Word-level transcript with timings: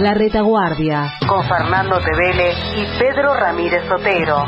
La 0.00 0.14
retaguardia. 0.14 1.12
Con 1.26 1.46
Fernando 1.46 1.98
Tevele 2.00 2.54
y 2.76 2.98
Pedro 2.98 3.34
Ramírez 3.34 3.82
Sotero. 3.86 4.44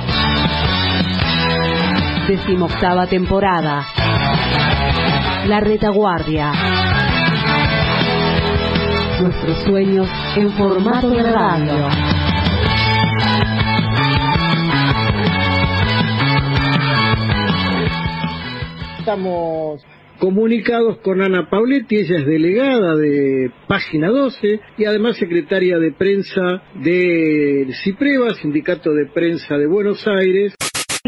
Decimoctava 2.26 3.06
temporada. 3.06 3.86
La 5.46 5.60
retaguardia. 5.60 6.52
Nuestros 9.20 9.62
sueños 9.64 10.08
en 10.36 10.52
formato 10.52 11.10
de 11.10 11.22
radio. 11.22 12.15
Estamos 19.06 19.86
comunicados 20.18 20.98
con 20.98 21.22
Ana 21.22 21.48
Pauletti, 21.48 21.94
ella 21.94 22.16
es 22.16 22.26
delegada 22.26 22.96
de 22.96 23.52
Página 23.68 24.08
12 24.08 24.58
y 24.78 24.84
además 24.84 25.16
secretaria 25.16 25.78
de 25.78 25.92
prensa 25.92 26.64
del 26.74 27.72
CIPREVA, 27.84 28.34
Sindicato 28.34 28.92
de 28.92 29.06
Prensa 29.06 29.56
de 29.58 29.68
Buenos 29.68 30.04
Aires. 30.08 30.56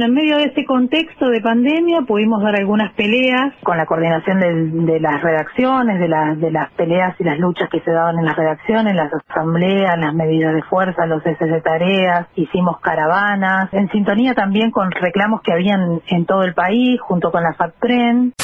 En 0.00 0.14
medio 0.14 0.36
de 0.36 0.44
este 0.44 0.64
contexto 0.64 1.28
de 1.28 1.40
pandemia 1.40 2.02
pudimos 2.02 2.40
dar 2.40 2.54
algunas 2.54 2.94
peleas 2.94 3.52
con 3.64 3.76
la 3.76 3.84
coordinación 3.84 4.38
de, 4.38 4.54
de 4.92 5.00
las 5.00 5.20
redacciones, 5.20 5.98
de, 5.98 6.06
la, 6.06 6.36
de 6.36 6.52
las 6.52 6.70
peleas 6.74 7.16
y 7.18 7.24
las 7.24 7.36
luchas 7.40 7.68
que 7.68 7.80
se 7.80 7.90
daban 7.90 8.16
en 8.16 8.24
las 8.24 8.36
redacciones, 8.36 8.94
las 8.94 9.12
asambleas, 9.12 9.98
las 9.98 10.14
medidas 10.14 10.54
de 10.54 10.62
fuerza, 10.62 11.04
los 11.04 11.26
heces 11.26 11.50
de 11.50 11.60
tareas, 11.60 12.28
hicimos 12.36 12.78
caravanas, 12.78 13.70
en 13.72 13.90
sintonía 13.90 14.34
también 14.34 14.70
con 14.70 14.92
reclamos 14.92 15.42
que 15.42 15.52
habían 15.52 16.00
en 16.06 16.26
todo 16.26 16.44
el 16.44 16.54
país, 16.54 17.00
junto 17.00 17.32
con 17.32 17.42
la 17.42 17.54
FACTREN. 17.54 18.34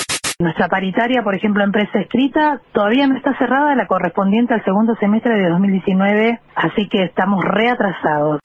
Nuestra 0.41 0.67
paritaria, 0.67 1.23
por 1.23 1.37
ejemplo, 1.37 1.63
empresa 1.63 2.01
escrita, 2.01 2.61
todavía 2.73 3.07
no 3.07 3.17
está 3.17 3.39
cerrada, 3.39 3.77
la 3.77 3.87
correspondiente 3.87 4.55
al 4.55 4.65
segundo 4.65 4.97
semestre 4.97 5.35
de 5.37 5.49
2019, 5.49 6.41
así 6.57 6.89
que 6.89 7.05
estamos 7.05 7.45
reatrasados 7.45 8.41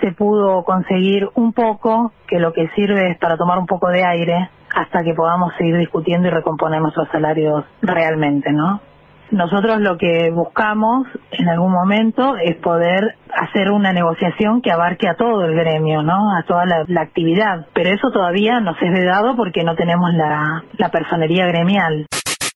se 0.00 0.12
pudo 0.12 0.64
conseguir 0.64 1.28
un 1.34 1.52
poco, 1.52 2.12
que 2.26 2.38
lo 2.38 2.52
que 2.52 2.68
sirve 2.74 3.10
es 3.10 3.18
para 3.18 3.36
tomar 3.36 3.58
un 3.58 3.66
poco 3.66 3.88
de 3.88 4.04
aire 4.04 4.50
hasta 4.74 5.02
que 5.02 5.14
podamos 5.14 5.52
seguir 5.56 5.76
discutiendo 5.78 6.28
y 6.28 6.30
recomponer 6.30 6.80
nuestros 6.80 7.08
salarios 7.10 7.64
realmente, 7.82 8.52
¿no? 8.52 8.80
Nosotros 9.30 9.80
lo 9.80 9.98
que 9.98 10.30
buscamos 10.30 11.06
en 11.32 11.48
algún 11.48 11.70
momento 11.70 12.36
es 12.42 12.56
poder 12.56 13.16
hacer 13.34 13.70
una 13.70 13.92
negociación 13.92 14.62
que 14.62 14.72
abarque 14.72 15.06
a 15.06 15.16
todo 15.16 15.44
el 15.44 15.54
gremio, 15.54 16.02
¿no? 16.02 16.34
A 16.34 16.44
toda 16.44 16.64
la, 16.64 17.00
actividad. 17.02 17.66
Pero 17.74 17.90
eso 17.90 18.10
todavía 18.10 18.60
nos 18.60 18.80
es 18.80 18.90
vedado 18.90 19.36
porque 19.36 19.64
no 19.64 19.74
tenemos 19.74 20.14
la, 20.14 20.64
la 20.78 20.88
personería 20.88 21.46
gremial 21.46 22.06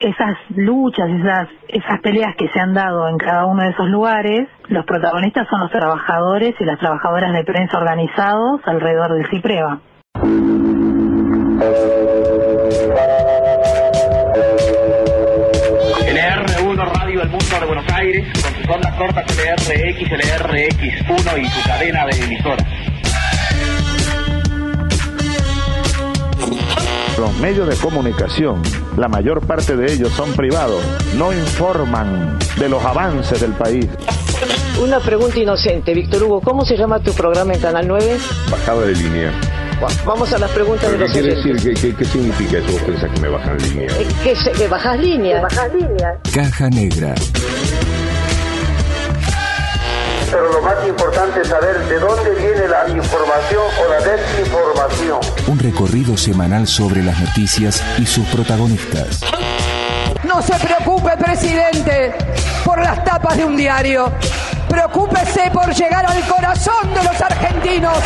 esas 0.03 0.37
luchas, 0.57 1.09
esas, 1.09 1.49
esas 1.69 2.01
peleas 2.01 2.35
que 2.37 2.49
se 2.49 2.61
han 2.61 2.75
dado 2.75 3.09
en 3.09 3.17
cada 3.19 3.47
uno 3.47 3.63
de 3.63 3.71
esos 3.71 3.89
lugares, 3.89 4.49
los 4.69 4.85
protagonistas 4.85 5.47
son 5.49 5.61
los 5.61 5.71
trabajadores 5.71 6.55
y 6.59 6.65
las 6.65 6.79
trabajadoras 6.79 7.33
de 7.33 7.45
prensa 7.45 7.79
organizados 7.79 8.61
alrededor 8.65 9.15
del 9.15 9.31
CIPREVA. 9.31 9.81
LR1 16.13 16.93
Radio 16.99 17.23
El 17.23 17.29
Mundo 17.29 17.61
de 17.61 17.67
Buenos 17.67 17.93
Aires, 17.95 18.27
con 18.43 18.55
sus 18.55 18.69
ondas 18.69 18.95
cortas 18.95 19.25
LRX, 19.37 20.11
LRX1 20.11 21.41
y 21.41 21.45
su 21.47 21.69
cadena 21.69 22.07
de 22.07 22.25
emisoras. 22.25 22.72
Los 27.19 27.35
medios 27.39 27.69
de 27.69 27.77
comunicación, 27.77 28.63
la 28.97 29.07
mayor 29.07 29.47
parte 29.47 29.77
de 29.77 29.93
ellos 29.93 30.11
son 30.13 30.33
privados, 30.33 30.83
no 31.17 31.33
informan 31.33 32.39
de 32.59 32.69
los 32.69 32.83
avances 32.85 33.41
del 33.41 33.53
país. 33.53 33.87
Una 34.83 34.99
pregunta 34.99 35.39
inocente, 35.39 35.93
Víctor 35.93 36.23
Hugo, 36.23 36.41
¿cómo 36.41 36.65
se 36.65 36.77
llama 36.77 37.01
tu 37.01 37.13
programa 37.13 37.53
en 37.53 37.61
Canal 37.61 37.87
9? 37.87 38.19
Bajada 38.51 38.87
de 38.87 38.95
línea. 38.95 39.33
Vamos 40.07 40.33
a 40.33 40.39
las 40.39 40.51
preguntas 40.53 40.91
de 40.91 40.99
los 40.99 41.13
¿Qué 41.13 41.21
quiere 41.21 41.37
decir? 41.37 41.97
¿Qué, 41.97 42.05
significa 42.05 42.59
eso? 42.59 42.73
¿Vos 42.73 42.83
pensás 42.83 43.11
que 43.11 43.21
me 43.21 43.29
bajan 43.29 43.59
línea? 43.59 43.89
Eh, 43.99 44.07
que, 44.23 44.53
que 44.53 44.69
bajas 44.69 44.99
línea. 44.99 45.43
bajas 45.43 45.75
línea. 45.75 46.19
Caja 46.33 46.71
Negra 46.71 47.15
pero 50.33 50.51
lo 50.51 50.63
más 50.63 50.89
importante 50.89 51.43
es 51.43 51.49
saber 51.49 51.79
de 51.87 51.99
dónde 51.99 52.31
viene 52.31 52.67
la 52.67 52.89
información 52.89 53.63
o 53.85 53.91
la 53.91 54.01
desinformación. 54.01 55.21
Un 55.47 55.59
recorrido 55.59 56.17
semanal 56.17 56.67
sobre 56.67 57.03
las 57.03 57.21
noticias 57.21 57.83
y 57.99 58.07
sus 58.07 58.27
protagonistas. 58.29 59.21
No 60.25 60.41
se 60.41 60.55
preocupe, 60.55 61.11
presidente, 61.19 62.15
por 62.65 62.81
las 62.81 63.05
tapas 63.05 63.37
de 63.37 63.45
un 63.45 63.57
diario. 63.59 64.11
Preocúpese 64.69 65.51
por 65.53 65.75
llegar 65.75 66.07
al 66.07 66.27
corazón 66.27 66.95
de 66.95 67.05
los 67.05 67.21
argentinos. 67.21 67.99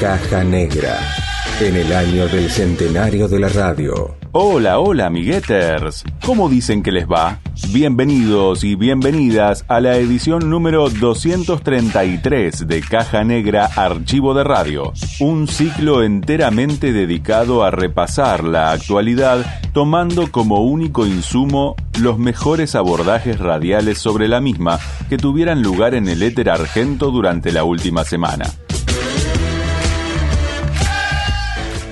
Caja 0.00 0.42
Negra 0.42 1.17
en 1.60 1.74
el 1.74 1.92
año 1.92 2.28
del 2.28 2.48
centenario 2.50 3.26
de 3.26 3.40
la 3.40 3.48
radio. 3.48 4.14
Hola, 4.30 4.78
hola, 4.78 5.06
amigueters. 5.06 6.04
¿Cómo 6.24 6.48
dicen 6.48 6.84
que 6.84 6.92
les 6.92 7.08
va? 7.08 7.40
Bienvenidos 7.72 8.62
y 8.62 8.76
bienvenidas 8.76 9.64
a 9.66 9.80
la 9.80 9.96
edición 9.96 10.50
número 10.50 10.88
233 10.88 12.68
de 12.68 12.80
Caja 12.80 13.24
Negra 13.24 13.68
Archivo 13.74 14.34
de 14.34 14.44
Radio, 14.44 14.92
un 15.18 15.48
ciclo 15.48 16.04
enteramente 16.04 16.92
dedicado 16.92 17.64
a 17.64 17.72
repasar 17.72 18.44
la 18.44 18.70
actualidad 18.70 19.44
tomando 19.72 20.30
como 20.30 20.62
único 20.62 21.06
insumo 21.06 21.74
los 22.00 22.18
mejores 22.18 22.76
abordajes 22.76 23.40
radiales 23.40 23.98
sobre 23.98 24.28
la 24.28 24.40
misma 24.40 24.78
que 25.08 25.16
tuvieran 25.16 25.62
lugar 25.62 25.94
en 25.94 26.08
el 26.08 26.22
éter 26.22 26.50
argento 26.50 27.10
durante 27.10 27.50
la 27.50 27.64
última 27.64 28.04
semana. 28.04 28.44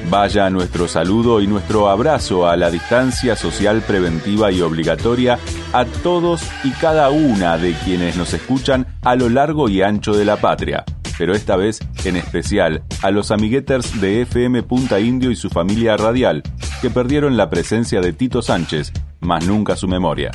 Vaya 0.09 0.49
nuestro 0.51 0.87
saludo 0.87 1.41
y 1.41 1.49
nuestro 1.49 1.89
abrazo 1.89 2.49
a 2.49 2.57
la 2.57 2.71
distancia 2.71 3.35
social 3.35 3.83
preventiva 3.83 4.53
y 4.53 4.61
obligatoria 4.61 5.37
a 5.73 5.85
todos 5.85 6.43
y 6.63 6.71
cada 6.71 7.11
una 7.11 7.59
de 7.59 7.73
quienes 7.73 8.17
nos 8.17 8.33
escuchan 8.33 8.87
a 9.03 9.17
lo 9.17 9.29
largo 9.29 9.69
y 9.69 9.83
ancho 9.83 10.13
de 10.13 10.25
la 10.25 10.37
patria, 10.37 10.85
pero 11.19 11.35
esta 11.35 11.57
vez 11.57 11.81
en 12.05 12.15
especial 12.15 12.85
a 13.03 13.11
los 13.11 13.33
amigueters 13.33 14.01
de 14.01 14.23
FM 14.23 14.63
Punta 14.63 15.01
Indio 15.01 15.33
y 15.33 15.37
su 15.37 15.51
familia 15.51 15.97
radial, 15.97 16.45
que 16.81 16.89
perdieron 16.89 17.37
la 17.37 17.51
presencia 17.51 18.01
de 18.01 18.13
Tito 18.13 18.43
Sánchez, 18.43 18.93
más 19.21 19.45
nunca 19.45 19.75
su 19.75 19.89
memoria. 19.89 20.31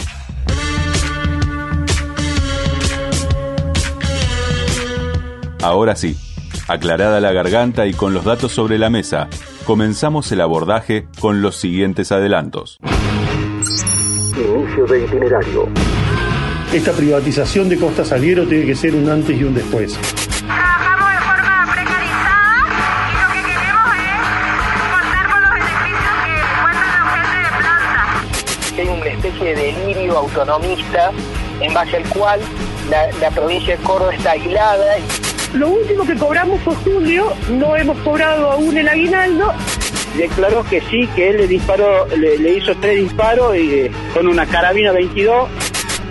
Ahora 5.64 5.96
sí, 5.96 6.18
aclarada 6.68 7.22
la 7.22 7.32
garganta 7.32 7.86
y 7.88 7.94
con 7.94 8.14
los 8.14 8.26
datos 8.26 8.52
sobre 8.52 8.78
la 8.78 8.90
mesa, 8.90 9.30
comenzamos 9.66 10.31
el 10.31 10.41
abordaje 10.41 11.07
con 11.19 11.41
los 11.41 11.55
siguientes 11.57 12.11
adelantos. 12.11 12.79
Inicio 14.35 14.85
de 14.85 15.05
itinerario. 15.05 15.67
Esta 16.73 16.94
privatización 16.94 17.69
de 17.69 17.77
Costa 17.77 18.05
Saliero 18.05 18.47
tiene 18.47 18.66
que 18.66 18.75
ser 18.75 18.95
un 18.95 19.09
antes 19.09 19.39
y 19.39 19.44
un 19.44 19.53
después. 19.53 19.97
Trabajamos 20.45 21.11
de 21.11 21.19
forma 21.19 21.67
precarizada 21.73 22.69
y 23.09 23.13
lo 23.13 23.27
que 23.33 23.41
queremos 23.49 23.95
es 23.97 24.13
contar 24.89 25.29
con 25.29 25.41
los 25.41 25.51
beneficios 25.53 26.16
que 26.23 26.31
muestran 26.61 27.11
los 27.11 27.28
jefes 27.29 27.43
de 27.43 27.49
planta. 27.59 28.22
Hay 28.78 28.88
una 28.88 29.09
especie 29.09 29.55
de 29.55 29.73
delirio 29.73 30.17
autonomista 30.17 31.11
en 31.59 31.73
base 31.73 31.97
al 31.97 32.09
cual 32.09 32.39
la, 32.89 33.11
la 33.19 33.31
provincia 33.31 33.75
de 33.75 33.83
Córdoba 33.83 34.14
está 34.16 34.31
aislada. 34.31 34.97
Lo 35.53 35.70
último 35.70 36.06
que 36.06 36.16
cobramos 36.16 36.62
fue 36.62 36.76
julio, 36.76 37.34
no 37.50 37.76
hemos 37.76 37.98
cobrado 38.00 38.52
aún 38.52 38.78
el 38.78 38.88
aguinaldo. 38.88 39.53
Declaró 40.16 40.64
que 40.64 40.80
sí, 40.82 41.08
que 41.16 41.30
él 41.30 41.38
le 41.38 41.48
disparó, 41.48 42.08
le, 42.08 42.58
hizo 42.58 42.74
tres 42.80 43.03
disparos 43.03 43.56
y 43.58 43.74
eh, 43.74 43.92
con 44.14 44.28
una 44.28 44.46
carabina 44.46 44.92
22. 44.94 45.50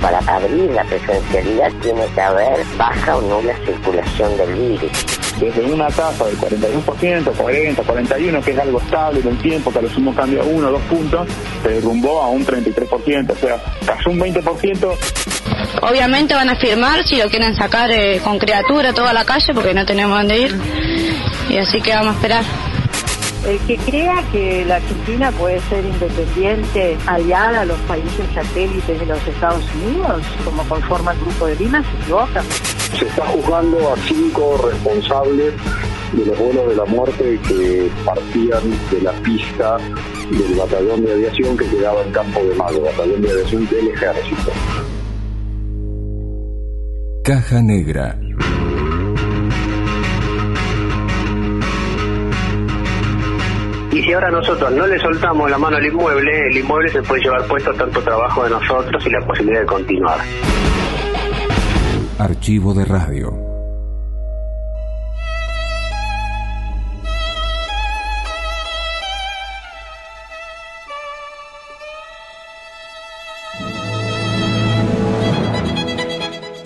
Para 0.01 0.19
abrir 0.19 0.71
la 0.71 0.85
presencialidad 0.85 1.71
tiene 1.83 2.07
que 2.15 2.21
haber 2.21 2.65
baja 2.79 3.17
o 3.17 3.21
nula 3.21 3.55
circulación 3.67 4.37
del 4.39 4.55
virus. 4.55 5.20
Desde 5.41 5.65
una 5.65 5.89
tasa 5.89 6.27
del 6.27 6.39
41%, 6.39 7.33
40, 7.35 7.83
41, 7.83 8.43
que 8.43 8.51
es 8.51 8.59
algo 8.59 8.79
estable 8.79 9.21
en 9.21 9.29
el 9.29 9.39
tiempo, 9.39 9.73
que 9.73 9.79
a 9.79 9.83
lo 9.83 9.89
sumo 9.89 10.15
cambia 10.15 10.43
uno 10.43 10.69
o 10.69 10.73
dos 10.73 10.83
puntos, 10.83 11.27
se 11.63 11.69
derrumbó 11.71 12.23
a 12.23 12.29
un 12.29 12.45
33%, 12.45 13.31
o 13.31 13.37
sea, 13.37 13.57
cayó 13.87 14.11
un 14.11 14.21
20%. 14.21 14.97
Obviamente 15.83 16.35
van 16.35 16.51
a 16.51 16.57
firmar 16.57 17.05
si 17.05 17.17
lo 17.17 17.29
quieren 17.31 17.57
sacar 17.57 17.91
eh, 17.91 18.21
con 18.23 18.39
criatura 18.39 18.93
toda 18.93 19.13
la 19.13 19.25
calle 19.25 19.55
porque 19.55 19.73
no 19.73 19.87
tenemos 19.87 20.19
dónde 20.19 20.39
ir. 20.39 20.61
Y 21.49 21.57
así 21.57 21.81
que 21.81 21.95
vamos 21.95 22.13
a 22.13 22.17
esperar. 22.17 22.70
El 23.47 23.59
que 23.61 23.77
crea 23.79 24.23
que 24.31 24.65
la 24.67 24.77
Argentina 24.77 25.33
puede 25.33 25.61
ser 25.61 25.85
independiente, 25.85 26.99
aliada 27.07 27.63
a 27.63 27.65
los 27.65 27.79
países 27.81 28.27
satélites 28.35 29.01
de 29.01 29.07
los 29.07 29.27
Estados 29.27 29.65
Unidos, 29.75 30.23
como 30.45 30.63
conforma 30.65 31.13
el 31.13 31.21
Grupo 31.21 31.47
de 31.47 31.57
Lima, 31.57 31.83
se 31.83 32.03
equivoca. 32.03 32.43
Se 32.99 33.07
está 33.07 33.27
juzgando 33.27 33.93
a 33.93 33.97
cinco 33.97 34.61
responsables 34.71 35.55
de 36.13 36.27
los 36.27 36.39
vuelos 36.39 36.69
de 36.69 36.77
la 36.77 36.85
muerte 36.85 37.41
que 37.49 37.91
partían 38.05 38.63
de 38.91 39.01
la 39.01 39.13
pista 39.23 39.79
del 40.31 40.55
batallón 40.57 41.05
de 41.05 41.13
aviación 41.13 41.57
que 41.57 41.67
quedaba 41.67 42.03
en 42.03 42.13
Campo 42.13 42.41
de 42.41 42.55
Mayo, 42.57 42.83
batallón 42.83 43.23
de 43.23 43.31
aviación 43.31 43.67
del 43.69 43.89
ejército. 43.89 44.53
Caja 47.25 47.63
Negra. 47.63 48.19
Y 54.01 54.03
si 54.03 54.15
ahora 54.15 54.31
nosotros 54.31 54.73
no 54.73 54.87
le 54.87 54.99
soltamos 54.99 55.51
la 55.51 55.59
mano 55.59 55.77
al 55.77 55.85
inmueble, 55.85 56.47
el 56.47 56.57
inmueble 56.57 56.89
se 56.89 57.03
puede 57.03 57.21
llevar 57.23 57.45
puesto 57.45 57.71
tanto 57.75 58.01
trabajo 58.01 58.45
de 58.45 58.49
nosotros 58.49 59.07
y 59.07 59.11
la 59.11 59.21
posibilidad 59.27 59.61
de 59.61 59.67
continuar. 59.67 60.19
Archivo 62.19 62.73
de 62.73 62.87
radio. 62.87 63.50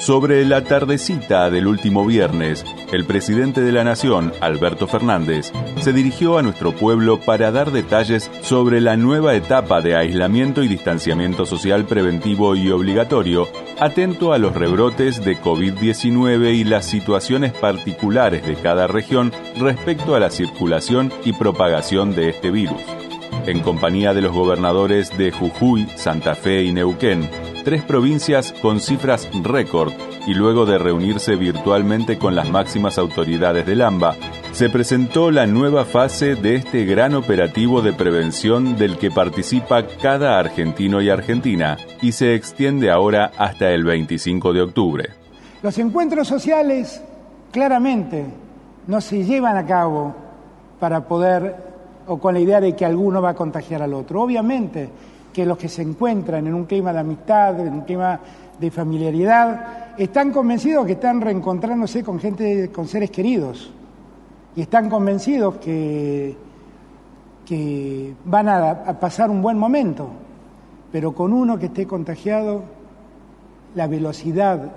Sobre 0.05 0.45
la 0.45 0.63
tardecita 0.63 1.49
del 1.49 1.67
último 1.67 2.05
viernes, 2.05 2.63
el 2.93 3.07
presidente 3.07 3.63
de 3.63 3.73
la 3.73 3.85
Nación, 3.85 4.35
Alberto 4.43 4.87
Fernández, 4.87 5.51
se 5.81 5.95
dirigió 5.95 6.37
a 6.37 6.43
nuestro 6.43 6.73
pueblo 6.73 7.21
para 7.21 7.51
dar 7.51 7.73
detalles 7.73 8.31
sobre 8.43 8.83
la 8.83 8.99
nueva 8.99 9.35
etapa 9.35 9.81
de 9.81 9.97
aislamiento 9.97 10.63
y 10.63 10.69
distanciamiento 10.69 11.47
social 11.47 11.87
preventivo 11.87 12.55
y 12.55 12.71
obligatorio, 12.71 13.49
atento 13.81 14.35
a 14.35 14.39
los 14.39 14.55
rebrotes 14.55 15.25
de 15.25 15.39
COVID-19 15.39 16.55
y 16.55 16.65
las 16.65 16.85
situaciones 16.85 17.55
particulares 17.55 18.47
de 18.47 18.57
cada 18.57 18.87
región 18.87 19.33
respecto 19.59 20.15
a 20.15 20.21
la 20.21 20.29
circulación 20.29 21.15
y 21.25 21.33
propagación 21.33 22.15
de 22.15 22.29
este 22.29 22.51
virus. 22.51 22.83
En 23.47 23.61
compañía 23.61 24.13
de 24.13 24.21
los 24.21 24.33
gobernadores 24.33 25.17
de 25.17 25.31
Jujuy, 25.31 25.89
Santa 25.97 26.35
Fe 26.35 26.63
y 26.65 26.73
Neuquén, 26.73 27.27
tres 27.65 27.83
provincias 27.83 28.53
con 28.63 28.79
cifras 28.79 29.29
récord 29.43 29.93
y 30.27 30.35
luego 30.35 30.67
de 30.67 30.79
reunirse 30.79 31.35
virtualmente 31.35 32.19
con 32.19 32.35
las 32.35 32.49
máximas 32.51 32.99
autoridades 32.99 33.67
del 33.67 33.83
AMBA, 33.83 34.15
se 34.53 34.71
presentó 34.71 35.31
la 35.31 35.47
nueva 35.47 35.85
fase 35.85 36.37
de 36.37 36.57
este 36.57 36.85
gran 36.85 37.15
operativo 37.15 37.83
de 37.83 37.93
prevención 37.93 38.77
del 38.77 38.99
que 38.99 39.11
participa 39.11 39.87
cada 39.87 40.39
argentino 40.39 41.03
y 41.03 41.11
argentina 41.11 41.77
y 42.01 42.13
se 42.13 42.35
extiende 42.35 42.91
ahora 42.91 43.33
hasta 43.37 43.71
el 43.71 43.83
25 43.83 44.53
de 44.53 44.63
octubre. 44.63 45.09
Los 45.63 45.79
encuentros 45.79 46.29
sociales 46.29 47.03
claramente 47.51 48.27
no 48.87 49.01
se 49.01 49.25
llevan 49.25 49.57
a 49.57 49.67
cabo 49.67 50.15
para 50.79 51.09
poder 51.09 51.57
o 52.07 52.19
con 52.19 52.35
la 52.35 52.41
idea 52.41 52.61
de 52.61 52.77
que 52.77 52.85
alguno 52.85 53.23
va 53.23 53.31
a 53.31 53.35
contagiar 53.35 53.83
al 53.83 53.95
otro. 53.95 54.21
Obviamente, 54.21 54.91
que 55.35 55.45
los 55.45 55.59
que 55.59 55.69
se 55.69 55.83
encuentran 55.83 56.47
en 56.47 56.55
un 56.55 56.65
clima 56.65 56.93
de 56.93 57.01
amistad, 57.01 57.59
en 57.59 57.75
un 57.75 57.81
clima 57.81 58.21
de 58.59 58.71
familiaridad, 58.71 59.95
están 59.99 60.31
convencidos 60.31 60.87
que 60.87 60.93
están 60.93 61.21
reencontrándose 61.21 62.05
con 62.05 62.21
gente, 62.21 62.71
con 62.71 62.87
seres 62.87 63.11
queridos, 63.11 63.73
y 64.55 64.63
están 64.63 64.89
convencidos 64.89 65.57
que, 65.57 66.37
que 67.45 68.15
van 68.25 68.49
a, 68.49 68.71
a 68.71 69.01
pasar 69.01 69.29
un 69.29 69.43
buen 69.43 69.59
momento, 69.59 70.09
pero 70.93 71.13
con 71.13 71.33
uno 71.33 71.59
que 71.59 71.67
esté 71.67 71.85
contagiado, 71.85 72.63
la 73.75 73.89
velocidad 73.89 74.71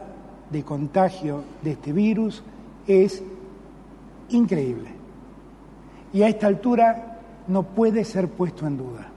de 0.49 0.63
contagio 0.63 1.43
de 1.61 1.71
este 1.73 1.93
virus 1.93 2.41
es 2.87 3.21
increíble. 4.29 4.89
Y 6.13 6.23
a 6.23 6.29
esta 6.29 6.47
altura 6.47 7.19
no 7.47 7.61
puede 7.61 8.03
ser 8.03 8.27
puesto 8.27 8.65
en 8.65 8.77
duda. 8.77 9.11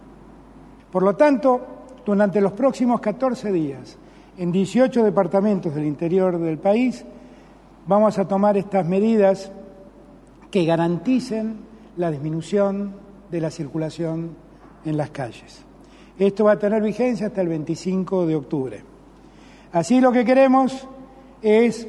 Por 0.90 1.02
lo 1.02 1.14
tanto, 1.14 1.60
durante 2.04 2.40
los 2.40 2.52
próximos 2.52 3.00
14 3.00 3.52
días, 3.52 3.96
en 4.37 4.50
18 4.50 5.04
departamentos 5.04 5.75
del 5.75 5.84
interior 5.84 6.38
del 6.38 6.58
país, 6.58 7.04
vamos 7.87 8.19
a 8.19 8.26
tomar 8.26 8.56
estas 8.56 8.87
medidas 8.87 9.52
que 10.50 10.64
garanticen 10.64 11.58
la 11.96 12.10
disminución 12.10 12.94
de 13.31 13.40
la 13.40 13.50
circulación 13.50 14.31
en 14.84 14.96
las 14.96 15.10
calles. 15.10 15.64
Esto 16.19 16.44
va 16.44 16.52
a 16.52 16.58
tener 16.58 16.82
vigencia 16.82 17.28
hasta 17.28 17.40
el 17.40 17.48
25 17.48 18.26
de 18.26 18.36
octubre. 18.36 18.84
Así 19.72 20.00
lo 20.00 20.10
que 20.10 20.25
queremos 20.25 20.86
es, 21.40 21.86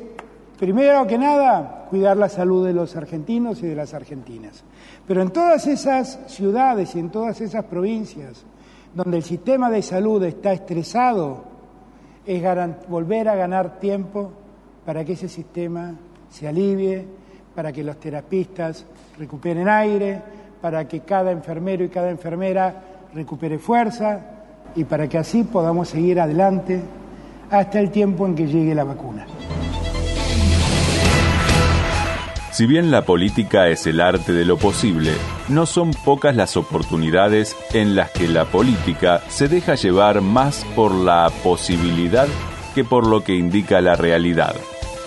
primero 0.59 1.07
que 1.07 1.17
nada, 1.17 1.87
cuidar 1.89 2.15
la 2.17 2.29
salud 2.29 2.65
de 2.65 2.73
los 2.73 2.95
argentinos 2.95 3.61
y 3.63 3.67
de 3.67 3.75
las 3.75 3.93
argentinas. 3.93 4.63
Pero 5.07 5.21
en 5.21 5.31
todas 5.31 5.65
esas 5.67 6.19
ciudades 6.27 6.95
y 6.95 6.99
en 6.99 7.09
todas 7.09 7.41
esas 7.41 7.65
provincias 7.65 8.45
donde 8.93 9.17
el 9.17 9.23
sistema 9.23 9.69
de 9.69 9.81
salud 9.81 10.23
está 10.23 10.53
estresado, 10.53 11.43
es 12.25 12.43
volver 12.87 13.29
a 13.29 13.35
ganar 13.35 13.79
tiempo 13.79 14.31
para 14.85 15.03
que 15.03 15.13
ese 15.13 15.29
sistema 15.29 15.93
se 16.29 16.47
alivie, 16.47 17.05
para 17.55 17.71
que 17.71 17.83
los 17.83 17.97
terapistas 17.97 18.85
recuperen 19.17 19.67
aire, 19.67 20.21
para 20.61 20.87
que 20.87 21.01
cada 21.01 21.31
enfermero 21.31 21.83
y 21.83 21.89
cada 21.89 22.09
enfermera 22.09 22.83
recupere 23.13 23.57
fuerza 23.57 24.19
y 24.75 24.83
para 24.83 25.07
que 25.07 25.17
así 25.17 25.43
podamos 25.43 25.89
seguir 25.89 26.19
adelante 26.19 26.81
hasta 27.49 27.79
el 27.79 27.91
tiempo 27.91 28.25
en 28.25 28.35
que 28.35 28.47
llegue 28.47 28.73
la 28.73 28.83
vacuna. 28.83 29.25
Si 32.51 32.65
bien 32.65 32.91
la 32.91 33.03
política 33.03 33.69
es 33.69 33.87
el 33.87 34.01
arte 34.01 34.33
de 34.33 34.43
lo 34.43 34.57
posible, 34.57 35.13
no 35.47 35.65
son 35.65 35.91
pocas 35.91 36.35
las 36.35 36.57
oportunidades 36.57 37.55
en 37.71 37.95
las 37.95 38.11
que 38.11 38.27
la 38.27 38.43
política 38.43 39.21
se 39.29 39.47
deja 39.47 39.75
llevar 39.75 40.19
más 40.19 40.65
por 40.75 40.93
la 40.93 41.31
posibilidad 41.43 42.27
que 42.75 42.83
por 42.83 43.07
lo 43.07 43.23
que 43.23 43.35
indica 43.35 43.79
la 43.79 43.95
realidad. 43.95 44.53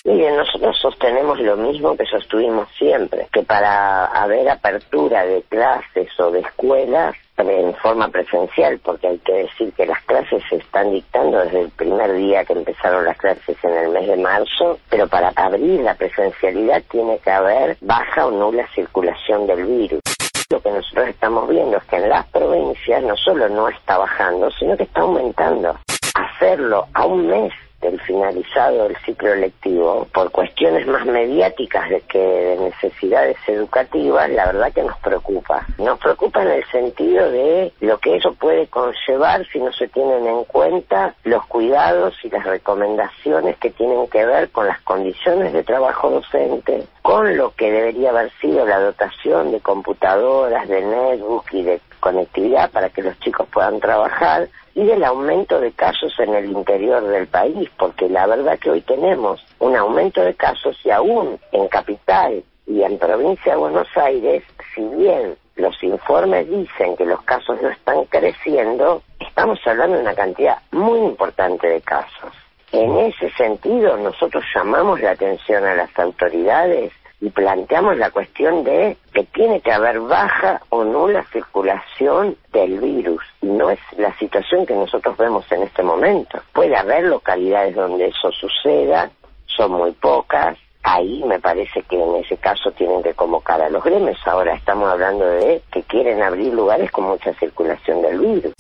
Miren, 0.07 0.35
nosotros 0.35 0.75
sostenemos 0.81 1.39
lo 1.39 1.55
mismo 1.59 1.95
que 1.95 2.07
sostuvimos 2.07 2.67
siempre, 2.79 3.27
que 3.31 3.43
para 3.43 4.07
haber 4.07 4.49
apertura 4.49 5.27
de 5.27 5.43
clases 5.43 6.09
o 6.19 6.31
de 6.31 6.41
escuelas 6.41 7.15
en 7.37 7.75
forma 7.75 8.09
presencial, 8.09 8.81
porque 8.83 9.07
hay 9.07 9.19
que 9.19 9.35
decir 9.35 9.71
que 9.75 9.85
las 9.85 10.03
clases 10.05 10.43
se 10.49 10.57
están 10.57 10.93
dictando 10.93 11.41
desde 11.41 11.61
el 11.65 11.69
primer 11.69 12.15
día 12.15 12.47
que 12.47 12.55
empezaron 12.55 13.05
las 13.05 13.19
clases 13.19 13.63
en 13.63 13.75
el 13.75 13.91
mes 13.91 14.09
de 14.09 14.17
marzo, 14.17 14.79
pero 14.89 15.07
para 15.09 15.31
abrir 15.37 15.81
la 15.81 15.95
presencialidad 15.95 16.83
tiene 16.91 17.19
que 17.19 17.31
haber 17.31 17.77
baja 17.83 18.25
o 18.25 18.31
nula 18.31 18.67
circulación 18.75 19.47
del 19.47 19.67
virus. 19.67 20.01
Lo 20.49 20.61
que 20.61 20.71
nosotros 20.71 21.09
estamos 21.09 21.49
viendo 21.49 21.77
es 21.77 21.85
que 21.85 21.97
en 21.97 22.09
las 22.09 22.25
provincias 22.27 23.03
no 23.03 23.17
solo 23.17 23.49
no 23.49 23.69
está 23.69 23.99
bajando, 23.99 24.49
sino 24.53 24.77
que 24.77 24.85
está 24.85 25.01
aumentando. 25.01 25.77
Hacerlo 26.15 26.87
a 26.95 27.05
un 27.05 27.27
mes 27.27 27.53
el 27.87 28.01
finalizado 28.01 28.85
del 28.85 28.97
ciclo 29.05 29.35
lectivo, 29.35 30.07
por 30.13 30.31
cuestiones 30.31 30.87
más 30.87 31.05
mediáticas 31.07 31.89
de 31.91 32.01
que 32.03 32.19
de 32.19 32.57
necesidades 32.57 33.37
educativas, 33.47 34.31
la 34.31 34.47
verdad 34.47 34.73
que 34.73 34.83
nos 34.83 34.99
preocupa. 34.99 35.67
Nos 35.79 35.99
preocupa 35.99 36.43
en 36.43 36.51
el 36.51 36.65
sentido 36.67 37.31
de 37.31 37.73
lo 37.81 37.99
que 37.99 38.17
eso 38.17 38.35
puede 38.35 38.67
conllevar 38.67 39.47
si 39.53 39.59
no 39.59 39.73
se 39.73 39.89
tienen 39.89 40.27
en 40.27 40.45
cuenta 40.45 41.15
los 41.25 41.45
cuidados 41.47 42.15
y 42.23 42.31
las 42.31 42.45
recomendaciones 42.45 43.57
que 43.59 43.71
tienen 43.71 44.07
que 44.09 44.25
ver 44.25 44.51
con 44.51 44.67
las 44.67 44.81
condiciones 44.83 45.53
de 45.53 45.63
trabajo 45.63 46.11
docente, 46.11 46.87
con 47.03 47.37
lo 47.37 47.55
que 47.55 47.71
debería 47.71 48.11
haber 48.11 48.31
sido 48.41 48.67
la 48.67 48.81
dotación 48.81 49.53
de 49.53 49.61
computadoras, 49.61 50.69
de 50.69 50.83
netbook 50.83 51.53
y 51.53 51.63
de 51.63 51.81
conectividad 52.01 52.71
para 52.71 52.91
que 52.91 53.03
los 53.03 53.19
chicos 53.21 53.49
puedan 53.53 53.81
trabajar 53.81 54.49
y 54.75 54.85
del 54.85 55.05
aumento 55.05 55.61
de 55.61 55.73
casos 55.73 56.13
en 56.19 56.35
el 56.35 56.51
interior 56.51 57.03
del 57.07 57.27
país, 57.27 57.71
porque 57.79 58.09
la 58.09 58.27
verdad 58.27 58.59
que 58.59 58.71
hoy 58.71 58.83
tenemos 58.83 59.45
un 59.59 59.75
aumento 59.75 60.23
de 60.23 60.35
casos 60.35 60.77
y 60.85 60.91
aún 60.91 61.39
en 61.53 61.69
capital 61.69 62.45
y 62.67 62.83
en 62.83 62.99
provincia 62.99 63.53
de 63.53 63.59
Buenos 63.59 63.89
Aires, 63.97 64.43
si 64.75 64.83
bien 64.83 65.37
los 65.57 65.83
informes 65.83 66.49
dicen 66.51 66.97
que 66.97 67.07
los 67.07 67.23
casos 67.23 67.61
no 67.63 67.71
están 67.71 68.05
creciendo, 68.05 69.03
estamos 69.19 69.59
hablando 69.67 69.97
de 69.97 70.03
una 70.03 70.15
cantidad 70.15 70.59
muy 70.73 70.99
importante 70.99 71.67
de 71.67 71.81
casos. 71.81 72.33
En 72.73 72.99
ese 72.99 73.31
sentido, 73.31 73.97
nosotros 73.97 74.45
llamamos 74.55 75.01
la 75.01 75.13
atención 75.13 75.65
a 75.65 75.75
las 75.75 75.99
autoridades 75.99 76.93
y 77.21 77.31
planteamos 77.31 77.97
la 77.97 78.11
cuestión 78.11 78.63
de 78.65 78.97
que 79.13 79.25
tiene 79.25 79.61
que 79.61 79.73
haber 79.73 80.01
baja 80.01 80.61
o 80.69 80.85
nula 80.85 81.25
circulación 81.33 82.37
del 82.53 82.79
virus. 82.79 83.23
No 83.41 83.71
es 83.71 83.79
la 83.97 84.17
situación 84.19 84.67
que 84.67 84.75
nosotros 84.75 85.17
vemos 85.17 85.51
en 85.51 85.63
este 85.63 85.83
momento. 85.83 86.41
Puede 86.53 86.77
haber 86.77 87.05
localidades 87.05 87.75
donde 87.75 88.09
eso 88.09 88.31
suceda, 88.33 89.11
son 89.47 89.73
muy 89.73 89.93
pocas. 89.93 90.59
Ahí 90.83 91.23
me 91.25 91.41
parece 91.41 91.83
que 91.83 92.01
en 92.01 92.17
ese 92.17 92.37
caso 92.37 92.71
tienen 92.73 93.03
que 93.03 93.15
convocar 93.15 93.61
a 93.61 93.71
los 93.71 93.83
gremios. 93.83 94.19
Ahora 94.27 94.55
estamos 94.55 94.89
hablando 94.89 95.27
de 95.27 95.63
que 95.73 95.83
quieren 95.83 96.23
abrir 96.23 96.53
lugares 96.53 96.91
con 96.93 97.05
mucha 97.05 97.33
circulación 97.35 98.03
del 98.03 98.21
virus. 98.21 98.53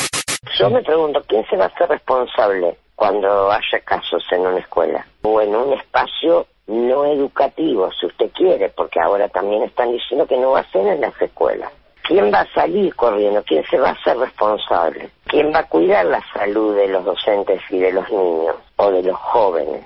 Yo 0.58 0.70
me 0.70 0.82
pregunto, 0.82 1.22
¿quién 1.28 1.44
se 1.46 1.56
va 1.56 1.64
a 1.64 1.68
hacer 1.68 1.88
responsable 1.88 2.76
cuando 2.96 3.52
haya 3.52 3.80
casos 3.84 4.25
en 4.32 4.40
una 4.40 4.58
escuela 4.58 5.06
o 5.22 5.40
en 5.40 5.54
un 5.54 5.75
espacio 5.75 6.46
no 6.66 7.04
educativo, 7.04 7.90
si 7.92 8.06
usted 8.06 8.30
quiere, 8.32 8.68
porque 8.70 9.00
ahora 9.00 9.28
también 9.28 9.62
están 9.62 9.92
diciendo 9.92 10.26
que 10.26 10.37
no 10.37 10.52
va 10.52 10.61
a 10.61 10.70
ser 10.70 10.87
en 10.87 11.00
las 11.00 11.20
escuelas. 11.20 11.73
¿Quién 12.02 12.32
va 12.32 12.40
a 12.40 12.52
salir 12.54 12.94
corriendo? 12.94 13.42
¿Quién 13.42 13.64
se 13.64 13.78
va 13.78 13.88
a 13.88 13.92
hacer 13.92 14.16
responsable? 14.16 15.11
¿Quién 15.25 15.52
va 15.52 15.61
a 15.61 15.68
cuidar 15.68 16.06
la 16.06 16.23
salud 16.32 16.76
de 16.76 16.87
los 16.87 17.04
docentes 17.04 17.61
y 17.68 17.78
de 17.78 17.92
los 17.92 18.08
niños 18.11 18.54
o 18.76 18.90
de 18.92 19.02
los 19.02 19.16
jóvenes? 19.16 19.85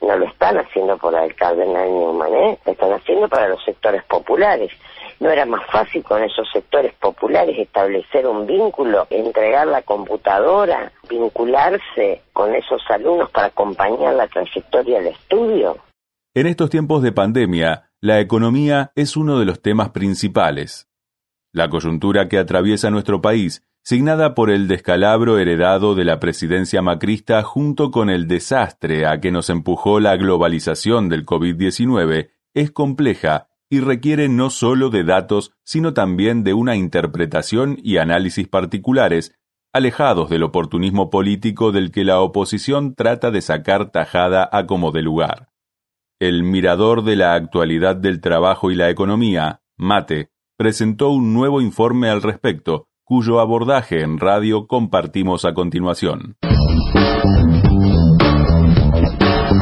No 0.00 0.16
lo 0.16 0.24
están 0.24 0.58
haciendo 0.58 0.96
por 0.96 1.14
el 1.14 1.34
cardenal 1.36 1.88
Newman, 1.88 2.32
lo 2.32 2.72
están 2.72 2.92
haciendo 2.92 3.28
para 3.28 3.48
los 3.48 3.62
sectores 3.64 4.02
populares. 4.04 4.72
¿No 5.20 5.30
era 5.30 5.44
más 5.44 5.64
fácil 5.66 6.02
con 6.02 6.24
esos 6.24 6.50
sectores 6.50 6.94
populares 6.94 7.56
establecer 7.58 8.26
un 8.26 8.46
vínculo, 8.46 9.06
entregar 9.10 9.66
la 9.66 9.82
computadora, 9.82 10.90
vincularse 11.08 12.22
con 12.32 12.54
esos 12.54 12.82
alumnos 12.88 13.30
para 13.30 13.48
acompañar 13.48 14.14
la 14.14 14.26
trayectoria 14.26 14.98
del 14.98 15.08
estudio? 15.08 15.76
En 16.32 16.46
estos 16.46 16.70
tiempos 16.70 17.02
de 17.02 17.10
pandemia, 17.10 17.90
la 18.00 18.20
economía 18.20 18.92
es 18.94 19.16
uno 19.16 19.40
de 19.40 19.44
los 19.44 19.60
temas 19.60 19.90
principales. 19.90 20.88
La 21.52 21.68
coyuntura 21.68 22.28
que 22.28 22.38
atraviesa 22.38 22.88
nuestro 22.88 23.20
país, 23.20 23.66
signada 23.82 24.36
por 24.36 24.48
el 24.48 24.68
descalabro 24.68 25.40
heredado 25.40 25.96
de 25.96 26.04
la 26.04 26.20
presidencia 26.20 26.82
macrista 26.82 27.42
junto 27.42 27.90
con 27.90 28.10
el 28.10 28.28
desastre 28.28 29.08
a 29.08 29.20
que 29.20 29.32
nos 29.32 29.50
empujó 29.50 29.98
la 29.98 30.16
globalización 30.16 31.08
del 31.08 31.26
COVID-19, 31.26 32.30
es 32.54 32.70
compleja 32.70 33.48
y 33.68 33.80
requiere 33.80 34.28
no 34.28 34.50
solo 34.50 34.88
de 34.90 35.02
datos, 35.02 35.52
sino 35.64 35.94
también 35.94 36.44
de 36.44 36.54
una 36.54 36.76
interpretación 36.76 37.76
y 37.82 37.96
análisis 37.96 38.46
particulares, 38.46 39.36
alejados 39.72 40.30
del 40.30 40.44
oportunismo 40.44 41.10
político 41.10 41.72
del 41.72 41.90
que 41.90 42.04
la 42.04 42.20
oposición 42.20 42.94
trata 42.94 43.32
de 43.32 43.40
sacar 43.40 43.90
tajada 43.90 44.48
a 44.52 44.66
como 44.66 44.92
de 44.92 45.02
lugar. 45.02 45.49
El 46.20 46.42
Mirador 46.42 47.02
de 47.02 47.16
la 47.16 47.32
Actualidad 47.32 47.96
del 47.96 48.20
Trabajo 48.20 48.70
y 48.70 48.74
la 48.74 48.90
Economía, 48.90 49.62
MATE, 49.78 50.28
presentó 50.58 51.08
un 51.08 51.32
nuevo 51.32 51.62
informe 51.62 52.10
al 52.10 52.20
respecto, 52.20 52.88
cuyo 53.04 53.40
abordaje 53.40 54.02
en 54.02 54.18
radio 54.18 54.66
compartimos 54.66 55.46
a 55.46 55.54
continuación. 55.54 56.36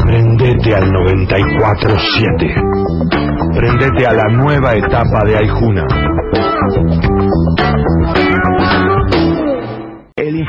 Prendete 0.03 0.75
al 0.75 0.91
94.7. 0.91 3.55
Prendete 3.55 4.07
a 4.07 4.15
la 4.15 4.29
nueva 4.33 4.75
etapa 4.75 5.25
de 5.27 5.37
Aijuna. 5.37 5.87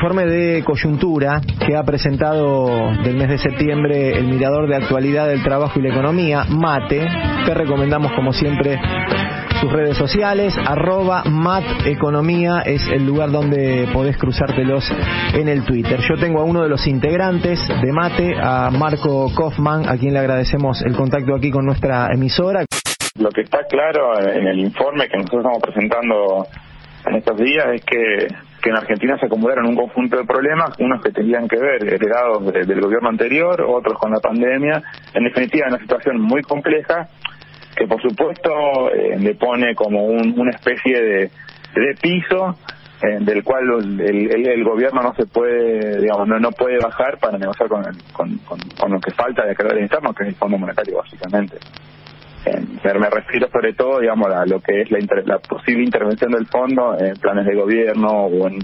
Informe 0.00 0.24
de 0.24 0.64
coyuntura 0.64 1.42
que 1.66 1.76
ha 1.76 1.82
presentado 1.82 2.90
del 3.04 3.16
mes 3.16 3.28
de 3.28 3.36
septiembre 3.36 4.16
el 4.16 4.28
Mirador 4.28 4.66
de 4.66 4.76
Actualidad 4.76 5.28
del 5.28 5.42
Trabajo 5.42 5.78
y 5.78 5.82
la 5.82 5.90
Economía, 5.90 6.44
MATE, 6.48 7.06
te 7.44 7.52
recomendamos 7.52 8.10
como 8.12 8.32
siempre 8.32 8.80
sus 9.60 9.70
redes 9.70 9.98
sociales, 9.98 10.56
arroba 10.56 11.24
mateconomía 11.24 12.62
es 12.64 12.80
el 12.88 13.04
lugar 13.04 13.30
donde 13.30 13.90
podés 13.92 14.16
cruzártelos 14.16 14.90
en 15.34 15.50
el 15.50 15.66
Twitter. 15.66 16.00
Yo 16.08 16.16
tengo 16.16 16.40
a 16.40 16.44
uno 16.44 16.62
de 16.62 16.70
los 16.70 16.86
integrantes 16.86 17.60
de 17.68 17.92
Mate, 17.92 18.36
a 18.42 18.70
Marco 18.70 19.30
Kaufman, 19.36 19.86
a 19.86 19.98
quien 19.98 20.14
le 20.14 20.20
agradecemos 20.20 20.80
el 20.80 20.96
contacto 20.96 21.34
aquí 21.34 21.50
con 21.50 21.66
nuestra 21.66 22.08
emisora. 22.14 22.64
Lo 23.18 23.28
que 23.28 23.42
está 23.42 23.64
claro 23.68 24.18
en 24.18 24.46
el 24.46 24.60
informe 24.60 25.08
que 25.08 25.18
nosotros 25.18 25.44
estamos 25.44 25.62
presentando 25.62 26.46
en 27.04 27.16
estos 27.16 27.36
días 27.36 27.66
es 27.74 27.84
que, 27.84 28.28
que 28.60 28.70
en 28.70 28.76
Argentina 28.76 29.16
se 29.18 29.26
acumularon 29.26 29.66
un 29.66 29.76
conjunto 29.76 30.16
de 30.16 30.24
problemas, 30.24 30.70
unos 30.78 31.02
que 31.02 31.10
tenían 31.10 31.48
que 31.48 31.56
ver 31.56 31.82
heredados 31.84 32.52
de, 32.52 32.64
del 32.64 32.80
gobierno 32.80 33.08
anterior, 33.08 33.60
otros 33.62 33.98
con 33.98 34.10
la 34.10 34.20
pandemia, 34.20 34.82
en 35.14 35.24
definitiva 35.24 35.68
una 35.68 35.78
situación 35.78 36.20
muy 36.20 36.42
compleja 36.42 37.08
que 37.76 37.86
por 37.86 38.00
supuesto 38.02 38.90
eh, 38.92 39.18
le 39.18 39.34
pone 39.34 39.74
como 39.74 40.04
un, 40.04 40.38
una 40.38 40.50
especie 40.50 41.00
de, 41.00 41.30
piso 42.00 42.58
eh, 43.02 43.18
del 43.20 43.42
cual 43.42 43.62
el, 43.78 44.00
el, 44.00 44.48
el, 44.48 44.64
gobierno 44.64 45.02
no 45.02 45.14
se 45.14 45.24
puede, 45.24 46.00
digamos, 46.00 46.28
no, 46.28 46.38
no 46.38 46.50
puede 46.50 46.78
bajar 46.78 47.18
para 47.18 47.38
negociar 47.38 47.68
con, 47.68 47.82
con, 48.12 48.38
con, 48.38 48.58
con, 48.78 48.92
lo 48.92 49.00
que 49.00 49.12
falta 49.12 49.46
de 49.46 49.54
crear 49.54 49.78
interno, 49.78 50.12
que 50.12 50.24
es 50.24 50.28
el 50.30 50.34
Fondo 50.34 50.58
Monetario, 50.58 50.98
básicamente. 50.98 51.56
Eh, 52.46 52.58
me 52.82 53.10
refiero 53.10 53.48
sobre 53.50 53.74
todo, 53.74 54.00
digamos, 54.00 54.32
a 54.32 54.46
lo 54.46 54.60
que 54.60 54.82
es 54.82 54.90
la, 54.90 54.98
inter, 54.98 55.26
la 55.26 55.38
posible 55.38 55.84
intervención 55.84 56.32
del 56.32 56.46
fondo 56.46 56.96
en 56.98 57.14
planes 57.16 57.44
de 57.44 57.54
gobierno 57.54 58.08
o 58.08 58.48
en, 58.48 58.58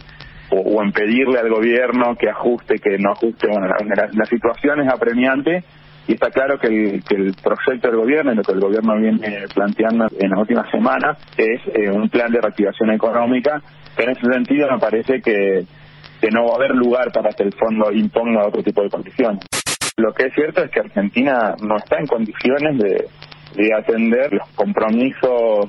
o, 0.50 0.82
en 0.82 0.92
pedirle 0.92 1.38
al 1.38 1.50
gobierno 1.50 2.16
que 2.16 2.30
ajuste, 2.30 2.78
que 2.78 2.98
no 2.98 3.12
ajuste. 3.12 3.48
Bueno, 3.48 3.66
la, 3.66 4.24
situación 4.24 4.80
es 4.80 4.88
apremiante 4.88 5.62
y 6.08 6.14
está 6.14 6.30
claro 6.30 6.58
que 6.58 6.68
el, 6.68 7.04
que 7.04 7.16
el 7.16 7.34
proyecto 7.34 7.88
del 7.88 7.98
gobierno, 7.98 8.32
lo 8.32 8.42
que 8.42 8.52
el 8.52 8.60
gobierno 8.60 8.96
viene 8.96 9.44
planteando 9.54 10.06
en 10.18 10.30
las 10.30 10.40
últimas 10.40 10.70
semanas, 10.70 11.18
es 11.36 11.60
eh, 11.74 11.90
un 11.90 12.08
plan 12.08 12.32
de 12.32 12.40
reactivación 12.40 12.90
económica, 12.92 13.60
pero 13.94 14.10
en 14.10 14.16
ese 14.16 14.32
sentido 14.32 14.70
me 14.70 14.78
parece 14.78 15.20
que, 15.20 15.66
que 16.20 16.30
no 16.30 16.46
va 16.46 16.52
a 16.52 16.56
haber 16.56 16.74
lugar 16.74 17.12
para 17.12 17.30
que 17.32 17.42
el 17.42 17.52
fondo 17.52 17.92
imponga 17.92 18.46
otro 18.46 18.62
tipo 18.62 18.82
de 18.82 18.88
condiciones. 18.88 19.44
Lo 19.98 20.12
que 20.12 20.26
es 20.26 20.34
cierto 20.34 20.62
es 20.62 20.70
que 20.70 20.80
Argentina 20.80 21.54
no 21.60 21.78
está 21.78 21.98
en 21.98 22.06
condiciones 22.06 22.78
de, 22.78 23.06
de 23.54 23.74
atender 23.74 24.32
los 24.32 24.48
compromisos 24.54 25.68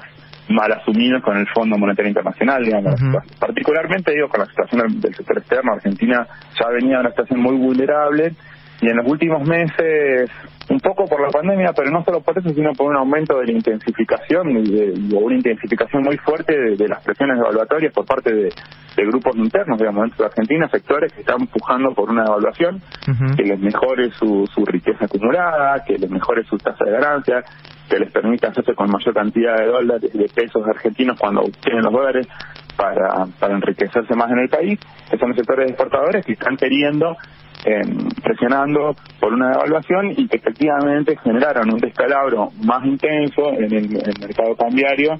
mal 0.49 0.71
asumidos 0.71 1.21
con 1.23 1.37
el 1.37 1.47
Fondo 1.53 1.77
Monetario 1.77 2.09
Internacional, 2.09 2.63
digamos. 2.63 3.01
Uh 3.01 3.05
-huh. 3.05 3.37
Particularmente, 3.39 4.13
digo, 4.13 4.29
con 4.29 4.39
la 4.41 4.45
situación 4.45 4.99
del 5.01 5.13
sector 5.13 5.37
externo, 5.37 5.73
Argentina 5.73 6.27
ya 6.59 6.69
venía 6.69 6.95
de 6.95 7.01
una 7.01 7.09
situación 7.09 7.41
muy 7.41 7.57
vulnerable 7.57 8.33
y 8.81 8.89
en 8.89 8.97
los 8.97 9.07
últimos 9.07 9.47
meses, 9.47 10.29
un 10.69 10.79
poco 10.79 11.05
por 11.05 11.21
la 11.21 11.29
pandemia, 11.29 11.73
pero 11.75 11.89
no 11.89 12.03
solo 12.03 12.21
por 12.21 12.37
eso, 12.37 12.49
sino 12.49 12.73
por 12.73 12.87
un 12.87 12.95
aumento 12.95 13.39
de 13.39 13.47
la 13.47 13.51
intensificación 13.53 14.51
y 14.51 14.71
de, 14.71 15.15
o 15.15 15.19
una 15.19 15.35
intensificación 15.35 16.03
muy 16.03 16.17
fuerte 16.17 16.55
de, 16.55 16.75
de, 16.77 16.87
las 16.87 17.03
presiones 17.03 17.39
evaluatorias 17.39 17.91
por 17.91 18.05
parte 18.05 18.31
de, 18.33 18.49
de, 18.97 19.05
grupos 19.05 19.35
internos, 19.35 19.77
digamos, 19.77 20.03
dentro 20.03 20.23
de 20.23 20.25
Argentina, 20.25 20.67
sectores 20.69 21.13
que 21.13 21.21
están 21.21 21.41
empujando 21.41 21.93
por 21.93 22.09
una 22.09 22.25
evaluación 22.25 22.75
uh 22.75 23.11
-huh. 23.11 23.35
que 23.35 23.43
les 23.43 23.59
mejore 23.59 24.11
su, 24.11 24.45
su 24.53 24.65
riqueza 24.65 25.05
acumulada, 25.05 25.83
que 25.85 25.97
les 25.97 26.09
mejore 26.09 26.43
su 26.45 26.57
tasa 26.57 26.83
de 26.85 26.91
ganancia, 26.91 27.43
que 27.89 27.99
les 27.99 28.11
permita 28.11 28.49
hacerse 28.49 28.73
con 28.75 28.89
mayor 28.91 29.13
cantidad 29.13 29.57
de 29.57 29.65
dólares, 29.67 30.11
de 30.13 30.29
pesos 30.33 30.67
argentinos 30.67 31.17
cuando 31.19 31.41
obtienen 31.41 31.83
los 31.83 31.93
dólares 31.93 32.27
para, 32.75 33.25
para 33.39 33.53
enriquecerse 33.55 34.13
más 34.15 34.29
en 34.31 34.39
el 34.39 34.49
país, 34.49 34.79
que 35.09 35.17
son 35.17 35.29
los 35.29 35.37
sectores 35.37 35.69
exportadores 35.69 36.25
que 36.25 36.33
están 36.33 36.57
queriendo 36.57 37.15
eh, 37.65 37.81
presionando 38.23 38.95
por 39.19 39.33
una 39.33 39.49
devaluación 39.49 40.11
y 40.11 40.27
que 40.27 40.37
efectivamente 40.37 41.17
generaron 41.23 41.73
un 41.73 41.79
descalabro 41.79 42.51
más 42.63 42.85
intenso 42.85 43.49
en 43.49 43.65
el, 43.65 43.85
en 43.85 44.07
el 44.07 44.19
mercado 44.21 44.55
cambiario 44.55 45.19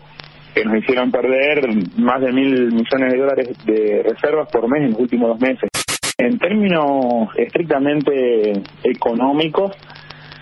que 0.58 0.66
nos 0.66 0.78
hicieron 0.80 1.12
perder 1.12 1.62
más 1.98 2.20
de 2.22 2.32
mil 2.32 2.72
millones 2.74 3.14
de 3.14 3.18
dólares 3.18 3.50
de 3.66 4.04
reservas 4.04 4.50
por 4.52 4.68
mes 4.68 4.84
en 4.86 4.92
los 4.92 5.00
últimos 5.02 5.30
dos 5.30 5.40
meses. 5.40 5.70
En 6.18 6.40
términos 6.40 7.30
estrictamente 7.38 8.54
económicos, 8.84 9.72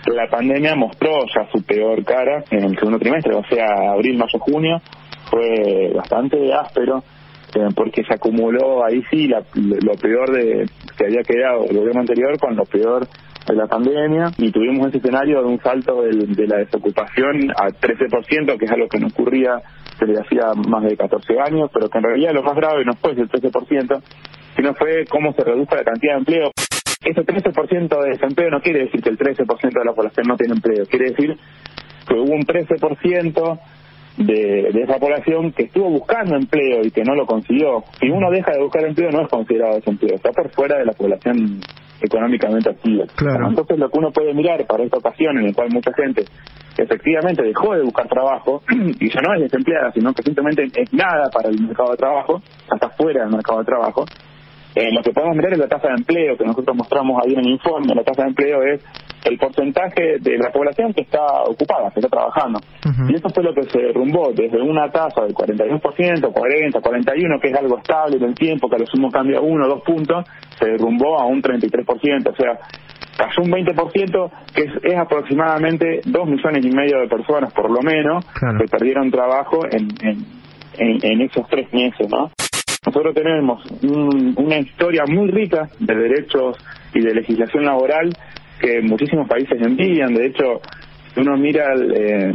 la 0.06 0.26
pandemia 0.30 0.74
mostró 0.74 1.20
ya 1.34 1.46
su 1.52 1.62
peor 1.64 2.02
cara 2.04 2.42
en 2.50 2.64
el 2.64 2.78
segundo 2.78 2.98
trimestre, 2.98 3.34
o 3.34 3.44
sea, 3.44 3.66
abril, 3.92 4.16
mayo, 4.16 4.38
junio, 4.38 4.80
fue 5.30 5.92
bastante 5.94 6.52
áspero 6.54 7.02
eh, 7.54 7.68
porque 7.74 8.02
se 8.04 8.14
acumuló 8.14 8.84
ahí 8.84 9.02
sí 9.10 9.28
la- 9.28 9.42
lo 9.54 9.94
peor 9.96 10.32
de 10.32 10.66
que 10.96 11.04
había 11.06 11.22
quedado 11.22 11.64
el 11.68 11.76
gobierno 11.76 12.00
anterior 12.00 12.38
con 12.38 12.56
lo 12.56 12.64
peor 12.64 13.06
de 13.46 13.54
la 13.54 13.66
pandemia 13.66 14.30
y 14.38 14.50
tuvimos 14.50 14.88
ese 14.88 14.98
escenario 14.98 15.40
de 15.40 15.46
un 15.46 15.60
salto 15.60 16.02
de 16.02 16.46
la 16.46 16.56
desocupación 16.58 17.50
a 17.50 17.68
13%, 17.68 18.56
que 18.58 18.64
es 18.64 18.70
algo 18.70 18.88
que 18.88 18.98
no 18.98 19.08
ocurría 19.08 19.60
desde 19.98 20.20
hacía 20.20 20.52
más 20.68 20.82
de 20.84 20.96
14 20.96 21.40
años, 21.40 21.70
pero 21.72 21.88
que 21.88 21.98
en 21.98 22.04
realidad 22.04 22.32
lo 22.32 22.42
más 22.42 22.56
grave 22.56 22.84
no 22.84 22.94
fue 22.94 23.12
ese 23.12 23.22
13%, 23.22 24.02
sino 24.56 24.74
fue 24.74 25.04
cómo 25.06 25.32
se 25.32 25.44
redujo 25.44 25.74
la 25.74 25.84
cantidad 25.84 26.14
de 26.14 26.18
empleo. 26.18 26.50
Ese 27.04 27.20
13% 27.22 28.02
de 28.02 28.10
desempleo 28.10 28.50
no 28.50 28.60
quiere 28.60 28.80
decir 28.80 29.02
que 29.02 29.10
el 29.10 29.18
13% 29.18 29.78
de 29.78 29.84
la 29.84 29.92
población 29.92 30.26
no 30.26 30.36
tiene 30.36 30.54
empleo, 30.54 30.86
quiere 30.86 31.10
decir 31.10 31.36
que 32.08 32.14
hubo 32.14 32.32
un 32.32 32.44
13% 32.44 33.60
de, 34.16 34.70
de 34.72 34.82
esa 34.82 34.98
población 34.98 35.52
que 35.52 35.64
estuvo 35.64 35.90
buscando 35.90 36.36
empleo 36.36 36.82
y 36.84 36.90
que 36.90 37.02
no 37.04 37.14
lo 37.14 37.26
consiguió. 37.26 37.84
Si 38.00 38.08
uno 38.08 38.30
deja 38.30 38.52
de 38.52 38.62
buscar 38.62 38.84
empleo 38.84 39.10
no 39.10 39.22
es 39.22 39.28
considerado 39.28 39.76
desempleo, 39.76 40.16
está 40.16 40.30
por 40.30 40.50
fuera 40.50 40.78
de 40.78 40.86
la 40.86 40.92
población 40.92 41.60
económicamente 42.00 42.70
activa. 42.70 43.04
Claro. 43.14 43.48
Entonces 43.48 43.78
lo 43.78 43.88
que 43.90 43.98
uno 43.98 44.10
puede 44.10 44.34
mirar 44.34 44.64
para 44.66 44.84
esta 44.84 44.98
ocasión 44.98 45.38
en 45.38 45.46
la 45.46 45.52
cual 45.52 45.68
mucha 45.72 45.92
gente 45.94 46.24
efectivamente 46.76 47.42
dejó 47.42 47.74
de 47.74 47.82
buscar 47.82 48.06
trabajo 48.08 48.62
y 48.70 49.08
ya 49.08 49.20
no 49.20 49.34
es 49.34 49.42
desempleada, 49.42 49.92
sino 49.92 50.12
que 50.12 50.22
simplemente 50.22 50.64
es 50.74 50.92
nada 50.92 51.30
para 51.32 51.48
el 51.48 51.60
mercado 51.60 51.92
de 51.92 51.96
trabajo, 51.96 52.42
hasta 52.70 52.90
fuera 52.90 53.22
del 53.22 53.32
mercado 53.32 53.60
de 53.60 53.64
trabajo, 53.64 54.04
eh, 54.76 54.92
lo 54.92 55.02
que 55.02 55.10
podemos 55.10 55.34
mirar 55.34 55.54
es 55.54 55.58
la 55.58 55.68
tasa 55.68 55.88
de 55.88 55.94
empleo 55.94 56.36
que 56.36 56.44
nosotros 56.44 56.76
mostramos 56.76 57.22
ahí 57.24 57.32
en 57.32 57.40
el 57.40 57.48
informe. 57.48 57.94
La 57.94 58.04
tasa 58.04 58.24
de 58.24 58.28
empleo 58.28 58.62
es 58.62 58.84
el 59.24 59.38
porcentaje 59.38 60.18
de 60.20 60.36
la 60.36 60.52
población 60.52 60.92
que 60.92 61.00
está 61.00 61.24
ocupada, 61.44 61.90
que 61.94 62.00
está 62.00 62.10
trabajando. 62.10 62.60
Y 63.08 63.14
eso 63.14 63.30
fue 63.30 63.42
lo 63.42 63.54
que 63.54 63.62
se 63.62 63.78
derrumbó 63.78 64.32
desde 64.34 64.60
una 64.60 64.90
tasa 64.90 65.22
del 65.22 65.32
41%, 65.32 65.80
40, 66.30 66.80
41, 66.82 67.40
que 67.40 67.48
es 67.48 67.56
algo 67.56 67.78
estable 67.78 68.18
en 68.18 68.24
el 68.24 68.34
tiempo, 68.34 68.68
que 68.68 68.76
a 68.76 68.78
lo 68.80 68.86
sumo 68.86 69.10
cambia 69.10 69.40
uno 69.40 69.64
o 69.64 69.68
dos 69.68 69.82
puntos, 69.82 70.26
se 70.58 70.66
derrumbó 70.66 71.18
a 71.18 71.24
un 71.24 71.40
33%. 71.40 72.28
O 72.28 72.36
sea, 72.36 72.58
cayó 73.16 73.42
un 73.44 73.52
20%, 73.52 74.30
que 74.54 74.62
es, 74.62 74.72
es 74.82 74.98
aproximadamente 74.98 76.02
dos 76.04 76.28
millones 76.28 76.66
y 76.66 76.70
medio 76.70 77.00
de 77.00 77.08
personas, 77.08 77.50
por 77.54 77.70
lo 77.70 77.80
menos, 77.80 78.26
que 78.58 78.68
perdieron 78.68 79.10
trabajo 79.10 79.64
en, 79.70 79.88
en, 80.02 80.26
en, 80.76 80.98
en 81.02 81.20
esos 81.22 81.48
tres 81.48 81.72
meses, 81.72 82.10
¿no? 82.10 82.30
Nosotros 82.86 83.14
tenemos 83.14 83.62
un- 83.82 84.34
una 84.36 84.58
historia 84.58 85.04
muy 85.08 85.30
rica 85.30 85.68
de 85.80 85.94
derechos 85.94 86.56
y 86.94 87.00
de 87.00 87.14
legislación 87.14 87.64
laboral 87.64 88.10
que 88.60 88.80
muchísimos 88.80 89.28
países 89.28 89.60
envidian. 89.60 90.14
De 90.14 90.26
hecho, 90.26 90.60
uno 91.16 91.36
mira 91.36 91.74
eh, 91.74 92.32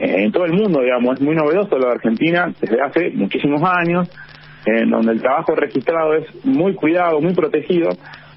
en 0.00 0.30
todo 0.32 0.44
el 0.44 0.52
mundo, 0.52 0.82
digamos, 0.82 1.14
es 1.14 1.20
muy 1.22 1.34
novedoso 1.34 1.78
lo 1.78 1.86
de 1.86 1.92
Argentina 1.92 2.52
desde 2.60 2.80
hace 2.82 3.10
muchísimos 3.14 3.62
años, 3.62 4.08
en 4.66 4.90
donde 4.90 5.12
el 5.12 5.20
trabajo 5.20 5.54
registrado 5.54 6.14
es 6.14 6.44
muy 6.44 6.74
cuidado, 6.74 7.20
muy 7.20 7.34
protegido, 7.34 7.90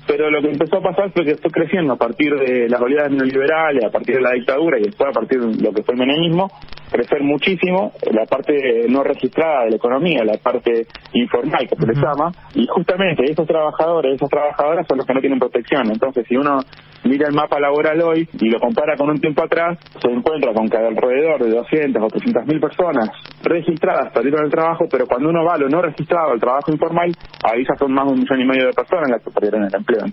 pero 0.07 0.31
lo 0.31 0.41
que 0.41 0.51
empezó 0.51 0.77
a 0.77 0.81
pasar 0.81 1.11
fue 1.11 1.25
que 1.25 1.35
fue 1.35 1.51
creciendo 1.51 1.93
a 1.93 1.97
partir 1.97 2.33
de 2.33 2.69
las 2.69 2.81
oleadas 2.81 3.11
neoliberales, 3.11 3.83
a 3.83 3.89
partir 3.89 4.15
de 4.15 4.21
la 4.21 4.31
dictadura 4.31 4.79
y 4.79 4.83
después 4.83 5.09
a 5.09 5.19
partir 5.19 5.39
de 5.39 5.61
lo 5.61 5.71
que 5.73 5.83
fue 5.83 5.95
el 5.95 5.99
menemismo, 5.99 6.49
crecer 6.89 7.21
muchísimo 7.21 7.91
la 8.11 8.25
parte 8.25 8.85
no 8.89 9.03
registrada 9.03 9.65
de 9.65 9.71
la 9.71 9.75
economía, 9.75 10.23
la 10.23 10.37
parte 10.37 10.87
informal 11.13 11.67
que 11.67 11.75
se 11.75 11.85
le 11.85 11.93
llama, 11.93 12.31
y 12.55 12.65
justamente 12.67 13.29
esos 13.29 13.45
trabajadores, 13.45 14.15
esas 14.15 14.29
trabajadoras 14.29 14.85
son 14.87 14.97
los 14.97 15.05
que 15.05 15.13
no 15.13 15.19
tienen 15.19 15.39
protección. 15.39 15.91
Entonces, 15.91 16.25
si 16.27 16.37
uno 16.37 16.59
mira 17.03 17.27
el 17.27 17.33
mapa 17.33 17.59
laboral 17.59 18.01
hoy 18.01 18.27
y 18.33 18.49
lo 18.49 18.59
compara 18.59 18.95
con 18.97 19.09
un 19.09 19.19
tiempo 19.19 19.43
atrás, 19.43 19.77
se 20.01 20.09
encuentra 20.09 20.53
con 20.53 20.69
que 20.69 20.77
alrededor 20.77 21.43
de 21.43 21.51
200 21.51 22.03
o 22.03 22.07
300 22.07 22.45
mil 22.45 22.59
personas 22.59 23.09
registradas 23.43 24.11
perdieron 24.13 24.45
el 24.45 24.51
trabajo, 24.51 24.85
pero 24.89 25.05
cuando 25.05 25.29
uno 25.29 25.43
va 25.45 25.55
a 25.55 25.57
lo 25.57 25.69
no 25.69 25.81
registrado, 25.81 26.31
al 26.31 26.39
trabajo 26.39 26.71
informal, 26.71 27.11
ahí 27.43 27.63
ya 27.67 27.75
son 27.77 27.93
más 27.93 28.05
de 28.05 28.13
un 28.13 28.19
millón 28.19 28.41
y 28.41 28.45
medio 28.45 28.67
de 28.67 28.73
personas 28.73 29.09
las 29.09 29.23
que 29.23 29.31
perdieron 29.31 29.63
el 29.63 29.73
empleo. 29.73 30.05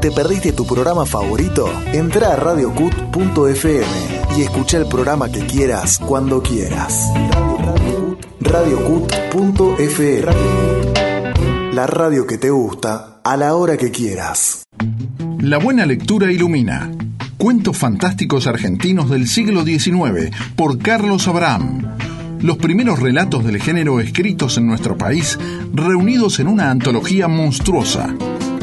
¿Te 0.00 0.12
perdiste 0.12 0.52
tu 0.52 0.64
programa 0.64 1.04
favorito? 1.04 1.68
Entra 1.92 2.34
a 2.34 2.36
radiocut.fm 2.36 4.38
y 4.38 4.42
escucha 4.42 4.78
el 4.78 4.88
programa 4.88 5.30
que 5.30 5.44
quieras 5.44 5.98
cuando 5.98 6.40
quieras. 6.40 7.12
radiocut.fm 8.40 11.07
La 11.72 11.86
radio 11.86 12.26
que 12.26 12.38
te 12.38 12.50
gusta 12.50 13.20
a 13.22 13.36
la 13.36 13.54
hora 13.54 13.76
que 13.76 13.90
quieras. 13.90 14.64
La 15.38 15.58
buena 15.58 15.86
lectura 15.86 16.32
ilumina. 16.32 16.90
Cuentos 17.36 17.76
fantásticos 17.76 18.46
argentinos 18.46 19.10
del 19.10 19.28
siglo 19.28 19.64
XIX 19.64 20.34
por 20.56 20.78
Carlos 20.78 21.28
Abraham. 21.28 21.82
Los 22.40 22.56
primeros 22.56 23.00
relatos 23.00 23.44
del 23.44 23.60
género 23.60 24.00
escritos 24.00 24.58
en 24.58 24.66
nuestro 24.66 24.96
país 24.96 25.38
reunidos 25.72 26.40
en 26.40 26.48
una 26.48 26.70
antología 26.70 27.28
monstruosa. 27.28 28.14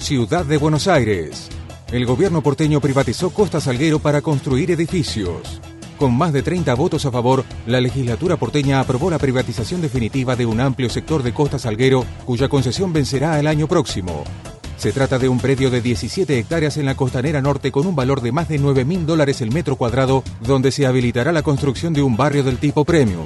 Ciudad 0.00 0.44
de 0.44 0.56
Buenos 0.56 0.88
Aires. 0.88 1.48
El 1.92 2.06
gobierno 2.06 2.42
porteño 2.42 2.80
privatizó 2.80 3.30
Costa 3.30 3.60
Salguero 3.60 4.00
para 4.00 4.20
construir 4.20 4.72
edificios. 4.72 5.60
Con 5.96 6.18
más 6.18 6.32
de 6.32 6.42
30 6.42 6.74
votos 6.74 7.06
a 7.06 7.12
favor, 7.12 7.44
la 7.64 7.80
legislatura 7.80 8.36
porteña 8.36 8.80
aprobó 8.80 9.10
la 9.10 9.20
privatización 9.20 9.80
definitiva 9.80 10.34
de 10.34 10.44
un 10.44 10.58
amplio 10.58 10.90
sector 10.90 11.22
de 11.22 11.32
Costa 11.32 11.60
Salguero, 11.60 12.04
cuya 12.24 12.48
concesión 12.48 12.92
vencerá 12.92 13.38
el 13.38 13.46
año 13.46 13.68
próximo. 13.68 14.24
Se 14.82 14.90
trata 14.90 15.20
de 15.20 15.28
un 15.28 15.38
predio 15.38 15.70
de 15.70 15.80
17 15.80 16.36
hectáreas 16.36 16.76
en 16.76 16.86
la 16.86 16.96
costanera 16.96 17.40
norte 17.40 17.70
con 17.70 17.86
un 17.86 17.94
valor 17.94 18.20
de 18.20 18.32
más 18.32 18.48
de 18.48 18.58
9 18.58 18.84
mil 18.84 19.06
dólares 19.06 19.40
el 19.40 19.52
metro 19.52 19.76
cuadrado, 19.76 20.24
donde 20.40 20.72
se 20.72 20.86
habilitará 20.86 21.30
la 21.30 21.44
construcción 21.44 21.92
de 21.92 22.02
un 22.02 22.16
barrio 22.16 22.42
del 22.42 22.58
tipo 22.58 22.84
premium. 22.84 23.22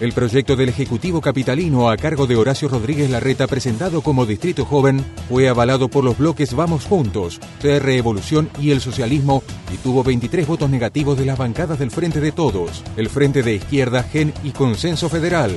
El 0.00 0.12
proyecto 0.12 0.54
del 0.54 0.68
Ejecutivo 0.68 1.22
Capitalino 1.22 1.88
a 1.88 1.96
cargo 1.96 2.26
de 2.26 2.36
Horacio 2.36 2.68
Rodríguez 2.68 3.08
Larreta, 3.08 3.46
presentado 3.46 4.02
como 4.02 4.26
Distrito 4.26 4.66
Joven, 4.66 5.02
fue 5.30 5.48
avalado 5.48 5.88
por 5.88 6.04
los 6.04 6.18
bloques 6.18 6.52
Vamos 6.52 6.84
Juntos, 6.84 7.40
CR 7.62 7.88
Evolución 7.88 8.50
y 8.60 8.72
el 8.72 8.82
Socialismo 8.82 9.42
y 9.72 9.78
tuvo 9.78 10.04
23 10.04 10.46
votos 10.46 10.68
negativos 10.68 11.16
de 11.16 11.24
las 11.24 11.38
bancadas 11.38 11.78
del 11.78 11.90
Frente 11.90 12.20
de 12.20 12.32
Todos, 12.32 12.84
el 12.98 13.08
Frente 13.08 13.42
de 13.42 13.54
Izquierda, 13.54 14.02
GEN 14.02 14.34
y 14.44 14.50
Consenso 14.50 15.08
Federal. 15.08 15.54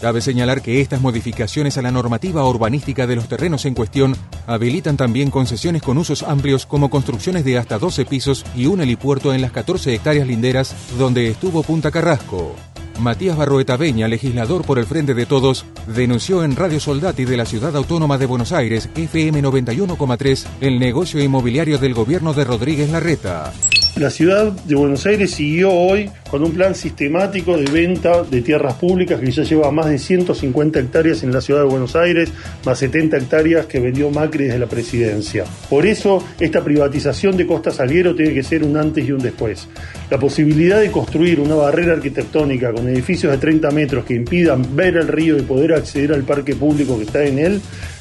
Cabe 0.00 0.22
señalar 0.22 0.62
que 0.62 0.80
estas 0.80 1.02
modificaciones 1.02 1.76
a 1.76 1.82
la 1.82 1.90
normativa 1.90 2.48
urbanística 2.48 3.06
de 3.06 3.16
los 3.16 3.28
terrenos 3.28 3.66
en 3.66 3.74
cuestión 3.74 4.16
habilitan 4.46 4.96
también 4.96 5.30
concesiones 5.30 5.82
con 5.82 5.98
usos 5.98 6.22
amplios 6.22 6.64
como 6.64 6.88
construcciones 6.88 7.44
de 7.44 7.58
hasta 7.58 7.78
12 7.78 8.06
pisos 8.06 8.46
y 8.56 8.64
un 8.64 8.80
helipuerto 8.80 9.34
en 9.34 9.42
las 9.42 9.52
14 9.52 9.94
hectáreas 9.94 10.26
linderas 10.26 10.74
donde 10.98 11.28
estuvo 11.28 11.62
Punta 11.62 11.90
Carrasco. 11.90 12.56
Matías 12.98 13.36
Barroeta 13.36 13.76
Beña, 13.76 14.08
legislador 14.08 14.64
por 14.64 14.78
el 14.78 14.86
Frente 14.86 15.14
de 15.14 15.26
Todos, 15.26 15.64
denunció 15.86 16.44
en 16.44 16.56
Radio 16.56 16.80
Soldati 16.80 17.24
de 17.24 17.36
la 17.36 17.46
Ciudad 17.46 17.76
Autónoma 17.76 18.18
de 18.18 18.26
Buenos 18.26 18.52
Aires, 18.52 18.88
FM 18.94 19.42
91,3, 19.42 20.46
el 20.60 20.78
negocio 20.78 21.22
inmobiliario 21.22 21.78
del 21.78 21.94
gobierno 21.94 22.34
de 22.34 22.44
Rodríguez 22.44 22.90
Larreta. 22.90 23.52
La 23.96 24.08
ciudad 24.08 24.52
de 24.52 24.76
Buenos 24.76 25.04
Aires 25.04 25.32
siguió 25.32 25.72
hoy 25.72 26.08
con 26.30 26.44
un 26.44 26.52
plan 26.52 26.76
sistemático 26.76 27.56
de 27.56 27.64
venta 27.64 28.22
de 28.22 28.40
tierras 28.40 28.74
públicas 28.74 29.20
que 29.20 29.32
ya 29.32 29.42
lleva 29.42 29.72
más 29.72 29.86
de 29.86 29.98
150 29.98 30.78
hectáreas 30.78 31.24
en 31.24 31.32
la 31.32 31.40
ciudad 31.40 31.62
de 31.62 31.66
Buenos 31.66 31.96
Aires, 31.96 32.32
más 32.64 32.78
70 32.78 33.16
hectáreas 33.16 33.66
que 33.66 33.80
vendió 33.80 34.08
Macri 34.10 34.44
desde 34.44 34.60
la 34.60 34.68
presidencia. 34.68 35.44
Por 35.68 35.86
eso, 35.86 36.24
esta 36.38 36.62
privatización 36.62 37.36
de 37.36 37.46
Costa 37.46 37.72
Salguero 37.72 38.14
tiene 38.14 38.32
que 38.32 38.44
ser 38.44 38.62
un 38.62 38.76
antes 38.76 39.06
y 39.06 39.10
un 39.10 39.18
después. 39.18 39.68
La 40.08 40.18
posibilidad 40.18 40.80
de 40.80 40.92
construir 40.92 41.40
una 41.40 41.56
barrera 41.56 41.94
arquitectónica 41.94 42.72
con 42.80 42.88
edificios 42.88 43.30
de 43.30 43.36
30 43.36 43.70
metros 43.72 44.04
que 44.06 44.14
impidan 44.14 44.74
ver 44.74 44.96
el 44.96 45.06
río 45.06 45.36
y 45.36 45.42
poder 45.42 45.74
acceder 45.74 46.14
al 46.14 46.22
parque 46.22 46.54
público 46.54 46.96
que 46.96 47.04
está 47.04 47.22
en 47.24 47.38
él 47.38 47.60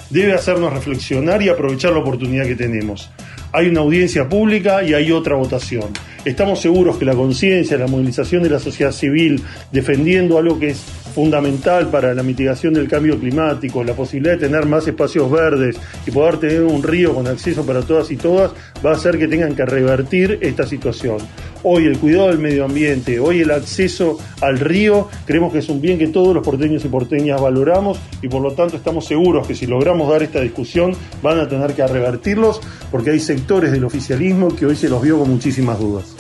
debe 0.10 0.34
hacernos 0.34 0.72
reflexionar 0.72 1.42
y 1.42 1.50
aprovechar 1.50 1.92
la 1.92 2.00
oportunidad 2.00 2.46
que 2.46 2.56
tenemos. 2.56 3.12
Hay 3.52 3.68
una 3.68 3.82
audiencia 3.82 4.30
pública 4.30 4.82
y 4.82 4.94
hay 4.94 5.12
otra 5.12 5.36
votación. 5.36 5.90
Estamos 6.24 6.62
seguros 6.62 6.98
que 6.98 7.04
la 7.04 7.14
conciencia, 7.14 7.78
la 7.78 7.88
movilización 7.88 8.42
de 8.42 8.52
la 8.52 8.60
sociedad 8.60 8.94
civil 8.94 9.44
defendiendo 9.72 10.38
algo 10.38 10.58
que 10.58 10.70
es 10.70 10.82
fundamental 11.14 11.90
para 11.90 12.14
la 12.14 12.24
mitigación 12.24 12.74
del 12.74 12.88
cambio 12.88 13.20
climático, 13.20 13.84
la 13.84 13.94
posibilidad 13.94 14.34
de 14.34 14.48
tener 14.48 14.66
más 14.66 14.88
espacios 14.88 15.30
verdes 15.30 15.78
y 16.06 16.12
poder 16.12 16.38
tener 16.38 16.64
un 16.64 16.82
río 16.84 17.14
con 17.14 17.28
acceso 17.28 17.66
para 17.66 17.82
todas 17.82 18.12
y 18.12 18.18
todas, 18.18 18.52
va 18.86 18.92
a 18.92 18.94
hacer 18.94 19.18
que 19.18 19.28
tengan 19.28 19.56
que 19.56 19.66
revertir 19.66 20.40
esta 20.42 20.66
situación. 20.66 21.18
Hoy 21.64 21.86
el 21.86 21.98
cuidado 21.98 22.30
del 22.30 22.40
medio 22.40 22.64
ambiente, 22.64 23.20
hoy 23.20 23.42
el 23.42 23.52
acceso 23.52 24.18
al 24.42 24.60
río, 24.60 25.10
creemos 25.26 25.52
que 25.52 25.60
es 25.60 25.68
un 25.68 25.82
bien 25.82 25.98
que 25.98 26.08
todos 26.08 26.34
los 26.34 26.46
porteños 26.46 26.86
y 26.86 26.88
porteñas 26.88 27.42
valoramos 27.42 28.00
y 28.22 28.30
por 28.30 28.42
lo 28.42 28.54
tanto 28.54 28.78
estamos 28.78 29.06
seguros 29.06 29.46
que 29.46 29.56
si 29.56 29.68
logramos 29.68 30.10
dar 30.10 30.24
esta 30.24 30.40
discusión 30.40 30.94
van 31.22 31.40
a 31.40 31.50
tener 31.50 31.74
que 31.74 31.86
revertirlos 31.86 32.62
porque 32.92 33.12
hay 33.12 33.20
sectores 33.20 33.72
del 33.72 33.84
oficialismo 33.84 34.56
que 34.56 34.66
hoy 34.66 34.76
se 34.76 34.88
los 34.88 35.02
vio 35.02 35.20
con 35.20 35.30
muchísimas 35.30 35.80
dudas. 35.80 36.19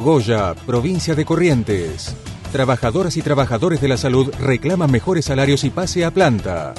Goya, 0.00 0.54
provincia 0.54 1.14
de 1.14 1.26
Corrientes. 1.26 2.16
Trabajadoras 2.52 3.18
y 3.18 3.22
trabajadores 3.22 3.82
de 3.82 3.88
la 3.88 3.98
salud 3.98 4.32
reclaman 4.40 4.90
mejores 4.90 5.26
salarios 5.26 5.62
y 5.64 5.68
pase 5.68 6.06
a 6.06 6.10
planta. 6.10 6.72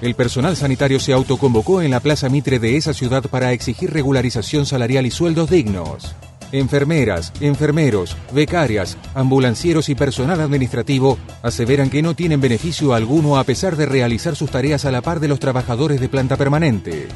El 0.00 0.14
personal 0.14 0.56
sanitario 0.56 0.98
se 0.98 1.12
autoconvocó 1.12 1.82
en 1.82 1.90
la 1.90 2.00
Plaza 2.00 2.30
Mitre 2.30 2.58
de 2.58 2.78
esa 2.78 2.94
ciudad 2.94 3.24
para 3.24 3.52
exigir 3.52 3.92
regularización 3.92 4.64
salarial 4.64 5.04
y 5.04 5.10
sueldos 5.10 5.50
dignos. 5.50 6.16
Enfermeras, 6.50 7.34
enfermeros, 7.40 8.16
becarias, 8.32 8.96
ambulancieros 9.14 9.90
y 9.90 9.94
personal 9.94 10.40
administrativo 10.40 11.18
aseveran 11.42 11.90
que 11.90 12.00
no 12.00 12.14
tienen 12.14 12.40
beneficio 12.40 12.94
alguno 12.94 13.36
a 13.36 13.44
pesar 13.44 13.76
de 13.76 13.84
realizar 13.84 14.34
sus 14.34 14.50
tareas 14.50 14.86
a 14.86 14.90
la 14.90 15.02
par 15.02 15.20
de 15.20 15.28
los 15.28 15.40
trabajadores 15.40 16.00
de 16.00 16.08
planta 16.08 16.38
permanente. 16.38 17.08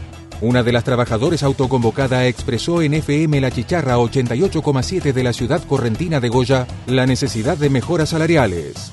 Una 0.43 0.63
de 0.63 0.71
las 0.71 0.85
trabajadores 0.85 1.43
autoconvocada 1.43 2.27
expresó 2.27 2.83
en 2.83 2.93
FM 2.93 3.41
La 3.41 3.51
Chicharra 3.51 3.97
88,7 3.97 5.15
de 5.15 5.23
la 5.23 5.33
ciudad 5.33 5.63
correntina 5.63 6.21
de 6.21 6.29
Goya 6.29 6.67
la 6.87 7.07
necesidad 7.07 7.57
de 7.57 7.71
mejoras 7.71 8.11
salariales. 8.11 8.93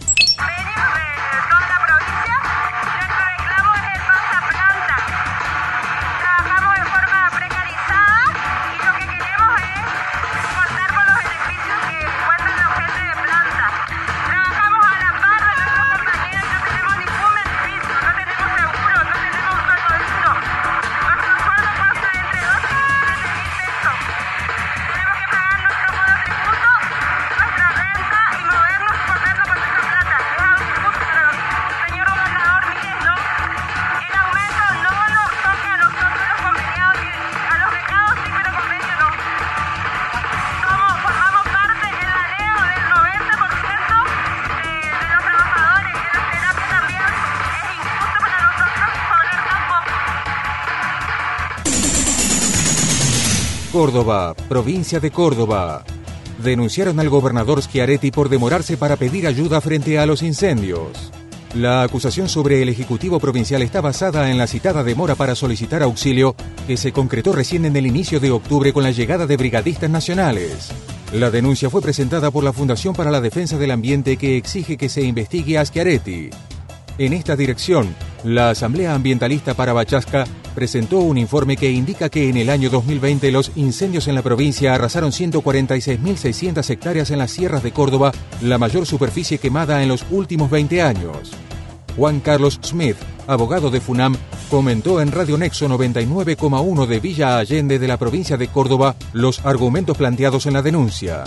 Córdoba, 53.84 54.34
provincia 54.48 55.02
de 55.02 55.12
Córdoba. 55.12 55.84
Denunciaron 56.42 57.02
al 57.02 57.10
gobernador 57.10 57.62
Schiaretti 57.62 58.12
por 58.12 58.30
demorarse 58.30 58.78
para 58.78 58.96
pedir 58.96 59.28
ayuda 59.28 59.60
frente 59.60 60.00
a 60.00 60.06
los 60.06 60.24
incendios. 60.24 61.12
La 61.54 61.84
acusación 61.84 62.30
sobre 62.30 62.62
el 62.62 62.70
Ejecutivo 62.70 63.20
Provincial 63.20 63.62
está 63.62 63.82
basada 63.82 64.32
en 64.32 64.38
la 64.38 64.48
citada 64.48 64.86
demora 64.86 65.16
para 65.16 65.36
solicitar 65.36 65.84
auxilio 65.84 66.34
que 66.66 66.78
se 66.78 66.94
concretó 66.94 67.34
recién 67.34 67.66
en 67.66 67.76
el 67.76 67.86
inicio 67.86 68.22
de 68.22 68.32
octubre 68.32 68.72
con 68.72 68.84
la 68.84 68.92
llegada 68.92 69.28
de 69.28 69.36
brigadistas 69.36 69.90
nacionales. 69.90 70.70
La 71.12 71.30
denuncia 71.30 71.70
fue 71.70 71.82
presentada 71.82 72.32
por 72.32 72.46
la 72.46 72.54
Fundación 72.54 72.96
para 72.96 73.12
la 73.12 73.20
Defensa 73.20 73.58
del 73.58 73.72
Ambiente 73.72 74.16
que 74.16 74.38
exige 74.38 74.78
que 74.78 74.88
se 74.88 75.02
investigue 75.02 75.58
a 75.58 75.66
Schiaretti. 75.66 76.30
En 77.00 77.12
esta 77.12 77.36
dirección, 77.36 77.94
la 78.24 78.52
Asamblea 78.52 78.96
Ambientalista 78.96 79.56
para 79.56 79.74
Bachasca 79.74 80.24
presentó 80.54 81.00
un 81.00 81.18
informe 81.18 81.58
que 81.58 81.72
indica 81.72 82.10
que 82.10 82.30
en 82.30 82.38
el 82.38 82.50
año 82.50 82.70
2020 82.70 83.32
los 83.32 83.52
incendios 83.56 84.08
en 84.08 84.16
la 84.16 84.22
provincia 84.22 84.74
arrasaron 84.74 85.12
146.600 85.12 86.70
hectáreas 86.70 87.12
en 87.12 87.20
las 87.20 87.32
sierras 87.32 87.64
de 87.64 87.72
Córdoba, 87.72 88.12
la 88.42 88.58
mayor 88.58 88.86
superficie 88.86 89.38
quemada 89.38 89.84
en 89.84 89.90
los 89.90 90.06
últimos 90.12 90.50
20 90.50 90.82
años. 90.82 91.32
Juan 91.96 92.20
Carlos 92.20 92.60
Smith, 92.64 92.98
abogado 93.28 93.70
de 93.70 93.82
FUNAM, 93.82 94.16
comentó 94.50 95.02
en 95.02 95.12
Radio 95.12 95.38
Nexo 95.38 95.68
99,1 95.68 96.86
de 96.86 97.00
Villa 97.00 97.38
Allende 97.38 97.80
de 97.80 97.88
la 97.88 97.98
provincia 97.98 98.38
de 98.38 98.48
Córdoba 98.48 98.96
los 99.14 99.46
argumentos 99.46 99.98
planteados 99.98 100.46
en 100.46 100.54
la 100.54 100.62
denuncia 100.62 101.24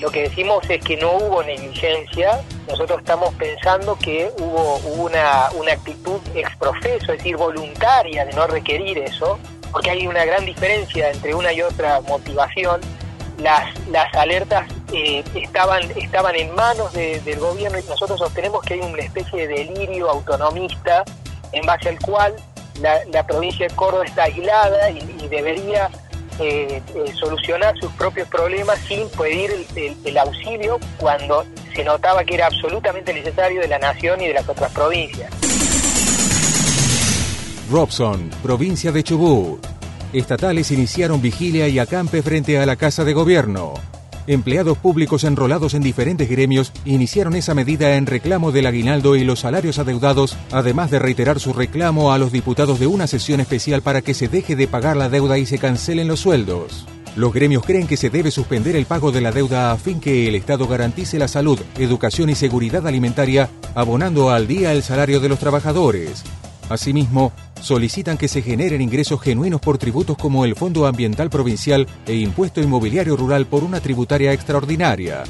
lo 0.00 0.10
que 0.10 0.22
decimos 0.22 0.68
es 0.68 0.82
que 0.84 0.96
no 0.96 1.12
hubo 1.12 1.42
negligencia, 1.42 2.40
nosotros 2.68 3.00
estamos 3.00 3.34
pensando 3.34 3.96
que 3.98 4.30
hubo, 4.38 4.76
una, 5.02 5.50
una 5.58 5.72
actitud 5.72 6.20
exprofeso, 6.34 7.12
es 7.12 7.18
decir, 7.18 7.36
voluntaria 7.36 8.24
de 8.24 8.32
no 8.32 8.46
requerir 8.46 8.98
eso, 8.98 9.38
porque 9.72 9.90
hay 9.90 10.06
una 10.06 10.24
gran 10.24 10.44
diferencia 10.44 11.10
entre 11.10 11.34
una 11.34 11.52
y 11.52 11.62
otra 11.62 12.00
motivación. 12.02 12.80
Las, 13.38 13.88
las 13.88 14.12
alertas 14.14 14.66
eh, 14.92 15.22
estaban, 15.34 15.82
estaban 15.96 16.34
en 16.34 16.54
manos 16.54 16.92
del 16.92 17.38
gobierno 17.38 17.78
y 17.78 17.82
nosotros 17.84 18.18
sostenemos 18.18 18.62
que 18.62 18.74
hay 18.74 18.80
una 18.80 19.02
especie 19.02 19.46
de 19.46 19.64
delirio 19.64 20.10
autonomista 20.10 21.04
en 21.52 21.64
base 21.64 21.90
al 21.90 21.98
cual 22.00 22.34
la, 22.80 23.26
provincia 23.26 23.68
de 23.68 23.74
Córdoba 23.74 24.04
está 24.04 24.24
aislada 24.24 24.90
y 24.90 25.28
debería 25.28 25.90
eh, 26.40 26.80
eh, 26.94 27.12
solucionar 27.14 27.76
sus 27.80 27.90
propios 27.94 28.28
problemas 28.28 28.78
sin 28.86 29.08
pedir 29.10 29.66
el, 30.04 30.18
auxilio 30.18 30.78
cuando 30.96 31.44
se 31.74 31.82
notaba 31.82 32.22
que 32.22 32.36
era 32.36 32.46
absolutamente 32.46 33.12
necesario 33.12 33.60
de 33.60 33.66
la 33.66 33.80
nación 33.80 34.20
y 34.20 34.28
de 34.28 34.34
las 34.34 34.48
otras 34.48 34.70
provincias. 34.72 35.32
Robson, 37.68 38.30
provincia 38.40 38.92
de 38.92 39.02
Chubut. 39.02 39.77
Estatales 40.12 40.70
iniciaron 40.70 41.20
vigilia 41.20 41.68
y 41.68 41.78
acampe 41.78 42.22
frente 42.22 42.58
a 42.58 42.64
la 42.64 42.76
Casa 42.76 43.04
de 43.04 43.12
Gobierno. 43.12 43.74
Empleados 44.26 44.78
públicos 44.78 45.22
enrolados 45.24 45.74
en 45.74 45.82
diferentes 45.82 46.30
gremios 46.30 46.72
iniciaron 46.86 47.36
esa 47.36 47.54
medida 47.54 47.94
en 47.96 48.06
reclamo 48.06 48.50
del 48.50 48.66
aguinaldo 48.66 49.16
y 49.16 49.24
los 49.24 49.40
salarios 49.40 49.78
adeudados, 49.78 50.36
además 50.50 50.90
de 50.90 50.98
reiterar 50.98 51.40
su 51.40 51.52
reclamo 51.52 52.12
a 52.12 52.18
los 52.18 52.32
diputados 52.32 52.80
de 52.80 52.86
una 52.86 53.06
sesión 53.06 53.40
especial 53.40 53.82
para 53.82 54.00
que 54.00 54.14
se 54.14 54.28
deje 54.28 54.56
de 54.56 54.66
pagar 54.66 54.96
la 54.96 55.10
deuda 55.10 55.36
y 55.36 55.44
se 55.44 55.58
cancelen 55.58 56.08
los 56.08 56.20
sueldos. 56.20 56.86
Los 57.14 57.34
gremios 57.34 57.64
creen 57.64 57.86
que 57.86 57.96
se 57.98 58.08
debe 58.10 58.30
suspender 58.30 58.76
el 58.76 58.86
pago 58.86 59.12
de 59.12 59.20
la 59.20 59.32
deuda 59.32 59.72
a 59.72 59.76
fin 59.76 60.00
que 60.00 60.26
el 60.28 60.34
Estado 60.34 60.66
garantice 60.66 61.18
la 61.18 61.28
salud, 61.28 61.58
educación 61.78 62.30
y 62.30 62.34
seguridad 62.34 62.86
alimentaria, 62.86 63.50
abonando 63.74 64.30
al 64.30 64.46
día 64.46 64.72
el 64.72 64.82
salario 64.82 65.20
de 65.20 65.28
los 65.28 65.38
trabajadores. 65.38 66.24
Asimismo, 66.68 67.32
solicitan 67.60 68.18
que 68.18 68.28
se 68.28 68.42
generen 68.42 68.80
ingresos 68.80 69.20
genuinos 69.20 69.60
por 69.60 69.78
tributos 69.78 70.16
como 70.16 70.44
el 70.44 70.54
Fondo 70.54 70.86
Ambiental 70.86 71.30
Provincial 71.30 71.86
e 72.06 72.14
Impuesto 72.14 72.60
Inmobiliario 72.60 73.16
Rural 73.16 73.46
por 73.46 73.64
una 73.64 73.80
tributaria 73.80 74.32
extraordinaria. 74.32 75.24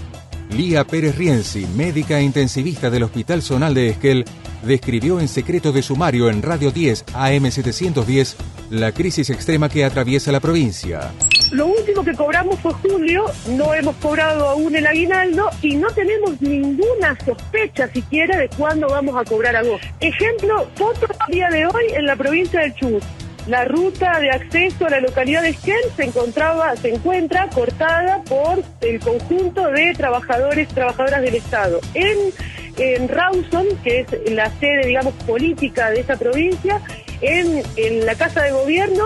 Lía 0.50 0.84
Pérez 0.84 1.16
Rienzi, 1.16 1.66
médica 1.76 2.20
intensivista 2.20 2.90
del 2.90 3.02
Hospital 3.02 3.42
Zonal 3.42 3.74
de 3.74 3.90
Esquel, 3.90 4.24
describió 4.62 5.20
en 5.20 5.28
secreto 5.28 5.72
de 5.72 5.82
sumario 5.82 6.30
en 6.30 6.42
Radio 6.42 6.70
10 6.70 7.06
AM710 7.06 8.34
la 8.70 8.92
crisis 8.92 9.30
extrema 9.30 9.68
que 9.68 9.84
atraviesa 9.84 10.32
la 10.32 10.40
provincia. 10.40 11.12
Lo 11.50 11.66
último 11.66 12.04
que 12.04 12.12
cobramos 12.12 12.58
fue 12.60 12.72
julio, 12.74 13.24
no 13.48 13.72
hemos 13.72 13.96
cobrado 13.96 14.48
aún 14.48 14.76
el 14.76 14.86
aguinaldo 14.86 15.48
y 15.62 15.76
no 15.76 15.88
tenemos 15.90 16.40
ninguna 16.42 17.16
sospecha 17.24 17.88
siquiera 17.88 18.36
de 18.36 18.50
cuándo 18.50 18.86
vamos 18.88 19.16
a 19.16 19.24
cobrar 19.24 19.56
agosto. 19.56 19.86
Ejemplo, 20.00 20.68
otro 20.78 21.08
día 21.28 21.48
de 21.48 21.64
hoy 21.64 21.84
en 21.94 22.04
la 22.04 22.16
provincia 22.16 22.60
del 22.60 22.74
Chubut. 22.74 23.02
La 23.46 23.64
ruta 23.64 24.20
de 24.20 24.30
acceso 24.30 24.84
a 24.84 24.90
la 24.90 25.00
localidad 25.00 25.40
de 25.40 25.48
Esquel 25.48 25.80
se 25.96 26.04
encontraba, 26.04 26.76
se 26.76 26.94
encuentra 26.94 27.48
cortada 27.48 28.22
por 28.24 28.62
el 28.82 29.00
conjunto 29.00 29.70
de 29.70 29.94
trabajadores, 29.94 30.68
trabajadoras 30.68 31.22
del 31.22 31.36
Estado. 31.36 31.80
En, 31.94 32.18
en 32.76 33.08
Rawson, 33.08 33.66
que 33.82 34.00
es 34.00 34.32
la 34.32 34.50
sede, 34.60 34.86
digamos, 34.86 35.14
política 35.26 35.88
de 35.88 36.00
esa 36.00 36.16
provincia, 36.16 36.82
en, 37.22 37.62
en 37.76 38.04
la 38.04 38.14
Casa 38.16 38.42
de 38.42 38.52
Gobierno, 38.52 39.04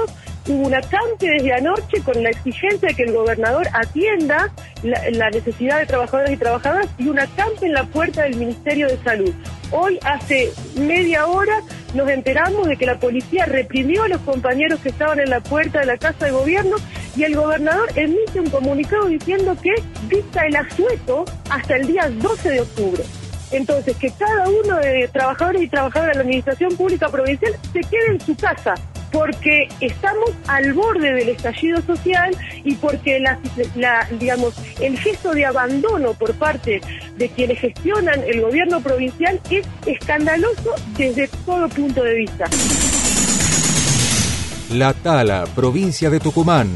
hubo 0.48 0.66
un 0.66 0.74
acampe 0.74 1.26
desde 1.26 1.52
anoche 1.52 2.00
con 2.04 2.22
la 2.22 2.30
exigencia 2.30 2.88
de 2.88 2.94
que 2.94 3.04
el 3.04 3.12
gobernador 3.12 3.68
atienda 3.72 4.50
la, 4.82 5.30
necesidad 5.30 5.78
de 5.78 5.86
trabajadores 5.86 6.32
y 6.32 6.36
trabajadoras 6.36 6.88
y 6.98 7.08
un 7.08 7.18
acampe 7.18 7.66
en 7.66 7.72
la 7.72 7.84
puerta 7.84 8.24
del 8.24 8.36
Ministerio 8.36 8.88
de 8.88 8.98
Salud. 8.98 9.32
Hoy, 9.70 9.98
hace 10.04 10.52
media 10.76 11.26
hora, 11.26 11.60
nos 11.94 12.08
enteramos 12.08 12.66
de 12.66 12.76
que 12.76 12.86
la 12.86 12.98
policía 12.98 13.46
reprimió 13.46 14.02
a 14.04 14.08
los 14.08 14.20
compañeros 14.22 14.80
que 14.80 14.90
estaban 14.90 15.20
en 15.20 15.30
la 15.30 15.40
puerta 15.40 15.80
de 15.80 15.86
la 15.86 15.96
Casa 15.96 16.26
de 16.26 16.32
Gobierno 16.32 16.76
y 17.16 17.24
el 17.24 17.36
gobernador 17.36 17.88
emite 17.94 18.40
un 18.40 18.50
comunicado 18.50 19.06
diciendo 19.06 19.56
que 19.62 19.74
dicta 20.08 20.46
el 20.46 20.56
asueto 20.56 21.24
hasta 21.50 21.76
el 21.76 21.86
día 21.86 22.10
12 22.10 22.50
de 22.50 22.60
octubre. 22.60 23.04
Entonces, 23.52 23.96
que 23.98 24.10
cada 24.10 24.48
uno 24.48 24.76
de 24.76 25.08
trabajadores 25.08 25.62
y 25.62 25.68
trabajadoras 25.68 26.12
de 26.12 26.14
la 26.14 26.20
Administración 26.22 26.74
Pública 26.74 27.08
Provincial 27.08 27.54
se 27.72 27.80
quede 27.80 28.12
en 28.12 28.20
su 28.20 28.34
casa, 28.34 28.74
porque 29.12 29.68
estamos 29.80 30.30
al 30.48 30.72
borde 30.72 31.12
del 31.12 31.28
estallido 31.28 31.80
social 31.82 32.36
y 32.64 32.74
porque 32.74 33.20
la, 33.20 33.38
el 34.80 34.98
gesto 34.98 35.32
de 35.32 35.44
abandono 35.44 36.14
por 36.14 36.34
parte 36.34 36.80
de 37.16 37.28
quienes 37.28 37.60
gestionan 37.60 38.20
el 38.26 38.40
gobierno 38.40 38.80
provincial 38.80 39.38
es 39.50 39.66
escandaloso 39.86 40.74
desde 40.96 41.28
todo 41.44 41.68
punto 41.68 42.02
de 42.02 42.14
vista. 42.14 42.46
La 44.70 44.94
Tala, 44.94 45.44
provincia 45.54 46.08
de 46.08 46.18
Tucumán. 46.18 46.70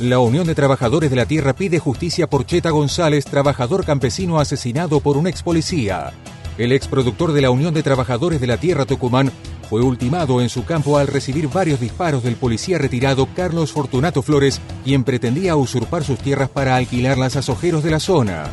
La 0.00 0.20
Unión 0.20 0.46
de 0.46 0.54
Trabajadores 0.54 1.10
de 1.10 1.16
la 1.16 1.26
Tierra 1.26 1.52
pide 1.52 1.78
justicia 1.78 2.28
por 2.28 2.46
Cheta 2.46 2.70
González, 2.70 3.24
trabajador 3.24 3.84
campesino 3.84 4.38
asesinado 4.38 5.00
por 5.00 5.16
un 5.16 5.26
ex 5.26 5.42
policía. 5.42 6.12
El 6.56 6.72
ex 6.72 6.88
productor 6.88 7.32
de 7.32 7.42
la 7.42 7.50
Unión 7.50 7.74
de 7.74 7.82
Trabajadores 7.82 8.40
de 8.40 8.46
la 8.46 8.56
Tierra 8.56 8.86
Tucumán 8.86 9.30
fue 9.68 9.82
ultimado 9.82 10.40
en 10.40 10.48
su 10.48 10.64
campo 10.64 10.96
al 10.96 11.06
recibir 11.06 11.48
varios 11.48 11.80
disparos 11.80 12.22
del 12.22 12.36
policía 12.36 12.78
retirado 12.78 13.28
Carlos 13.34 13.72
Fortunato 13.72 14.22
Flores, 14.22 14.60
quien 14.84 15.04
pretendía 15.04 15.56
usurpar 15.56 16.04
sus 16.04 16.18
tierras 16.18 16.48
para 16.48 16.76
alquilarlas 16.76 17.36
a 17.36 17.42
sojeros 17.42 17.84
de 17.84 17.90
la 17.90 18.00
zona. 18.00 18.50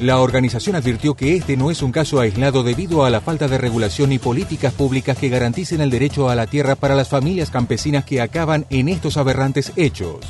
La 0.00 0.20
organización 0.20 0.76
advirtió 0.76 1.14
que 1.14 1.34
este 1.36 1.56
no 1.56 1.70
es 1.70 1.82
un 1.82 1.90
caso 1.90 2.20
aislado 2.20 2.62
debido 2.62 3.04
a 3.04 3.10
la 3.10 3.20
falta 3.20 3.48
de 3.48 3.58
regulación 3.58 4.12
y 4.12 4.18
políticas 4.18 4.72
públicas 4.72 5.18
que 5.18 5.28
garanticen 5.28 5.80
el 5.80 5.90
derecho 5.90 6.28
a 6.28 6.36
la 6.36 6.46
tierra 6.46 6.76
para 6.76 6.94
las 6.94 7.08
familias 7.08 7.50
campesinas 7.50 8.04
que 8.04 8.20
acaban 8.20 8.64
en 8.70 8.88
estos 8.88 9.16
aberrantes 9.16 9.72
hechos. 9.76 10.20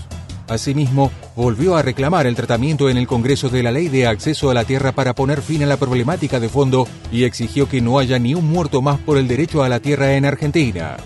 Asimismo, 0.49 1.13
volvió 1.37 1.77
a 1.77 1.83
reclamar 1.83 2.27
el 2.27 2.35
tratamiento 2.35 2.89
en 2.89 2.97
el 2.97 3.07
Congreso 3.07 3.51
de 3.51 3.63
la 3.63 3.71
Ley 3.71 3.89
de 3.89 4.07
Acceso 4.07 4.51
a 4.51 4.55
la 4.55 4.65
Tierra 4.65 4.93
para 4.93 5.15
poner 5.15 5.43
fin 5.43 5.63
a 5.63 5.67
la 5.67 5.77
problemática 5.77 6.41
de 6.41 6.49
fondo 6.49 6.89
y 7.13 7.25
exigió 7.25 7.69
que 7.69 7.83
no 7.83 7.99
haya 7.99 8.19
ni 8.19 8.35
un 8.35 8.47
muerto 8.47 8.81
más 8.81 8.99
por 8.99 9.19
el 9.19 9.29
derecho 9.29 9.63
a 9.63 9.69
la 9.69 9.81
tierra 9.81 10.15
en 10.15 10.25
Argentina. 10.25 10.97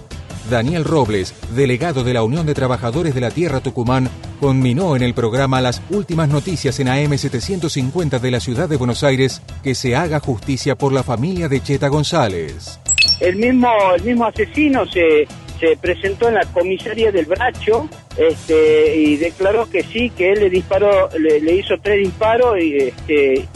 Daniel 0.50 0.84
Robles, 0.84 1.34
delegado 1.54 2.04
de 2.04 2.14
la 2.14 2.22
Unión 2.22 2.46
de 2.46 2.54
Trabajadores 2.54 3.14
de 3.14 3.20
la 3.20 3.30
Tierra 3.30 3.60
Tucumán, 3.60 4.08
conminó 4.40 4.96
en 4.96 5.02
el 5.02 5.14
programa 5.14 5.60
Las 5.60 5.82
Últimas 5.90 6.28
Noticias 6.28 6.78
en 6.80 6.88
AM 6.88 7.16
750 7.16 8.18
de 8.18 8.30
la 8.30 8.40
Ciudad 8.40 8.68
de 8.68 8.76
Buenos 8.76 9.02
Aires 9.04 9.40
que 9.62 9.74
se 9.74 9.96
haga 9.96 10.20
justicia 10.20 10.76
por 10.76 10.92
la 10.92 11.02
familia 11.02 11.48
de 11.48 11.62
Cheta 11.62 11.88
González. 11.88 12.78
El 13.20 13.36
mismo, 13.36 13.68
el 13.96 14.02
mismo 14.02 14.26
asesino 14.26 14.84
se, 14.86 15.26
se 15.62 15.76
presentó 15.76 16.26
en 16.26 16.34
la 16.34 16.44
comisaría 16.46 17.12
del 17.12 17.26
Bracho 17.26 17.88
este, 18.16 18.96
y 18.96 19.16
declaró 19.16 19.70
que 19.70 19.84
sí, 19.84 20.10
que 20.10 20.32
él 20.32 20.40
le 20.40 20.50
disparó, 20.50 21.08
le, 21.16 21.54
hizo 21.54 21.76
tres 21.80 21.98
disparos 21.98 22.60
y, 22.60 22.78
este, 22.78 23.46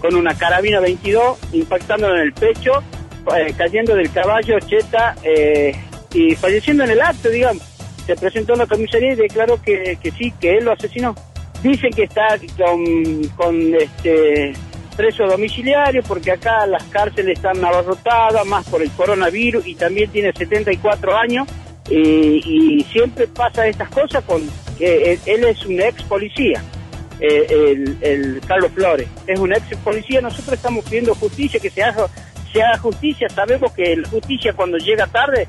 con 0.00 0.16
una 0.16 0.34
carabina 0.34 0.80
22, 0.80 1.38
impactándolo 1.52 2.16
en 2.16 2.22
el 2.22 2.32
pecho, 2.32 2.82
eh, 3.36 3.54
cayendo 3.56 3.94
del 3.94 4.10
caballo 4.10 4.58
Cheta 4.58 5.14
eh, 5.22 5.72
y 6.12 6.34
falleciendo 6.34 6.82
en 6.82 6.90
el 6.90 7.00
acto, 7.00 7.28
digamos. 7.28 7.62
Se 8.06 8.16
presentó 8.16 8.54
en 8.54 8.58
la 8.58 8.66
comisaría 8.66 9.12
y 9.12 9.16
declaró 9.16 9.62
que, 9.62 9.96
que 10.02 10.10
sí, 10.10 10.34
que 10.40 10.58
él 10.58 10.64
lo 10.64 10.72
asesinó. 10.72 11.14
Dicen 11.62 11.92
que 11.92 12.02
está 12.02 12.40
con, 12.58 13.28
con 13.36 13.74
este 13.76 14.52
preso 14.92 15.24
domiciliario 15.24 16.02
porque 16.02 16.32
acá 16.32 16.66
las 16.66 16.84
cárceles 16.84 17.38
están 17.38 17.64
abarrotadas 17.64 18.46
más 18.46 18.66
por 18.68 18.82
el 18.82 18.90
coronavirus 18.90 19.66
y 19.66 19.74
también 19.74 20.10
tiene 20.10 20.32
74 20.32 21.16
años 21.16 21.48
y, 21.90 22.78
y 22.78 22.84
siempre 22.84 23.26
pasa 23.26 23.66
estas 23.66 23.88
cosas 23.90 24.24
con 24.24 24.42
que 24.78 25.12
él, 25.12 25.20
él 25.26 25.44
es 25.44 25.64
un 25.66 25.80
ex 25.80 26.02
policía 26.04 26.62
eh, 27.24 27.46
el, 27.48 27.98
el 28.00 28.40
Carlos 28.48 28.72
Flores 28.72 29.06
es 29.28 29.38
un 29.38 29.52
ex 29.52 29.76
policía. 29.78 30.20
Nosotros 30.20 30.54
estamos 30.54 30.84
pidiendo 30.84 31.14
justicia 31.14 31.60
que 31.60 31.70
se 31.70 31.82
haga 31.82 32.08
se 32.52 32.60
haga 32.60 32.78
justicia. 32.78 33.28
Sabemos 33.28 33.72
que 33.72 33.96
la 33.96 34.08
justicia 34.08 34.52
cuando 34.52 34.76
llega 34.76 35.06
tarde 35.06 35.46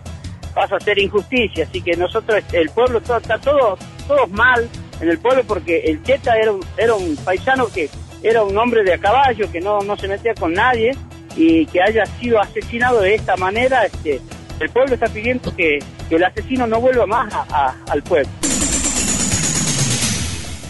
pasa 0.54 0.76
a 0.76 0.80
ser 0.80 1.00
injusticia 1.00 1.66
así 1.68 1.82
que 1.82 1.98
nosotros 1.98 2.44
el 2.52 2.70
pueblo 2.70 3.02
todo, 3.02 3.18
está 3.18 3.40
todo 3.40 3.76
todos 4.08 4.30
mal 4.30 4.70
en 5.02 5.10
el 5.10 5.18
pueblo 5.18 5.44
porque 5.48 5.80
el 5.80 6.04
Cheta 6.04 6.38
era 6.38 6.52
un, 6.52 6.64
era 6.78 6.94
un 6.94 7.16
paisano 7.16 7.68
que 7.74 7.90
era 8.24 8.44
un 8.44 8.58
hombre 8.58 8.84
de 8.84 8.94
a 8.94 8.98
caballo 8.98 9.52
que 9.52 9.60
no, 9.62 9.82
no 9.82 9.96
se 9.98 10.08
metía 10.08 10.34
con 10.34 10.54
nadie 10.54 10.96
y 11.36 11.66
que 11.68 11.82
haya 11.82 12.06
sido 12.20 12.40
asesinado 12.40 13.02
de 13.02 13.16
esta 13.16 13.36
manera, 13.36 13.86
este, 13.86 14.22
el 14.60 14.70
pueblo 14.70 14.94
está 14.96 15.08
pidiendo 15.08 15.54
que, 15.56 15.80
que 16.10 16.16
el 16.16 16.24
asesino 16.24 16.66
no 16.68 16.80
vuelva 16.80 17.06
más 17.06 17.34
a- 17.34 17.76
al 17.90 18.02
pueblo. 18.04 18.30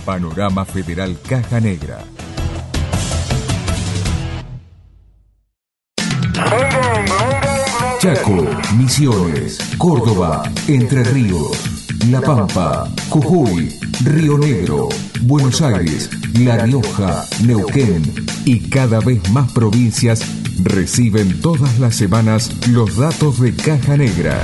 Panorama 0.06 0.66
Federal 0.66 1.18
Caja 1.28 1.60
Negra. 1.60 2.00
Chaco, 8.04 8.44
Misiones, 8.76 9.58
Córdoba, 9.78 10.44
Entre 10.68 11.06
Ríos, 11.06 11.58
La 12.10 12.20
Pampa, 12.20 12.92
Jujuy, 13.08 13.74
Río 14.04 14.38
Negro, 14.38 14.90
Buenos 15.22 15.62
Aires, 15.62 16.10
La 16.38 16.58
Rioja, 16.58 17.26
Neuquén 17.46 18.04
y 18.44 18.60
cada 18.68 19.00
vez 19.00 19.32
más 19.32 19.50
provincias 19.54 20.20
reciben 20.62 21.40
todas 21.40 21.80
las 21.80 21.96
semanas 21.96 22.52
los 22.68 22.98
datos 22.98 23.40
de 23.40 23.56
Caja 23.56 23.96
Negra. 23.96 24.38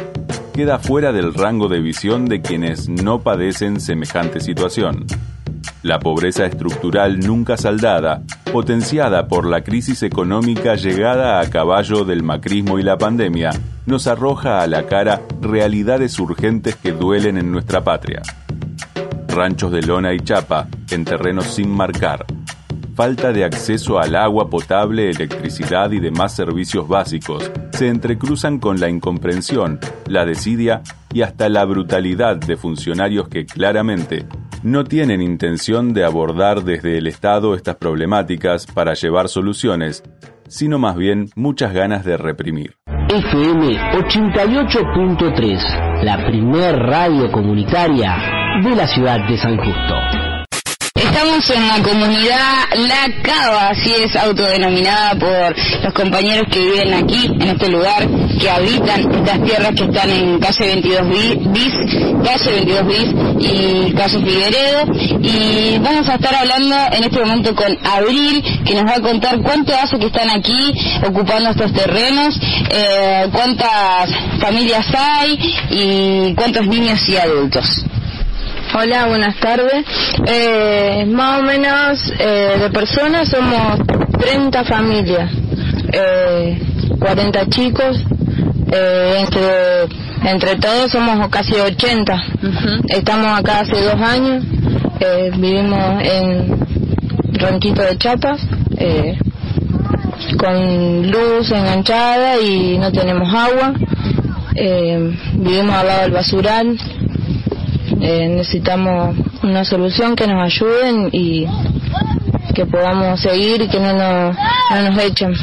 queda 0.54 0.80
fuera 0.80 1.12
del 1.12 1.34
rango 1.34 1.68
de 1.68 1.82
visión 1.82 2.28
de 2.28 2.42
quienes 2.42 2.88
no 2.88 3.20
padecen 3.20 3.82
semejante 3.82 4.40
situación. 4.40 5.06
La 5.86 6.00
pobreza 6.00 6.48
estructural 6.48 7.20
nunca 7.20 7.58
saldada, 7.58 8.24
potenciada 8.52 9.28
por 9.28 9.46
la 9.46 9.62
crisis 9.62 10.02
económica 10.02 10.74
llegada 10.74 11.40
a 11.40 11.48
caballo 11.52 12.06
del 12.06 12.24
macrismo 12.24 12.80
y 12.80 12.82
la 12.82 12.98
pandemia, 12.98 13.52
nos 13.86 14.08
arroja 14.08 14.64
a 14.64 14.68
la 14.68 14.88
cara 14.88 15.22
realidades 15.42 16.18
urgentes 16.18 16.76
que 16.76 16.92
duelen 16.92 17.38
en 17.38 17.52
nuestra 17.52 17.84
patria. 17.84 18.24
Ranchos 19.28 19.72
de 19.72 19.84
lona 19.84 20.12
y 20.16 20.22
chapa 20.22 20.68
en 20.90 21.06
terrenos 21.06 21.46
sin 21.54 21.70
marcar. 21.70 22.26
Falta 22.96 23.32
de 23.32 23.44
acceso 23.44 24.00
al 24.00 24.16
agua 24.16 24.50
potable, 24.50 25.12
electricidad 25.12 25.92
y 25.92 26.00
demás 26.00 26.36
servicios 26.36 26.88
básicos 26.88 27.52
se 27.74 27.90
entrecruzan 27.90 28.58
con 28.58 28.80
la 28.80 28.90
incomprensión, 28.90 29.80
la 30.08 30.26
desidia 30.26 30.82
y 31.14 31.22
hasta 31.22 31.48
la 31.48 31.64
brutalidad 31.64 32.38
de 32.38 32.58
funcionarios 32.58 33.28
que 33.28 33.46
claramente 33.46 34.26
no 34.66 34.84
tienen 34.84 35.22
intención 35.22 35.94
de 35.94 36.04
abordar 36.04 36.64
desde 36.64 36.98
el 36.98 37.06
Estado 37.06 37.54
estas 37.54 37.76
problemáticas 37.76 38.66
para 38.66 38.96
llevar 38.96 39.30
soluciones, 39.30 40.04
sino 40.48 40.80
más 40.80 40.96
bien 40.96 41.30
muchas 41.36 41.72
ganas 41.72 42.04
de 42.04 42.18
reprimir. 42.18 42.74
FM 43.08 43.78
88.3, 43.78 46.04
la 46.04 46.26
primer 46.26 46.78
radio 46.78 47.32
comunitaria 47.32 48.16
de 48.64 48.76
la 48.76 48.88
ciudad 48.88 49.20
de 49.28 49.38
San 49.38 49.56
Justo. 49.56 50.25
Estamos 51.16 51.50
en 51.50 51.66
la 51.70 51.82
comunidad 51.82 52.66
La 52.76 53.08
Cava, 53.24 53.70
así 53.70 53.90
es 54.04 54.14
autodenominada 54.18 55.16
por 55.16 55.56
los 55.82 55.94
compañeros 55.94 56.44
que 56.52 56.60
viven 56.60 56.94
aquí, 56.94 57.26
en 57.28 57.42
este 57.42 57.70
lugar, 57.70 58.06
que 58.38 58.50
habitan 58.50 59.16
estas 59.16 59.42
tierras 59.46 59.72
que 59.76 59.84
están 59.86 60.10
en 60.10 60.40
calle 60.40 60.66
22 60.68 61.08
bi- 61.10 61.40
bis, 61.52 61.74
calle 62.22 62.52
22 62.52 62.88
bis 62.88 63.08
y 63.40 63.94
calle 63.94 64.20
Figueredo. 64.26 64.86
Y 65.24 65.78
vamos 65.80 66.10
a 66.10 66.16
estar 66.16 66.36
hablando 66.36 66.76
en 66.92 67.04
este 67.06 67.20
momento 67.22 67.56
con 67.56 67.78
Abril, 67.86 68.44
que 68.66 68.74
nos 68.76 68.84
va 68.84 68.96
a 68.98 69.02
contar 69.02 69.40
cuánto 69.42 69.74
hace 69.74 69.98
que 69.98 70.08
están 70.08 70.30
aquí 70.30 70.74
ocupando 71.08 71.52
estos 71.52 71.72
terrenos, 71.72 72.38
eh, 72.72 73.30
cuántas 73.32 74.10
familias 74.42 74.86
hay 74.94 75.40
y 75.70 76.34
cuántos 76.36 76.68
niños 76.68 77.00
y 77.08 77.16
adultos. 77.16 77.86
Hola, 78.78 79.08
buenas 79.08 79.40
tardes. 79.40 79.86
Eh, 80.28 81.06
más 81.08 81.40
o 81.40 81.44
menos 81.44 82.14
eh, 82.20 82.58
de 82.60 82.70
personas 82.72 83.30
somos 83.30 83.80
30 84.20 84.66
familias, 84.66 85.32
eh, 85.94 86.60
40 87.00 87.48
chicos, 87.48 88.04
eh, 88.74 89.14
entre, 89.22 90.30
entre 90.30 90.56
todos 90.58 90.92
somos 90.92 91.26
casi 91.30 91.54
80. 91.54 92.22
Estamos 92.90 93.40
acá 93.40 93.62
hace 93.62 93.82
dos 93.82 94.02
años, 94.02 94.44
eh, 95.00 95.32
vivimos 95.38 96.04
en 96.04 96.60
ranquito 97.40 97.82
de 97.82 97.98
chapas, 97.98 98.42
eh, 98.78 99.18
con 100.38 101.10
luz 101.10 101.50
enganchada 101.50 102.42
y 102.42 102.78
no 102.78 102.92
tenemos 102.92 103.34
agua. 103.34 103.74
Eh, 104.54 105.18
vivimos 105.36 105.74
al 105.76 105.88
lado 105.88 106.02
del 106.02 106.12
basural. 106.12 106.78
Eh, 108.02 108.28
necesitamos 108.30 109.16
una 109.44 109.64
solución 109.64 110.16
que 110.16 110.28
nos 110.28 110.44
ayuden 110.44 111.10
y 111.12 111.46
que 112.54 112.66
podamos 112.66 113.20
seguir 113.22 113.62
y 113.62 113.68
que 113.68 113.80
no 113.80 113.94
nos, 113.94 114.36
no 114.72 114.92
nos 114.92 115.04
echen. 115.04 115.34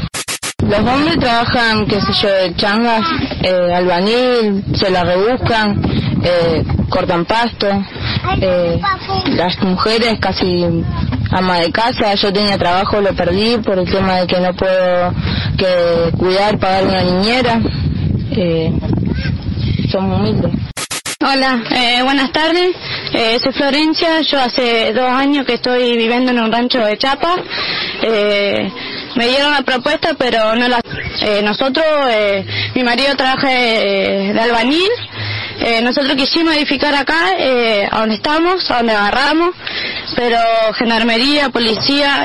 Los 0.69 0.79
hombres 0.79 1.19
trabajan, 1.19 1.87
qué 1.87 2.01
sé 2.01 2.13
yo, 2.23 2.29
de 2.29 2.55
changas, 2.55 3.03
eh, 3.43 3.75
albañil, 3.75 4.65
se 4.75 4.91
la 4.91 5.03
rebuscan, 5.03 5.83
eh, 6.23 6.65
cortan 6.89 7.25
pasto. 7.25 7.67
Eh, 8.41 8.81
las 9.35 9.61
mujeres 9.63 10.19
casi 10.21 10.65
ama 11.31 11.59
de 11.59 11.73
casa, 11.73 12.15
yo 12.15 12.33
tenía 12.33 12.57
trabajo, 12.59 13.01
lo 13.01 13.13
perdí 13.15 13.59
por 13.59 13.79
el 13.79 13.91
tema 13.91 14.21
de 14.21 14.27
que 14.27 14.41
no 14.41 14.55
puedo 14.55 15.13
que 15.59 16.17
cuidar, 16.17 16.59
pagar 16.59 16.85
una 16.87 17.03
niñera. 17.03 17.61
Eh, 18.31 18.73
somos 19.91 20.21
humildes. 20.21 20.72
Hola, 21.25 21.63
eh, 21.71 22.03
buenas 22.03 22.33
tardes. 22.33 22.75
Eh, 23.13 23.39
soy 23.41 23.53
Florencia. 23.53 24.23
Yo 24.23 24.41
hace 24.41 24.93
dos 24.93 25.09
años 25.09 25.47
que 25.47 25.55
estoy 25.55 25.97
viviendo 25.97 26.33
en 26.33 26.41
un 26.41 26.51
rancho 26.51 26.81
de 26.81 26.99
Chapa. 26.99 27.37
Eh, 28.03 28.69
me 29.15 29.29
dieron 29.29 29.53
la 29.53 29.63
propuesta, 29.63 30.15
pero 30.19 30.57
no 30.57 30.67
la. 30.67 30.81
Eh, 31.21 31.41
nosotros, 31.45 31.85
eh, 32.11 32.45
mi 32.75 32.83
marido 32.83 33.15
trabaja 33.15 33.47
de. 33.47 34.31
Eh, 35.61 35.81
nosotros 35.83 36.17
quisimos 36.17 36.57
edificar 36.57 36.93
acá, 36.93 37.37
a 37.93 38.01
donde 38.01 38.17
estamos, 38.17 38.69
a 38.73 38.79
donde 38.79 38.93
agarramos, 38.93 39.55
pero 40.17 40.39
gendarmería, 40.75 41.51
policía, 41.51 42.25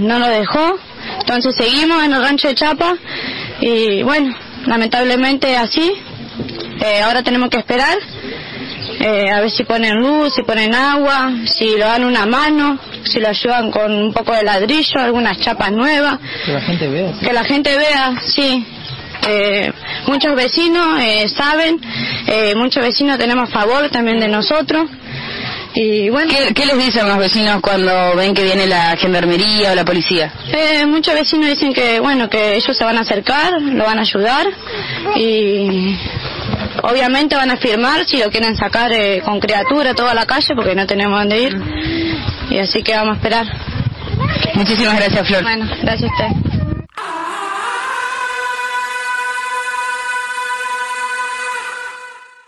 no 0.00 0.18
nos 0.18 0.28
dejó. 0.28 0.78
Entonces 1.20 1.54
seguimos 1.56 2.04
en 2.04 2.12
el 2.12 2.22
rancho 2.22 2.48
de 2.48 2.54
Chapa 2.56 2.94
y 3.60 4.02
bueno, 4.02 4.36
lamentablemente 4.66 5.56
así. 5.56 5.94
Ahora 7.02 7.22
tenemos 7.22 7.48
que 7.48 7.56
esperar 7.56 7.96
eh, 9.00 9.30
a 9.30 9.40
ver 9.40 9.50
si 9.50 9.64
ponen 9.64 9.96
luz, 9.96 10.34
si 10.34 10.42
ponen 10.42 10.74
agua, 10.74 11.32
si 11.46 11.76
lo 11.76 11.86
dan 11.86 12.04
una 12.04 12.26
mano, 12.26 12.78
si 13.04 13.20
lo 13.20 13.28
ayudan 13.28 13.70
con 13.70 13.92
un 13.92 14.12
poco 14.12 14.34
de 14.34 14.42
ladrillo, 14.42 15.00
algunas 15.00 15.38
chapas 15.40 15.72
nuevas. 15.72 16.18
Que 16.44 16.52
la 16.52 16.60
gente 16.60 16.88
vea. 16.88 17.12
Que 17.20 17.32
la 17.32 17.44
gente 17.44 17.76
vea, 17.76 18.14
sí. 18.20 18.66
Eh, 19.26 19.72
muchos 20.06 20.34
vecinos 20.34 21.00
eh, 21.00 21.28
saben, 21.28 21.80
eh, 22.26 22.54
muchos 22.54 22.82
vecinos 22.82 23.18
tenemos 23.18 23.48
favor 23.50 23.88
también 23.88 24.20
de 24.20 24.28
nosotros. 24.28 24.88
Y 25.74 26.08
bueno. 26.08 26.30
¿Qué, 26.30 26.54
qué 26.54 26.66
les 26.66 26.78
dicen 26.78 27.08
los 27.08 27.18
vecinos 27.18 27.60
cuando 27.60 28.14
ven 28.14 28.32
que 28.32 28.44
viene 28.44 28.66
la 28.66 28.96
gendarmería 28.96 29.72
o 29.72 29.74
la 29.74 29.84
policía? 29.84 30.32
Eh, 30.52 30.86
muchos 30.86 31.14
vecinos 31.14 31.48
dicen 31.48 31.72
que 31.72 31.98
bueno 31.98 32.30
que 32.30 32.54
ellos 32.54 32.76
se 32.76 32.84
van 32.84 32.96
a 32.96 33.00
acercar, 33.00 33.60
lo 33.60 33.84
van 33.84 33.98
a 33.98 34.02
ayudar 34.02 34.46
y 35.16 35.96
obviamente 36.84 37.34
van 37.34 37.50
a 37.50 37.56
firmar 37.56 38.04
si 38.06 38.18
lo 38.18 38.30
quieren 38.30 38.56
sacar 38.56 38.92
eh, 38.92 39.22
con 39.24 39.40
criatura 39.40 39.94
toda 39.94 40.14
la 40.14 40.26
calle 40.26 40.54
porque 40.54 40.74
no 40.74 40.86
tenemos 40.86 41.18
dónde 41.18 41.42
ir 41.42 41.62
y 42.50 42.58
así 42.58 42.82
que 42.82 42.94
vamos 42.94 43.14
a 43.14 43.16
esperar. 43.16 43.46
Muchísimas 44.54 44.96
gracias, 44.96 45.26
Flor. 45.26 45.42
Bueno, 45.42 45.66
gracias 45.82 46.10
a 46.10 46.14
usted. 46.14 46.53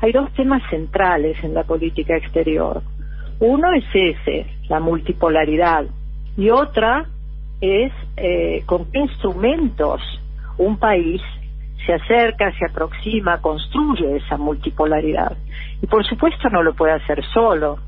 hay 0.00 0.12
dos 0.12 0.32
temas 0.32 0.62
centrales 0.70 1.42
en 1.44 1.54
la 1.54 1.64
política 1.64 2.16
exterior. 2.16 2.82
Uno 3.38 3.72
es 3.72 3.84
ese, 3.94 4.46
la 4.68 4.80
multipolaridad, 4.80 5.84
y 6.36 6.50
otra 6.50 7.06
es 7.60 7.92
eh, 8.16 8.62
con 8.66 8.90
qué 8.90 9.00
instrumentos 9.00 10.02
un 10.58 10.78
país 10.78 11.22
se 11.84 11.94
acerca, 11.94 12.52
se 12.58 12.66
aproxima, 12.66 13.40
construye 13.40 14.16
esa 14.16 14.36
multipolaridad. 14.36 15.36
Y 15.80 15.86
por 15.86 16.04
supuesto 16.04 16.48
no 16.50 16.62
lo 16.62 16.74
puede 16.74 16.92
hacer 16.94 17.24
solo. 17.32 17.78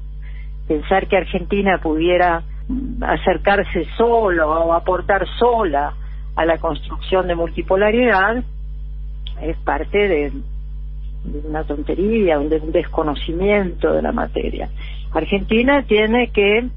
Pensar 0.69 1.09
que 1.09 1.17
Argentina 1.17 1.79
pudiera 1.83 2.43
acercarse 3.01 3.87
solo 3.97 4.51
o 4.51 4.73
aportar 4.75 5.27
sola 5.39 5.95
a 6.37 6.45
la 6.45 6.59
construcción 6.59 7.27
de 7.27 7.35
multipolaridad 7.35 8.45
es 9.43 9.57
parte 9.59 9.99
de, 9.99 10.33
una 11.49 11.65
tontería, 11.65 12.39
de 12.39 12.57
un 12.59 12.73
desconocimiento 12.73 13.93
de 13.93 14.03
la 14.03 14.13
materia. 14.13 14.69
Argentina 15.13 15.83
tiene 15.83 16.29
que 16.31 16.69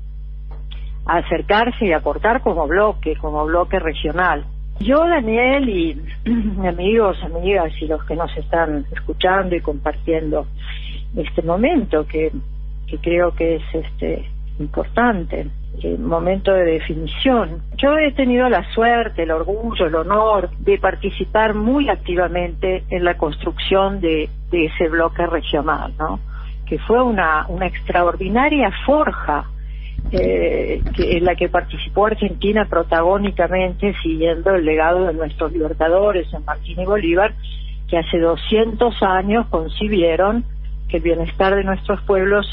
acercarse 1.06 1.86
y 1.86 1.94
aportar 1.94 2.42
como 2.42 2.68
bloque, 2.68 3.16
como 3.18 3.46
bloque 3.46 3.80
regional. 3.80 4.46
Yo, 4.80 5.00
Daniel, 5.00 5.70
y 5.70 6.02
amigos, 6.68 7.18
amigas 7.24 7.72
y 7.82 7.88
los 7.88 8.04
que 8.06 8.16
nos 8.16 8.36
están 8.38 8.86
escuchando 8.92 9.56
y 9.56 9.62
compartiendo 9.62 10.48
este 11.16 11.42
momento 11.42 12.06
que, 12.08 12.32
que 12.92 12.98
creo 12.98 13.34
que 13.34 13.56
es 13.56 13.64
este 13.74 14.26
importante, 14.60 15.48
el 15.82 15.98
momento 16.00 16.52
de 16.52 16.66
definición. 16.66 17.62
Yo 17.78 17.98
he 17.98 18.12
tenido 18.12 18.50
la 18.50 18.70
suerte, 18.74 19.24
el 19.24 19.32
orgullo, 19.32 19.86
el 19.86 19.96
honor 19.96 20.50
de 20.60 20.78
participar 20.78 21.56
muy 21.56 21.90
activamente 21.90 22.84
en 22.90 23.06
la 23.06 23.18
construcción 23.18 24.02
de, 24.02 24.30
ese 24.52 24.90
bloque 24.90 25.26
regional, 25.26 25.94
¿no? 25.98 26.20
que 26.66 26.78
fue 26.80 27.02
una, 27.02 27.46
una 27.48 27.68
extraordinaria 27.68 28.70
forja 28.86 29.46
eh, 30.12 30.82
que, 30.94 31.18
en 31.18 31.24
la 31.24 31.36
que 31.36 31.48
participó 31.48 32.08
Argentina 32.08 32.68
protagónicamente 32.70 33.96
siguiendo 34.04 34.54
el 34.54 34.66
legado 34.66 35.08
de 35.08 35.14
nuestros 35.14 35.54
libertadores, 35.54 36.30
San 36.30 36.44
Martín 36.44 36.82
y 36.82 36.86
Bolívar, 36.86 37.34
que 37.88 37.98
hace 37.98 38.20
200 38.20 39.02
años 39.04 39.48
concibieron 39.48 40.44
que 40.90 40.98
el 40.98 41.04
bienestar 41.04 41.56
de 41.56 41.64
nuestros 41.64 42.02
pueblos 42.02 42.46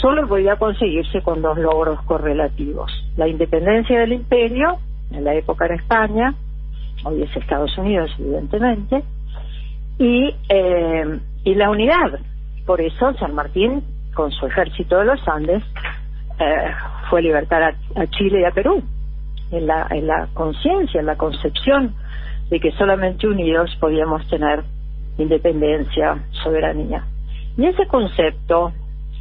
solo 0.00 0.28
podía 0.28 0.56
conseguirse 0.56 1.22
con 1.22 1.42
dos 1.42 1.58
logros 1.58 2.00
correlativos. 2.02 2.92
La 3.16 3.26
independencia 3.26 4.00
del 4.00 4.12
imperio, 4.12 4.78
en 5.10 5.24
la 5.24 5.34
época 5.34 5.66
era 5.66 5.74
España, 5.74 6.34
hoy 7.04 7.22
es 7.22 7.36
Estados 7.36 7.76
Unidos 7.78 8.10
evidentemente, 8.18 9.02
y, 9.98 10.34
eh, 10.48 11.18
y 11.44 11.54
la 11.54 11.70
unidad. 11.70 12.20
Por 12.66 12.80
eso 12.80 13.14
San 13.14 13.34
Martín, 13.34 13.82
con 14.14 14.30
su 14.30 14.46
ejército 14.46 14.98
de 14.98 15.06
los 15.06 15.28
Andes, 15.28 15.62
eh, 16.38 16.70
fue 17.10 17.20
a 17.20 17.22
libertar 17.22 17.62
a, 17.62 17.68
a 18.00 18.06
Chile 18.08 18.40
y 18.40 18.44
a 18.44 18.50
Perú, 18.50 18.82
en 19.50 19.66
la, 19.66 19.86
en 19.90 20.06
la 20.06 20.28
conciencia, 20.34 21.00
en 21.00 21.06
la 21.06 21.16
concepción 21.16 21.94
de 22.50 22.60
que 22.60 22.70
solamente 22.72 23.26
unidos 23.26 23.76
podíamos 23.80 24.26
tener 24.28 24.62
independencia, 25.18 26.22
soberanía. 26.44 27.04
Y 27.56 27.66
ese 27.66 27.86
concepto, 27.86 28.72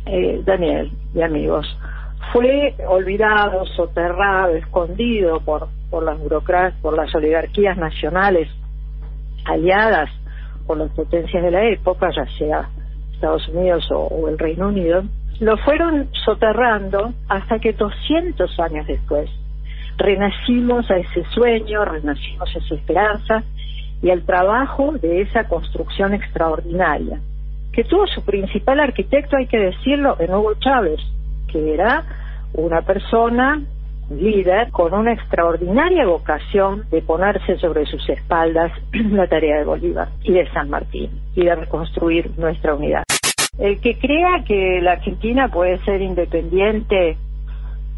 eh, 0.10 0.42
Daniel 0.46 0.92
y 1.14 1.22
amigos, 1.22 1.66
fue 2.34 2.76
olvidado, 2.88 3.66
soterrado, 3.66 4.56
escondido 4.56 5.40
por, 5.42 5.70
por 5.90 6.04
las 6.04 6.20
burocracias, 6.20 6.80
por 6.82 6.96
las 6.96 7.14
oligarquías 7.16 7.78
nacionales 7.78 8.50
aliadas 9.46 10.10
por 10.66 10.78
las 10.78 10.92
potencias 10.92 11.42
de 11.42 11.52
la 11.52 11.64
época, 11.66 12.10
ya 12.16 12.26
sea 12.38 12.70
Estados 13.14 13.48
Unidos 13.48 13.90
o, 13.92 14.00
o 14.00 14.28
el 14.28 14.38
Reino 14.38 14.68
Unido, 14.68 15.04
lo 15.40 15.58
fueron 15.58 16.10
soterrando 16.26 17.14
hasta 17.30 17.60
que 17.60 17.74
200 17.74 18.60
años 18.60 18.86
después 18.88 19.30
renacimos 19.98 20.90
a 20.92 20.98
ese 20.98 21.24
sueño, 21.34 21.86
renacimos 21.86 22.50
a 22.56 22.60
esa 22.60 22.76
esperanza 22.76 23.44
y 24.02 24.10
al 24.12 24.24
trabajo 24.24 24.94
de 24.94 25.22
esa 25.22 25.48
construcción 25.48 26.14
extraordinaria, 26.14 27.20
que 27.78 27.84
tuvo 27.84 28.08
su 28.08 28.24
principal 28.24 28.80
arquitecto, 28.80 29.38
hay 29.38 29.46
que 29.46 29.60
decirlo, 29.60 30.18
en 30.20 30.34
Hugo 30.34 30.56
Chávez, 30.56 31.00
que 31.48 31.76
era 31.76 32.06
una 32.54 32.82
persona 32.82 33.62
líder 34.10 34.72
con 34.72 34.96
una 34.96 35.14
extraordinaria 35.14 36.08
vocación 36.08 36.86
de 36.90 37.04
ponerse 37.04 37.56
sobre 37.60 37.86
sus 37.86 38.10
espaldas 38.10 38.72
la 38.94 39.28
tarea 39.28 39.60
de 39.60 39.66
Bolívar 39.66 40.08
y 40.24 40.34
de 40.34 40.52
San 40.54 40.72
Martín 40.72 41.12
y 41.36 41.46
de 41.46 41.54
reconstruir 41.54 42.32
nuestra 42.40 42.74
unidad. 42.74 43.04
El 43.60 43.80
que 43.80 44.00
crea 44.00 44.44
que 44.44 44.82
la 44.82 44.94
Argentina 44.94 45.48
puede 45.50 45.78
ser 45.86 46.02
independiente 46.02 47.16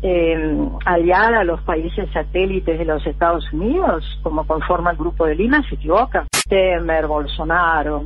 eh, 0.01 0.59
aliada 0.83 1.39
a 1.39 1.45
los 1.45 1.61
países 1.61 2.09
satélites 2.11 2.77
de 2.77 2.83
los 2.83 3.07
Estados 3.07 3.45
Unidos, 3.53 4.19
como 4.23 4.45
conforma 4.45 4.91
el 4.91 4.97
Grupo 4.97 5.25
de 5.25 5.35
Lima, 5.35 5.63
se 5.69 5.75
equivoca. 5.75 6.25
Temer, 6.49 7.07
Bolsonaro, 7.07 8.03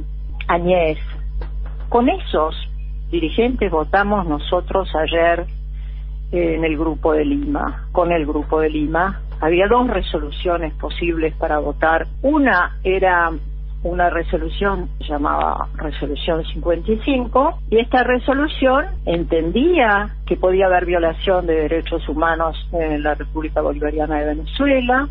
Añez. 0.48 1.00
Con 1.94 2.10
esos 2.10 2.56
dirigentes 3.12 3.70
votamos 3.70 4.26
nosotros 4.26 4.90
ayer 4.96 5.46
eh, 6.32 6.56
en 6.56 6.66
el 6.66 6.76
Grupo 6.76 7.14
de 7.14 7.24
Lima, 7.24 7.88
con 7.92 8.12
el 8.12 8.26
Grupo 8.26 8.62
de 8.62 8.72
Lima. 8.72 9.22
Había 9.40 9.68
dos 9.68 9.88
resoluciones 9.88 10.74
posibles 10.74 11.36
para 11.36 11.60
votar. 11.60 12.08
Una 12.24 12.80
era 12.84 13.30
una 13.84 14.10
resolución 14.10 14.90
llamaba 15.08 15.68
Resolución 15.76 16.44
55 16.44 17.60
y 17.70 17.78
esta 17.78 18.02
resolución 18.02 18.86
entendía 19.06 20.16
que 20.26 20.36
podía 20.36 20.66
haber 20.66 20.88
violación 20.88 21.46
de 21.46 21.54
derechos 21.54 22.10
humanos 22.10 22.58
en 22.72 23.04
la 23.04 23.14
República 23.14 23.62
Bolivariana 23.62 24.18
de 24.18 24.34
Venezuela, 24.34 25.10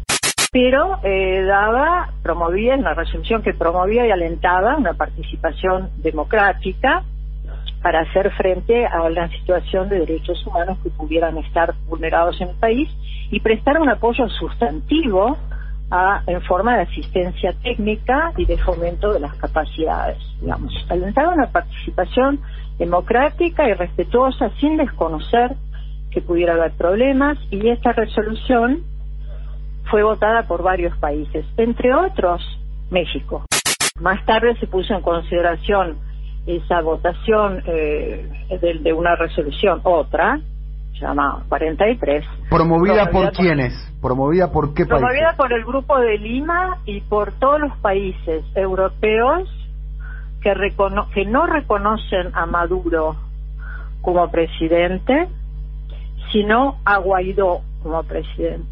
pero 0.53 0.99
eh, 1.03 1.45
daba, 1.47 2.11
promovía, 2.23 2.75
en 2.75 2.83
la 2.83 2.93
resolución 2.93 3.41
que 3.41 3.55
promovía 3.55 4.07
y 4.07 4.11
alentaba 4.11 4.77
una 4.77 4.93
participación 4.93 5.89
democrática 6.03 7.05
para 7.81 8.01
hacer 8.01 8.31
frente 8.33 8.85
a 8.85 9.09
la 9.09 9.31
situación 9.31 9.89
de 9.89 10.01
derechos 10.01 10.47
humanos 10.47 10.79
que 10.83 10.91
pudieran 10.91 11.39
estar 11.39 11.73
vulnerados 11.89 12.39
en 12.43 12.51
el 12.51 12.57
país 12.57 12.91
y 13.31 13.41
prestar 13.41 13.81
un 13.81 13.89
apoyo 13.89 14.29
sustantivo 14.29 15.39
en 16.27 16.43
forma 16.43 16.77
de 16.77 16.83
asistencia 16.83 17.55
técnica 17.63 18.33
y 18.37 18.45
de 18.45 18.59
fomento 18.59 19.11
de 19.13 19.21
las 19.21 19.35
capacidades, 19.37 20.19
digamos. 20.39 20.73
Alentaba 20.91 21.33
una 21.33 21.51
participación 21.51 22.41
democrática 22.79 23.67
y 23.69 23.73
respetuosa 23.73 24.51
sin 24.61 24.77
desconocer 24.77 25.53
que 26.11 26.21
pudiera 26.21 26.55
haber 26.55 26.73
problemas 26.73 27.39
y 27.51 27.69
esta 27.69 27.93
resolución 27.93 28.92
fue 29.93 30.03
votada 30.03 30.45
por 30.45 30.63
varios 30.63 30.97
países, 30.97 31.45
entre 31.59 31.95
otros 31.95 32.41
México. 32.91 33.45
Más 34.01 34.25
tarde 34.25 34.57
se 34.59 34.67
puso 34.67 34.95
en 34.95 35.03
consideración 35.03 35.99
esa 36.47 36.81
votación 36.81 37.63
eh, 37.67 38.27
de, 38.59 38.79
de 38.79 38.93
una 38.95 39.15
resolución, 39.17 39.83
otra, 39.85 40.41
llama 40.99 41.45
43. 41.47 42.25
¿Promovida 42.49 43.11
por 43.11 43.33
quiénes? 43.33 43.75
¿Promovida 44.01 44.51
por 44.51 44.73
qué 44.73 44.87
países? 44.87 44.99
Promovida 44.99 45.37
por 45.37 45.53
el 45.53 45.63
Grupo 45.63 45.99
de 45.99 46.17
Lima 46.17 46.79
y 46.87 47.03
por 47.03 47.33
todos 47.33 47.61
los 47.61 47.77
países 47.77 48.45
europeos 48.55 49.47
que, 50.41 50.55
recono 50.55 51.11
que 51.11 51.27
no 51.27 51.45
reconocen 51.45 52.35
a 52.35 52.47
Maduro 52.47 53.15
como 54.01 54.31
presidente, 54.31 55.29
sino 56.33 56.79
a 56.87 56.97
Guaidó 56.97 57.61
como 57.83 58.03
presidente. 58.05 58.72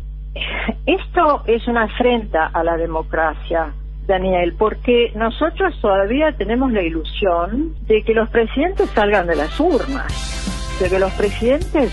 Esto 0.87 1.43
es 1.47 1.67
una 1.67 1.85
afrenta 1.85 2.47
a 2.47 2.63
la 2.63 2.77
democracia, 2.77 3.73
Daniel, 4.07 4.55
porque 4.59 5.13
nosotros 5.15 5.79
todavía 5.81 6.33
tenemos 6.37 6.73
la 6.73 6.83
ilusión 6.83 7.75
de 7.87 8.03
que 8.03 8.15
los 8.15 8.29
presidentes 8.31 8.89
salgan 8.91 9.27
de 9.27 9.37
las 9.37 9.59
urnas, 9.59 10.79
de 10.81 10.89
que 10.89 10.99
los 10.99 11.13
presidentes 11.13 11.93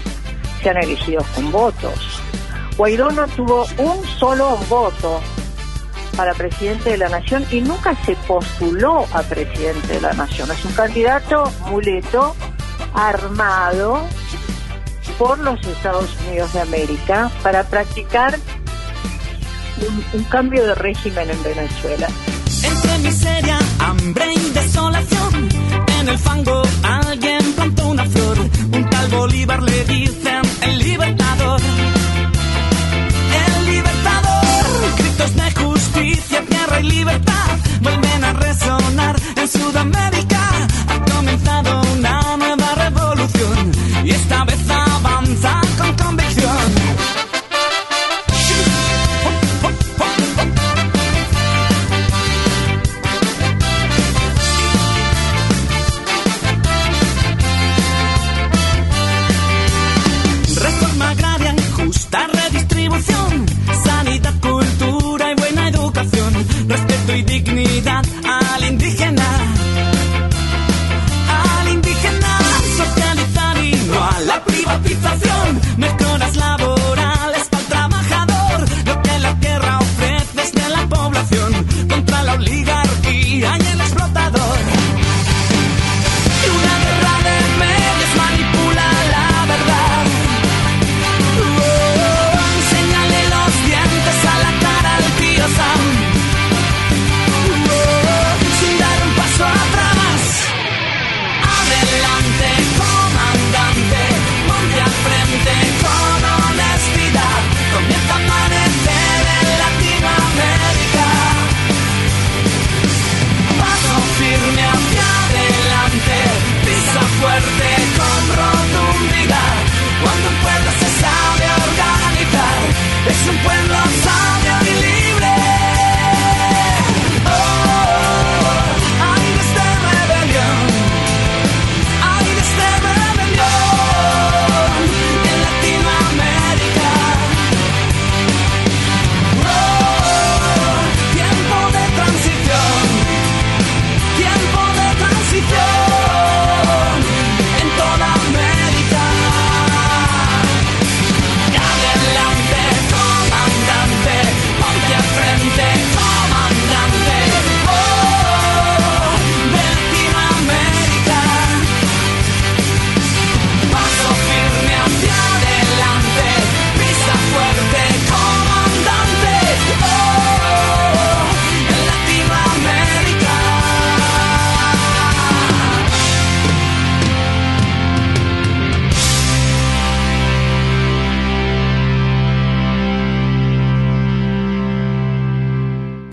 sean 0.62 0.78
elegidos 0.78 1.26
con 1.36 1.52
votos. 1.52 2.22
Guaidó 2.78 3.10
no 3.12 3.28
tuvo 3.28 3.66
un 3.80 4.04
solo 4.06 4.56
voto 4.70 5.20
para 6.16 6.34
presidente 6.34 6.92
de 6.92 6.98
la 6.98 7.10
nación 7.10 7.44
y 7.52 7.62
nunca 7.62 7.96
se 7.96 8.16
postuló 8.28 9.06
a 9.14 9.22
presidente 9.24 9.94
de 9.94 10.02
la 10.02 10.14
nación. 10.14 10.50
Es 10.52 10.64
un 10.66 10.74
candidato 10.74 11.44
muleto, 11.70 12.36
armado 12.94 14.02
por 15.18 15.40
los 15.40 15.60
Estados 15.66 16.10
Unidos 16.28 16.54
de 16.54 16.62
América 16.62 17.32
para 17.42 17.64
practicar 17.64 18.38
un, 20.14 20.24
cambio 20.26 20.66
de 20.66 20.76
régimen 20.76 21.30
en 21.30 21.44
Venezuela. 21.44 22.08
Entre 22.64 22.98
miseria, 23.00 23.60
hambre 23.80 24.34
y 24.34 24.50
desolación, 24.52 25.50
en 26.00 26.10
el 26.10 26.18
fango 26.18 26.62
alguien 26.84 27.54
plantó 27.54 27.88
una 27.88 28.06
flor. 28.06 28.38
Un 28.40 28.90
tal 28.90 29.08
Bolívar 29.10 29.62
le 29.64 29.86
dicen 29.86 30.42
el 30.62 30.80
libertador. 30.80 31.62
El 33.46 33.66
libertador, 33.66 34.66
gritos 34.98 35.36
de 35.36 35.52
justicia, 35.64 36.46
tierra 36.46 36.80
y 36.80 36.84
libertad 36.84 37.58
vuelven 37.82 38.24
a 38.24 38.34
resonar 38.34 39.16
en 39.36 39.48
Sudamérica. 39.48 40.68
Ha 40.90 41.12
comenzado 41.12 41.82
una 41.94 42.38
nueva 42.38 42.76
revolución 42.76 43.72
y 44.04 44.12
esta 44.12 44.44
vez 44.46 44.70
avanza 44.70 44.87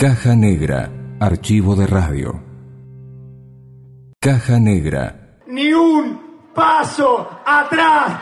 Caja 0.07 0.37
Negra, 0.37 0.91
archivo 1.19 1.77
de 1.77 1.87
radio. 1.87 2.43
Caja 4.21 4.61
Negra. 4.61 5.39
Ni 5.47 5.73
un 5.73 6.21
paso 6.55 7.27
atrás. 7.47 8.21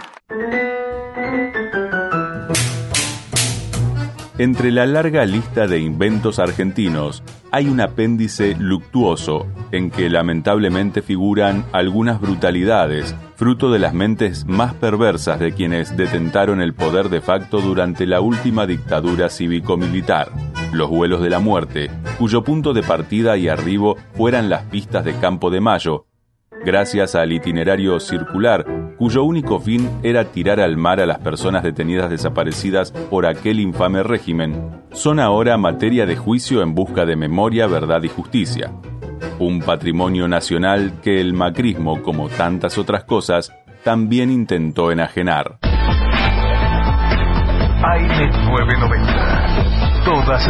Entre 4.38 4.70
la 4.70 4.86
larga 4.86 5.24
lista 5.24 5.66
de 5.66 5.80
inventos 5.80 6.38
argentinos 6.38 7.24
hay 7.50 7.66
un 7.66 7.80
apéndice 7.80 8.54
luctuoso 8.56 9.48
en 9.72 9.90
que 9.90 10.08
lamentablemente 10.08 11.02
figuran 11.02 11.64
algunas 11.72 12.20
brutalidades, 12.20 13.16
fruto 13.34 13.72
de 13.72 13.80
las 13.80 13.92
mentes 13.92 14.46
más 14.46 14.72
perversas 14.74 15.40
de 15.40 15.52
quienes 15.52 15.96
detentaron 15.96 16.62
el 16.62 16.74
poder 16.74 17.08
de 17.08 17.20
facto 17.20 17.60
durante 17.60 18.06
la 18.06 18.20
última 18.20 18.66
dictadura 18.66 19.28
cívico-militar, 19.28 20.30
los 20.72 20.88
vuelos 20.90 21.22
de 21.22 21.30
la 21.30 21.38
muerte, 21.38 21.90
cuyo 22.18 22.42
punto 22.42 22.72
de 22.72 22.82
partida 22.82 23.36
y 23.36 23.48
arribo 23.48 23.96
fueran 24.14 24.48
las 24.48 24.64
pistas 24.64 25.04
de 25.04 25.14
Campo 25.14 25.50
de 25.50 25.60
Mayo, 25.60 26.06
gracias 26.64 27.14
al 27.14 27.32
itinerario 27.32 27.98
circular, 28.00 28.64
cuyo 28.96 29.24
único 29.24 29.58
fin 29.58 29.88
era 30.02 30.24
tirar 30.24 30.60
al 30.60 30.76
mar 30.76 31.00
a 31.00 31.06
las 31.06 31.18
personas 31.18 31.62
detenidas 31.62 32.10
desaparecidas 32.10 32.92
por 32.92 33.26
aquel 33.26 33.60
infame 33.60 34.02
régimen, 34.02 34.82
son 34.92 35.20
ahora 35.20 35.56
materia 35.56 36.06
de 36.06 36.16
juicio 36.16 36.62
en 36.62 36.74
busca 36.74 37.04
de 37.04 37.16
memoria, 37.16 37.66
verdad 37.66 38.02
y 38.02 38.08
justicia. 38.08 38.72
Un 39.38 39.60
patrimonio 39.60 40.28
nacional 40.28 41.00
que 41.02 41.20
el 41.20 41.32
macrismo, 41.32 42.02
como 42.02 42.28
tantas 42.28 42.78
otras 42.78 43.04
cosas, 43.04 43.52
también 43.82 44.30
intentó 44.30 44.92
enajenar. 44.92 45.58
Aire 47.84 48.30
990. 48.46 49.61
Las. 50.04 50.48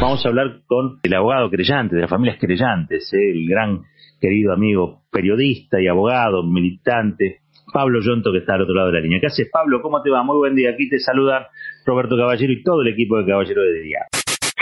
Vamos 0.00 0.26
a 0.26 0.28
hablar 0.28 0.62
con 0.66 0.98
el 1.02 1.14
abogado 1.14 1.48
creyente, 1.48 1.94
de 1.94 2.02
las 2.02 2.10
familias 2.10 2.38
creyentes, 2.40 3.12
¿eh? 3.12 3.30
el 3.30 3.48
gran 3.48 3.82
querido 4.20 4.52
amigo 4.52 5.02
periodista 5.10 5.80
y 5.80 5.86
abogado, 5.86 6.42
militante, 6.42 7.38
Pablo 7.72 8.00
Yonto, 8.00 8.32
que 8.32 8.38
está 8.38 8.54
al 8.54 8.62
otro 8.62 8.74
lado 8.74 8.88
de 8.88 8.94
la 8.94 9.00
línea. 9.00 9.20
¿Qué 9.20 9.28
haces, 9.28 9.48
Pablo? 9.52 9.80
¿Cómo 9.80 10.02
te 10.02 10.10
va? 10.10 10.24
Muy 10.24 10.36
buen 10.36 10.56
día. 10.56 10.70
Aquí 10.70 10.88
te 10.88 10.98
saluda 10.98 11.48
Roberto 11.86 12.16
Caballero 12.16 12.52
y 12.52 12.62
todo 12.64 12.82
el 12.82 12.88
equipo 12.88 13.16
de 13.16 13.26
Caballero 13.26 13.62
de 13.62 13.80
Día. 13.80 14.00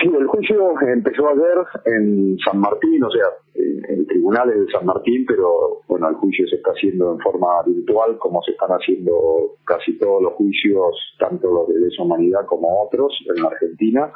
Sí, 0.00 0.08
el 0.08 0.26
juicio 0.28 0.74
empezó 0.80 1.28
ayer 1.28 1.58
en 1.84 2.38
San 2.38 2.58
Martín, 2.58 3.04
o 3.04 3.10
sea, 3.10 3.26
en, 3.54 4.06
tribunales 4.06 4.58
de 4.58 4.72
San 4.72 4.86
Martín, 4.86 5.26
pero 5.26 5.82
bueno, 5.88 6.08
el 6.08 6.14
juicio 6.14 6.46
se 6.48 6.56
está 6.56 6.70
haciendo 6.70 7.12
en 7.12 7.18
forma 7.18 7.62
virtual, 7.66 8.16
como 8.18 8.42
se 8.42 8.52
están 8.52 8.70
haciendo 8.70 9.56
casi 9.64 9.98
todos 9.98 10.22
los 10.22 10.32
juicios, 10.34 11.16
tanto 11.18 11.52
los 11.52 11.68
de 11.68 11.80
lesa 11.80 12.02
humanidad 12.02 12.46
como 12.46 12.82
otros 12.84 13.12
en 13.36 13.44
Argentina. 13.44 14.10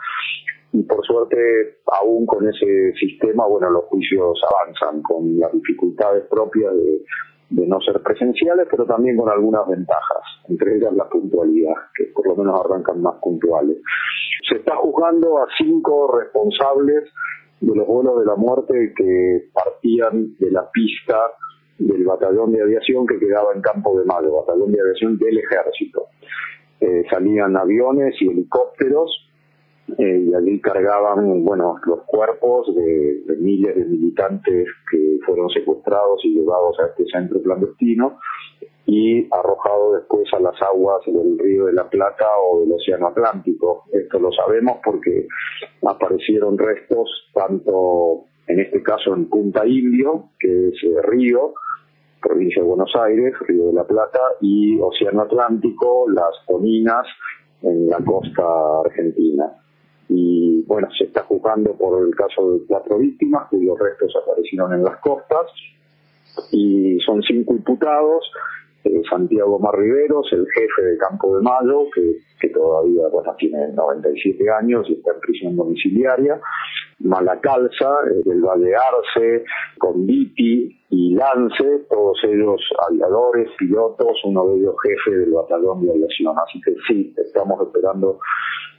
Y 0.73 0.83
por 0.85 1.05
suerte 1.05 1.37
aún 1.87 2.25
con 2.27 2.49
ese 2.49 2.93
sistema, 2.95 3.47
bueno, 3.47 3.71
los 3.71 3.85
juicios 3.85 4.41
avanzan 4.49 5.03
con 5.03 5.39
las 5.39 5.53
dificultades 5.53 6.25
propias 6.31 6.75
de, 6.75 7.03
no 7.55 7.81
ser 7.81 8.03
presenciales, 8.03 8.67
pero 8.71 8.85
también 8.85 9.17
con 9.17 9.31
algunas 9.31 9.67
ventajas, 9.69 10.23
entre 10.49 10.77
ellas 10.77 10.93
la 10.95 11.09
puntualidad, 11.09 11.75
que 11.95 12.05
por 12.15 12.27
lo 12.27 12.37
menos 12.37 12.61
arrancan 12.61 13.01
más 13.01 13.15
puntuales. 13.23 13.77
Se 14.49 14.57
está 14.57 14.77
juzgando 14.77 15.39
a 15.39 15.47
cinco 15.57 16.19
responsables 16.19 17.05
de 17.61 17.75
los 17.75 17.87
vuelos 17.87 18.21
de 18.21 18.27
la 18.27 18.37
muerte 18.37 18.93
que 18.97 19.49
partían 19.53 20.37
de 20.39 20.51
la 20.51 20.69
pista 20.71 21.19
del 21.79 22.05
batallón 22.05 22.53
de 22.53 22.63
aviación 22.63 23.07
que 23.07 23.19
quedaba 23.19 23.53
en 23.55 23.63
Campo 23.63 23.99
de 23.99 24.05
Mayo, 24.05 24.45
batallón 24.45 24.73
de 24.73 24.81
aviación 24.81 25.19
del 25.19 25.39
ejército. 25.39 26.07
Eh, 26.81 27.05
salían 27.11 27.57
aviones 27.57 28.15
y 28.21 28.29
helicópteros 28.29 29.11
eh, 29.99 30.27
y 30.29 30.35
allí 30.35 30.61
cargaban, 30.61 31.45
bueno, 31.45 31.77
los 31.87 32.03
cuerpos 32.05 32.75
de, 32.75 33.23
miles 33.39 33.77
de 33.77 33.85
militantes 33.85 34.67
que 34.91 35.19
fueron 35.27 35.51
secuestrados 35.51 36.25
y 36.25 36.35
llevados 36.35 36.79
a 36.81 36.87
este 36.87 37.05
centro 37.07 37.43
clandestino 37.43 38.19
y 38.87 39.29
arrojados 39.31 39.97
después 39.99 40.27
a 40.33 40.41
las 40.41 40.61
aguas 40.63 41.03
del 41.07 41.39
río 41.39 41.67
de 41.67 41.75
la 41.75 41.89
Plata 41.89 42.27
o 42.43 42.61
del 42.61 42.73
Océano 42.73 43.09
Atlántico. 43.09 43.85
Esto 43.93 44.19
lo 44.19 44.33
sabemos 44.33 44.79
porque 44.83 45.27
aparecieron 45.87 46.57
restos 46.57 47.31
tanto 47.35 48.25
en 48.47 48.61
este 48.61 48.83
caso 48.83 49.15
en 49.15 49.29
Punta 49.29 49.67
Indio, 49.67 50.31
que 50.39 50.69
es 50.69 50.83
el 50.83 51.03
río, 51.03 51.55
provincia 52.23 52.63
de 52.63 52.69
Buenos 52.69 52.93
Aires, 52.97 53.35
Río 53.41 53.67
de 53.67 53.73
la 53.75 53.85
Plata, 53.85 54.21
y 54.41 54.79
Océano 54.81 55.23
Atlántico, 55.23 56.07
las 56.11 56.35
Toninas, 56.47 57.07
en 57.63 57.87
la 57.87 57.99
costa 57.99 58.43
argentina 58.85 59.64
y 60.09 60.63
bueno, 60.67 60.89
se 60.97 61.05
está 61.05 61.23
juzgando 61.23 61.73
por 61.75 62.07
el 62.07 62.15
caso 62.15 62.53
de 62.53 62.67
cuatro 62.67 62.99
víctimas 62.99 63.49
cuyos 63.49 63.79
restos 63.79 64.13
aparecieron 64.23 64.73
en 64.75 64.85
las 64.85 64.99
costas 64.99 65.47
y 66.51 66.99
son 67.01 67.23
cinco 67.23 67.55
imputados, 67.55 68.31
eh, 68.85 69.03
Santiago 69.09 69.59
Marriveros, 69.59 70.27
el 70.33 70.47
jefe 70.47 70.83
de 70.83 70.99
Campo 70.99 71.37
de 71.37 71.43
Mayo, 71.43 71.87
que, 71.95 72.19
que 72.41 72.49
todavía 72.51 73.09
bueno, 73.09 73.35
tiene 73.39 73.69
97 73.69 74.51
años 74.51 74.87
y 74.89 74.95
está 74.95 75.13
en 75.13 75.21
prisión 75.21 75.57
domiciliaria, 75.57 76.41
Malacalza, 76.99 77.91
eh, 78.11 78.23
el 78.27 78.43
Valle 78.43 78.75
Arce, 78.77 79.45
Conditi 79.79 80.79
y 80.91 81.15
Lance, 81.15 81.87
todos 81.89 82.19
ellos 82.25 82.61
aviadores, 82.89 83.49
pilotos, 83.59 84.19
uno 84.25 84.49
de 84.49 84.57
ellos 84.59 84.75
jefe 84.83 85.17
del 85.17 85.33
batallón 85.33 85.83
de 85.83 85.91
aviación. 85.91 86.35
Así 86.39 86.61
que 86.61 86.75
sí, 86.87 87.15
estamos 87.17 87.67
esperando 87.67 88.19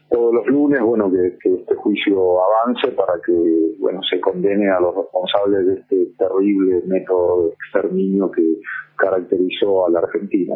todos 0.09 0.33
los 0.33 0.47
lunes, 0.47 0.81
bueno, 0.81 1.11
que, 1.11 1.53
este 1.53 1.75
juicio 1.75 2.39
avance 2.43 2.91
para 2.95 3.13
que, 3.25 3.75
bueno, 3.79 4.01
se 4.09 4.19
condene 4.19 4.69
a 4.69 4.79
los 4.79 4.95
responsables 4.95 5.65
de 5.65 5.73
este 5.75 6.05
terrible 6.17 6.81
método 6.85 7.47
de 7.47 7.53
exterminio 7.53 8.31
que 8.31 8.59
caracterizó 8.95 9.87
a 9.87 9.89
la 9.89 9.99
Argentina, 9.99 10.55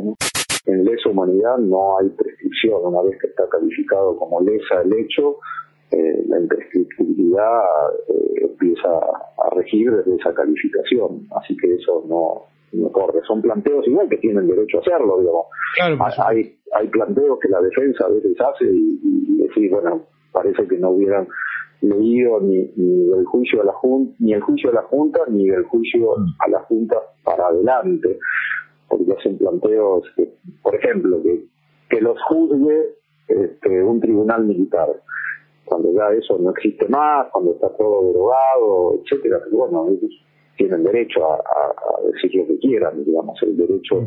En 0.66 0.86
lesa 0.86 1.10
humanidad 1.10 1.58
no 1.58 1.98
hay 1.98 2.10
prescripción, 2.10 2.82
una 2.84 3.02
vez 3.02 3.18
que 3.20 3.28
está 3.28 3.48
calificado 3.50 4.16
como 4.18 4.42
lesa 4.42 4.82
el 4.84 4.94
hecho, 4.94 5.38
eh, 5.92 6.24
la 6.28 6.40
imprescriptibilidad 6.40 7.62
eh, 8.08 8.42
empieza 8.42 8.90
a 8.90 9.56
regir 9.56 9.92
desde 9.92 10.16
esa 10.16 10.34
calificación, 10.34 11.28
así 11.32 11.58
que 11.58 11.74
eso 11.74 12.06
no, 12.08 12.46
no 12.46 12.59
corre. 12.92 13.22
Son 13.28 13.42
planteos 13.42 13.88
igual 13.88 14.10
que 14.10 14.18
tienen 14.18 14.48
derecho 14.48 14.78
a 14.78 14.82
hacerlo, 14.82 15.20
digamos. 15.20 16.20
hay, 16.26 16.58
hay 16.74 16.88
planteos 16.88 17.40
que 17.40 17.50
la 17.50 17.62
defensa 17.62 18.06
a 18.06 18.10
veces 18.10 18.36
hace 18.40 18.66
y, 18.66 19.00
y, 19.56 19.70
bueno, 19.70 20.04
parece 20.32 20.68
que 20.68 20.78
no 20.78 20.92
hubieran 20.92 21.28
leído 21.82 22.40
ni, 22.42 22.72
ni 22.76 23.12
el 23.12 23.26
juicio 23.26 23.62
a 23.62 23.66
la 23.66 23.74
junta, 23.74 24.16
ni 24.20 24.34
el 24.34 24.42
juicio 24.42 24.70
a 24.70 24.74
la 24.74 24.84
junta, 24.84 25.22
ni 25.30 25.50
el 25.50 25.64
juicio 25.64 26.16
a 26.40 26.50
la 26.50 26.60
junta 26.62 26.98
para 27.24 27.48
adelante, 27.48 28.20
porque 28.88 29.14
hacen 29.14 29.38
planteos 29.38 30.04
que, 30.16 30.34
por 30.62 30.76
ejemplo, 30.76 31.22
que, 31.24 31.46
que 31.90 32.02
los 32.02 32.18
juzgue 32.24 32.96
este, 33.28 33.84
un 33.84 34.00
tribunal 34.00 34.46
militar 34.46 34.90
cuando 35.70 35.94
ya 35.94 36.12
eso 36.18 36.38
no 36.40 36.50
existe 36.50 36.88
más, 36.90 37.28
cuando 37.32 37.52
está 37.52 37.70
todo 37.78 38.08
derogado, 38.08 39.00
etcétera, 39.04 39.40
pero 39.46 39.58
bueno, 39.58 39.88
ellos 39.90 40.12
tienen 40.60 40.84
derecho 40.84 41.26
a, 41.26 41.40
decir 42.12 42.36
lo 42.36 42.48
que 42.48 42.60
quieran, 42.60 43.04
digamos, 43.06 43.42
el 43.44 43.56
derecho 43.56 44.06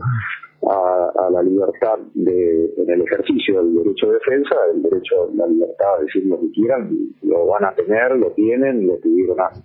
a, 0.68 1.30
la 1.30 1.42
libertad 1.42 1.98
de, 2.14 2.70
en 2.76 2.90
el 2.90 3.00
ejercicio 3.02 3.62
del 3.62 3.74
derecho 3.74 4.08
de 4.08 4.14
defensa, 4.14 4.54
el 4.74 4.82
derecho 4.82 5.14
a 5.22 5.34
la 5.34 5.46
libertad 5.46 5.98
de 5.98 6.04
decir 6.04 6.26
lo 6.26 6.38
que 6.40 6.50
quieran, 6.52 6.90
lo 7.22 7.46
van 7.46 7.64
a 7.64 7.74
tener, 7.74 8.16
lo 8.16 8.30
tienen 8.32 8.86
lo 8.86 8.98
tuvieron 8.98 9.38
antes. 9.40 9.64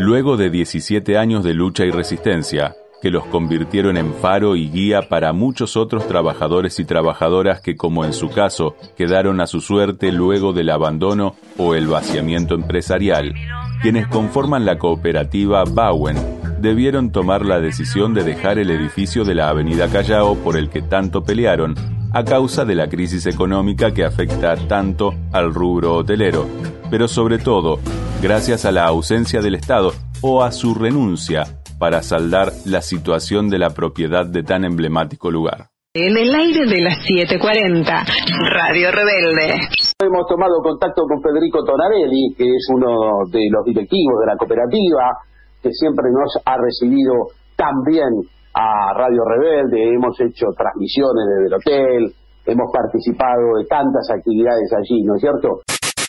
Luego 0.00 0.36
de 0.36 0.50
17 0.50 1.16
años 1.16 1.44
de 1.44 1.54
lucha 1.54 1.84
y 1.84 1.90
resistencia, 1.90 2.74
que 3.00 3.10
los 3.10 3.24
convirtieron 3.26 3.96
en 3.96 4.14
faro 4.14 4.56
y 4.56 4.68
guía 4.68 5.08
para 5.08 5.32
muchos 5.32 5.76
otros 5.76 6.06
trabajadores 6.08 6.80
y 6.80 6.84
trabajadoras 6.84 7.60
que, 7.60 7.76
como 7.76 8.04
en 8.04 8.12
su 8.12 8.30
caso, 8.30 8.74
quedaron 8.96 9.40
a 9.40 9.46
su 9.46 9.60
suerte 9.60 10.10
luego 10.12 10.52
del 10.52 10.70
abandono 10.70 11.36
o 11.56 11.74
el 11.74 11.86
vaciamiento 11.86 12.54
empresarial. 12.54 13.34
Quienes 13.82 14.08
conforman 14.08 14.64
la 14.64 14.78
cooperativa 14.78 15.64
Bauen 15.64 16.16
debieron 16.60 17.12
tomar 17.12 17.44
la 17.44 17.60
decisión 17.60 18.14
de 18.14 18.24
dejar 18.24 18.58
el 18.58 18.70
edificio 18.70 19.24
de 19.24 19.34
la 19.34 19.48
Avenida 19.48 19.88
Callao 19.88 20.34
por 20.36 20.56
el 20.56 20.68
que 20.68 20.82
tanto 20.82 21.22
pelearon 21.22 21.76
a 22.12 22.24
causa 22.24 22.64
de 22.64 22.74
la 22.74 22.88
crisis 22.88 23.26
económica 23.26 23.92
que 23.92 24.04
afecta 24.04 24.56
tanto 24.56 25.14
al 25.32 25.54
rubro 25.54 25.94
hotelero, 25.94 26.46
pero 26.90 27.06
sobre 27.06 27.38
todo 27.38 27.78
gracias 28.20 28.64
a 28.64 28.72
la 28.72 28.86
ausencia 28.86 29.40
del 29.40 29.54
Estado 29.54 29.92
o 30.20 30.42
a 30.42 30.50
su 30.50 30.74
renuncia 30.74 31.57
para 31.78 32.02
saldar 32.02 32.48
la 32.66 32.82
situación 32.82 33.48
de 33.48 33.58
la 33.58 33.70
propiedad 33.70 34.26
de 34.26 34.42
tan 34.42 34.64
emblemático 34.64 35.30
lugar. 35.30 35.70
En 35.94 36.16
el 36.16 36.34
aire 36.34 36.66
de 36.66 36.80
las 36.82 36.98
7:40, 37.06 38.04
Radio 38.52 38.90
Rebelde. 38.92 39.58
Hemos 39.98 40.26
tomado 40.28 40.60
contacto 40.62 41.02
con 41.08 41.22
Federico 41.22 41.64
Tonarelli, 41.64 42.34
que 42.36 42.44
es 42.44 42.68
uno 42.74 43.24
de 43.30 43.48
los 43.50 43.64
directivos 43.64 44.20
de 44.20 44.26
la 44.26 44.36
cooperativa, 44.36 45.16
que 45.62 45.70
siempre 45.72 46.06
nos 46.12 46.38
ha 46.44 46.56
recibido 46.56 47.34
tan 47.56 47.82
bien 47.86 48.10
a 48.54 48.92
Radio 48.94 49.22
Rebelde, 49.24 49.94
hemos 49.94 50.18
hecho 50.20 50.46
transmisiones 50.56 51.24
desde 51.26 51.46
el 51.46 51.54
hotel, 51.54 52.14
hemos 52.46 52.70
participado 52.72 53.58
de 53.58 53.66
tantas 53.66 54.08
actividades 54.10 54.70
allí, 54.72 55.02
¿no 55.02 55.14
es 55.16 55.20
cierto? 55.20 55.48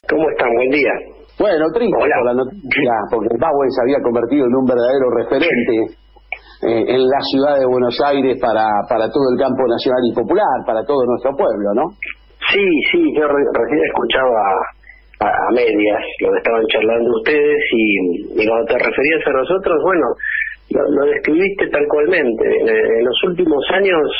¿Cómo 0.07 0.30
están? 0.30 0.53
Buen 0.53 0.70
día. 0.70 1.18
Bueno, 1.39 1.71
triste 1.71 1.95
por 1.95 2.25
la 2.27 2.33
noticia, 2.35 2.91
porque 3.07 3.31
el 3.31 3.39
Bahue 3.39 3.71
se 3.71 3.79
había 3.87 4.03
convertido 4.03 4.43
en 4.43 4.55
un 4.59 4.65
verdadero 4.67 5.07
referente 5.23 5.95
eh, 6.67 6.83
en 6.83 6.99
la 7.07 7.21
ciudad 7.31 7.55
de 7.55 7.65
Buenos 7.65 7.95
Aires 8.03 8.35
para, 8.43 8.67
para 8.91 9.07
todo 9.07 9.23
el 9.31 9.39
campo 9.39 9.63
nacional 9.63 10.03
y 10.03 10.11
popular, 10.11 10.57
para 10.67 10.83
todo 10.83 10.99
nuestro 11.07 11.31
pueblo, 11.39 11.71
¿no? 11.79 11.95
Sí, 12.51 12.67
sí, 12.91 12.99
yo 13.15 13.23
recién 13.23 13.79
escuchaba 13.87 14.35
a, 15.23 15.31
a, 15.31 15.51
medias 15.55 16.03
lo 16.19 16.27
que 16.27 16.39
estaban 16.43 16.65
charlando 16.67 17.07
ustedes 17.23 17.61
y, 17.71 18.35
y 18.35 18.43
cuando 18.43 18.75
te 18.75 18.77
referías 18.83 19.23
a 19.23 19.31
nosotros, 19.31 19.79
bueno, 19.79 20.07
lo, 20.75 21.05
describiste 21.07 21.71
tal 21.71 21.87
cualmente. 21.87 22.43
En, 22.67 22.99
los 22.99 23.15
últimos 23.31 23.63
años 23.71 24.11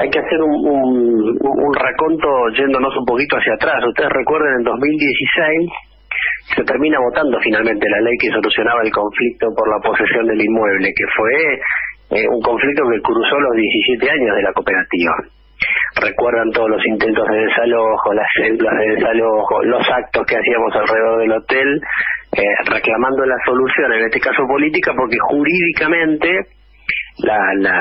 hay 0.00 0.08
que 0.08 0.18
hacer 0.18 0.40
un, 0.40 0.56
un, 0.64 1.36
un 1.44 1.74
raconto 1.76 2.28
yéndonos 2.56 2.96
un 2.96 3.04
poquito 3.04 3.36
hacia 3.36 3.52
atrás. 3.52 3.84
Ustedes 3.84 4.08
recuerden, 4.16 4.64
en 4.64 4.64
2016 4.64 5.91
se 6.54 6.62
termina 6.64 6.98
votando 7.00 7.38
finalmente 7.40 7.88
la 7.88 8.00
ley 8.00 8.16
que 8.18 8.30
solucionaba 8.30 8.82
el 8.82 8.90
conflicto 8.90 9.48
por 9.56 9.68
la 9.68 9.80
posesión 9.80 10.26
del 10.26 10.40
inmueble, 10.40 10.92
que 10.94 11.04
fue 11.16 11.54
eh, 12.18 12.28
un 12.28 12.42
conflicto 12.42 12.82
que 12.90 13.00
cruzó 13.00 13.40
los 13.40 13.54
17 13.56 14.10
años 14.10 14.36
de 14.36 14.42
la 14.42 14.52
cooperativa. 14.52 15.14
Recuerdan 16.00 16.50
todos 16.50 16.70
los 16.70 16.84
intentos 16.86 17.24
de 17.28 17.38
desalojo, 17.46 18.12
las 18.12 18.26
células 18.34 18.74
de 18.78 18.94
desalojo, 18.96 19.62
los 19.62 19.88
actos 19.88 20.26
que 20.26 20.36
hacíamos 20.36 20.74
alrededor 20.74 21.20
del 21.20 21.32
hotel, 21.32 21.80
eh, 22.36 22.42
reclamando 22.66 23.24
la 23.24 23.36
solución, 23.44 23.92
en 23.92 24.04
este 24.06 24.20
caso 24.20 24.42
política, 24.46 24.92
porque 24.96 25.16
jurídicamente 25.20 26.28
la, 27.18 27.38
la, 27.58 27.80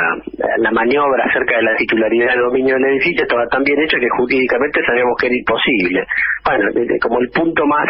la 0.57 0.71
maniobra 0.71 1.25
acerca 1.25 1.57
de 1.57 1.63
la 1.63 1.75
titularidad 1.75 2.33
del 2.33 2.43
dominio 2.45 2.75
del 2.75 2.85
edificio 2.85 3.23
estaba 3.23 3.47
tan 3.47 3.63
bien 3.63 3.79
hecha 3.81 3.97
que 3.99 4.09
jurídicamente 4.17 4.81
sabíamos 4.85 5.15
que 5.19 5.27
era 5.27 5.35
imposible. 5.35 6.05
Bueno, 6.45 6.65
como 7.01 7.19
el 7.19 7.29
punto 7.29 7.65
más 7.65 7.87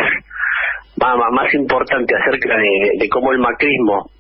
más, 0.98 1.54
importante 1.54 2.14
acerca 2.16 2.58
de, 2.58 3.10
cómo 3.10 3.32
el 3.32 3.40
macrismo 3.40 4.12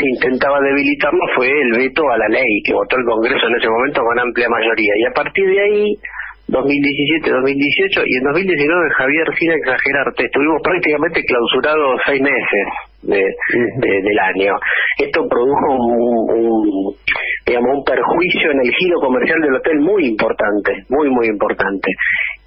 intentaba 0.00 0.60
debilitarlo 0.60 1.20
fue 1.34 1.48
el 1.48 1.72
veto 1.72 2.08
a 2.10 2.18
la 2.18 2.28
ley 2.28 2.62
que 2.64 2.72
votó 2.72 2.96
el 2.96 3.04
Congreso 3.04 3.46
en 3.48 3.56
ese 3.56 3.68
momento 3.68 4.02
con 4.02 4.18
amplia 4.18 4.48
mayoría. 4.48 4.92
Y 4.96 5.04
a 5.04 5.12
partir 5.12 5.46
de 5.46 5.60
ahí, 5.60 5.94
2017, 6.48 7.30
2018 7.30 8.02
y 8.06 8.16
en 8.16 8.24
2019, 8.24 8.90
Javier, 8.96 9.26
sin 9.38 9.50
exagerarte, 9.52 10.24
estuvimos 10.26 10.60
prácticamente 10.62 11.24
clausurados 11.24 12.00
seis 12.06 12.20
meses 12.20 12.66
de, 13.02 13.22
del 13.80 14.18
año. 14.18 14.54
Esto 14.98 15.26
produjo 15.28 15.74
un, 15.74 16.94
digamos, 17.46 17.78
un 17.78 17.84
perjuicio 17.84 18.50
en 18.50 18.60
el 18.60 18.74
giro 18.74 19.00
comercial 19.00 19.40
del 19.40 19.54
hotel 19.54 19.80
muy 19.80 20.06
importante, 20.06 20.84
muy, 20.88 21.10
muy 21.10 21.26
importante. 21.28 21.90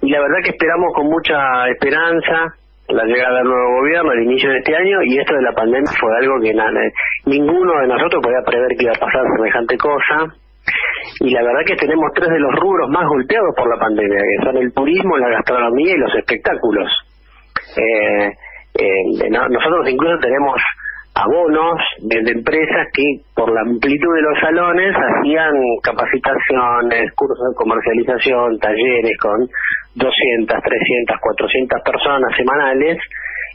Y 0.02 0.10
la 0.10 0.20
verdad 0.20 0.38
que 0.44 0.50
esperamos 0.50 0.92
con 0.94 1.06
mucha 1.06 1.68
esperanza 1.68 2.54
la 2.88 3.04
llegada 3.04 3.38
del 3.38 3.48
nuevo 3.48 3.80
gobierno 3.80 4.10
al 4.10 4.22
inicio 4.22 4.50
de 4.50 4.58
este 4.58 4.76
año 4.76 5.02
y 5.04 5.18
esto 5.18 5.34
de 5.34 5.42
la 5.42 5.52
pandemia 5.52 5.90
fue 5.98 6.10
algo 6.18 6.38
que 6.40 6.52
nada, 6.52 6.80
ninguno 7.24 7.80
de 7.80 7.88
nosotros 7.88 8.22
podía 8.22 8.44
prever 8.44 8.76
que 8.76 8.84
iba 8.84 8.92
a 8.92 9.00
pasar 9.00 9.24
semejante 9.36 9.76
cosa 9.78 10.36
y 11.20 11.30
la 11.30 11.42
verdad 11.42 11.64
que 11.66 11.76
tenemos 11.76 12.10
tres 12.14 12.28
de 12.28 12.40
los 12.40 12.52
rubros 12.60 12.90
más 12.90 13.08
golpeados 13.08 13.54
por 13.56 13.68
la 13.68 13.80
pandemia 13.80 14.18
que 14.18 14.44
son 14.44 14.56
el 14.58 14.72
turismo, 14.74 15.16
la 15.16 15.30
gastronomía 15.30 15.94
y 15.94 15.98
los 15.98 16.14
espectáculos 16.14 16.90
eh, 17.76 18.32
eh, 18.74 19.30
nosotros 19.30 19.88
incluso 19.88 20.18
tenemos 20.18 20.60
abonos 21.14 21.78
de, 22.02 22.18
empresas 22.18 22.90
que 22.92 23.22
por 23.34 23.52
la 23.54 23.60
amplitud 23.60 24.14
de 24.14 24.22
los 24.22 24.38
salones 24.40 24.90
hacían 24.90 25.54
capacitaciones, 25.82 27.12
cursos 27.14 27.38
de 27.38 27.54
comercialización, 27.54 28.58
talleres 28.58 29.16
con 29.22 29.46
200, 29.94 30.58
300, 30.58 31.20
400 31.20 31.82
personas 31.86 32.36
semanales 32.36 32.98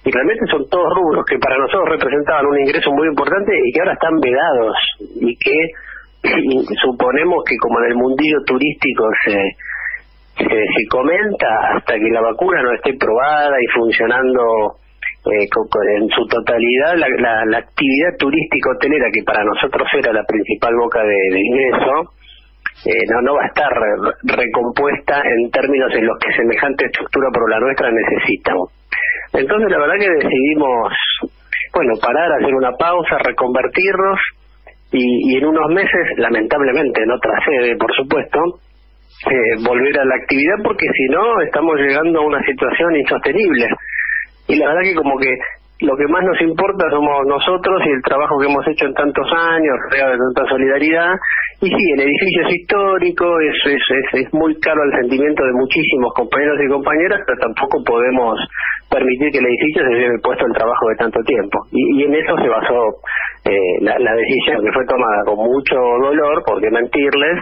y 0.05 0.11
realmente 0.11 0.47
son 0.47 0.69
todos 0.69 0.87
rubros 0.95 1.25
que 1.25 1.37
para 1.37 1.57
nosotros 1.57 1.89
representaban 1.89 2.45
un 2.45 2.59
ingreso 2.59 2.91
muy 2.91 3.07
importante 3.09 3.51
y 3.51 3.71
que 3.73 3.79
ahora 3.81 3.93
están 3.93 4.15
vedados 4.23 4.77
y 5.19 5.35
que 5.35 5.57
suponemos 6.81 7.43
que 7.43 7.57
como 7.57 7.79
en 7.83 7.91
el 7.91 7.95
mundillo 7.95 8.39
turístico 8.47 9.03
se, 9.25 9.35
se, 10.37 10.47
se 10.47 10.87
comenta 10.89 11.75
hasta 11.75 11.93
que 11.95 12.09
la 12.09 12.21
vacuna 12.21 12.63
no 12.63 12.71
esté 12.71 12.93
probada 12.95 13.57
y 13.59 13.67
funcionando 13.75 14.79
eh, 15.25 15.47
en 15.99 16.07
su 16.09 16.25
totalidad 16.27 16.95
la, 16.95 17.07
la, 17.45 17.57
actividad 17.57 18.15
turística 18.17 18.71
hotelera 18.71 19.07
que 19.11 19.23
para 19.23 19.43
nosotros 19.43 19.87
era 19.97 20.13
la 20.13 20.23
principal 20.23 20.73
boca 20.75 21.03
de, 21.03 21.39
ingreso 21.39 22.15
eh, 22.85 23.03
no 23.11 23.21
no 23.21 23.35
va 23.35 23.43
a 23.43 23.47
estar 23.47 23.71
recompuesta 24.23 25.21
en 25.21 25.51
términos 25.51 25.91
en 25.93 26.07
los 26.07 26.17
que 26.19 26.31
semejante 26.31 26.85
estructura 26.85 27.27
por 27.33 27.49
la 27.51 27.59
nuestra 27.59 27.91
necesita. 27.91 28.53
Entonces 29.33 29.69
la 29.69 29.79
verdad 29.79 29.99
que 29.99 30.23
decidimos 30.23 30.93
bueno 31.73 31.93
parar 32.01 32.31
hacer 32.39 32.55
una 32.55 32.71
pausa 32.71 33.17
reconvertirnos 33.19 34.19
y, 34.93 35.33
y 35.33 35.37
en 35.37 35.45
unos 35.45 35.69
meses 35.71 36.15
lamentablemente 36.17 37.03
en 37.03 37.11
otra 37.11 37.33
por 37.77 37.93
supuesto 37.93 38.39
eh, 39.27 39.59
volver 39.67 39.99
a 39.99 40.05
la 40.05 40.15
actividad 40.15 40.63
porque 40.63 40.87
si 40.95 41.11
no 41.11 41.41
estamos 41.41 41.75
llegando 41.75 42.21
a 42.21 42.25
una 42.25 42.41
situación 42.45 42.95
insostenible 42.95 43.67
y 44.49 44.55
la 44.57 44.67
verdad 44.67 44.81
que 44.81 44.95
como 44.95 45.17
que 45.17 45.29
lo 45.81 45.95
que 45.95 46.07
más 46.11 46.23
nos 46.25 46.41
importa 46.41 46.89
somos 46.89 47.25
nosotros 47.25 47.81
y 47.85 47.89
el 47.91 48.01
trabajo 48.01 48.37
que 48.37 48.47
hemos 48.47 48.67
hecho 48.67 48.85
en 48.85 48.93
tantos 48.93 49.27
años, 49.31 49.77
de 49.91 49.99
tanta 49.99 50.49
solidaridad. 50.49 51.15
Y 51.61 51.69
sí, 51.69 51.83
el 51.95 52.01
edificio 52.01 52.47
es 52.47 52.55
histórico, 52.55 53.39
es, 53.39 53.55
es, 53.65 53.83
es, 54.13 54.33
muy 54.33 54.59
caro 54.59 54.81
al 54.83 54.91
sentimiento 55.01 55.45
de 55.45 55.53
muchísimos 55.53 56.11
compañeros 56.15 56.57
y 56.65 56.67
compañeras, 56.67 57.21
pero 57.25 57.37
tampoco 57.39 57.83
podemos 57.85 58.39
permitir 58.89 59.31
que 59.31 59.37
el 59.37 59.45
edificio 59.45 59.83
se 59.83 59.95
lleve 59.95 60.19
puesto 60.19 60.45
el 60.45 60.53
trabajo 60.53 60.89
de 60.89 60.95
tanto 60.95 61.19
tiempo. 61.23 61.59
Y, 61.71 62.01
y 62.01 62.03
en 62.03 62.15
eso 62.15 62.35
se 62.35 62.49
basó 62.49 62.79
eh, 63.45 63.77
la, 63.81 63.99
la 63.99 64.15
decisión 64.15 64.65
que 64.65 64.71
fue 64.73 64.85
tomada 64.85 65.23
con 65.25 65.37
mucho 65.37 65.75
dolor, 65.75 66.43
porque 66.45 66.71
mentirles, 66.71 67.39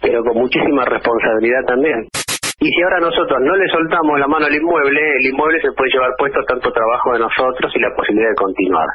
pero 0.00 0.22
con 0.22 0.38
muchísima 0.38 0.84
responsabilidad 0.86 1.64
también. 1.66 2.08
Y 2.64 2.72
si 2.72 2.80
ahora 2.80 2.96
nosotros 2.96 3.36
no 3.44 3.54
le 3.56 3.68
soltamos 3.68 4.18
la 4.18 4.26
mano 4.26 4.46
al 4.46 4.54
inmueble, 4.54 4.96
el 5.20 5.26
inmueble 5.28 5.60
se 5.60 5.68
puede 5.76 5.92
llevar 5.92 6.16
puesto 6.16 6.40
tanto 6.48 6.72
trabajo 6.72 7.12
de 7.12 7.18
nosotros 7.18 7.68
y 7.76 7.78
la 7.78 7.92
posibilidad 7.94 8.30
de 8.30 8.40
continuar. 8.40 8.88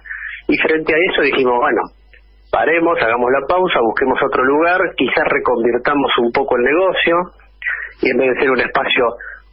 Y 0.47 0.57
frente 0.57 0.89
a 0.89 0.97
eso 0.97 1.21
dijimos, 1.21 1.53
bueno, 1.61 1.81
paremos, 2.49 2.97
hagamos 2.97 3.29
la 3.29 3.45
pausa, 3.45 3.77
busquemos 3.85 4.17
otro 4.25 4.41
lugar, 4.43 4.81
quizás 4.97 5.21
reconvirtamos 5.21 6.09
un 6.17 6.31
poco 6.31 6.57
el 6.57 6.63
negocio 6.63 7.13
y 8.01 8.09
en 8.09 8.17
vez 8.17 8.33
de 8.33 8.39
ser 8.41 8.49
un 8.49 8.59
espacio 8.59 9.05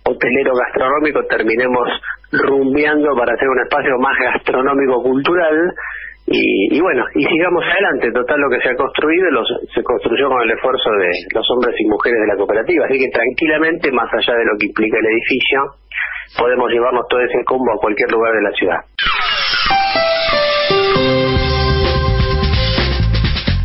hotelero 0.09 0.55
gastronómico 0.64 1.21
terminemos 1.29 1.85
rumbeando 2.33 3.12
para 3.21 3.35
hacer 3.35 3.49
un 3.51 3.61
espacio 3.69 3.99
más 4.01 4.17
gastronómico 4.17 5.03
cultural 5.03 5.75
y, 6.29 6.81
bueno, 6.81 7.05
y 7.14 7.24
sigamos 7.24 7.62
adelante. 7.62 8.11
Total, 8.11 8.41
lo 8.41 8.51
que 8.51 8.61
se 8.61 8.70
ha 8.70 8.74
construido 8.74 9.27
se 9.72 9.83
construyó 9.83 10.29
con 10.29 10.43
el 10.43 10.51
esfuerzo 10.51 10.91
de 10.99 11.11
los 11.35 11.47
hombres 11.51 11.74
y 11.79 11.87
mujeres 11.87 12.20
de 12.20 12.27
la 12.27 12.37
cooperativa. 12.37 12.87
Así 12.87 12.99
que 12.99 13.09
tranquilamente, 13.09 13.93
más 13.93 14.09
allá 14.12 14.35
de 14.37 14.45
lo 14.45 14.59
que 14.59 14.66
implica 14.66 14.99
el 14.99 15.07
edificio, 15.07 15.61
podemos 16.37 16.70
llevarnos 16.70 17.07
todo 17.09 17.20
ese 17.20 17.45
combo 17.45 17.72
a 17.72 17.79
cualquier 17.79 18.11
lugar 18.11 18.33
de 18.35 18.43
la 18.43 18.51
ciudad. 18.53 18.81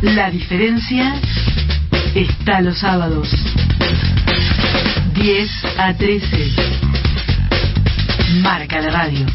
La 0.02 0.30
diferencia 0.30 1.14
está 2.14 2.60
los 2.60 2.78
sábados. 2.78 3.28
10 5.14 5.48
a 5.78 5.96
13. 5.96 6.26
Marca 8.42 8.80
la 8.80 8.90
radio. 8.90 9.26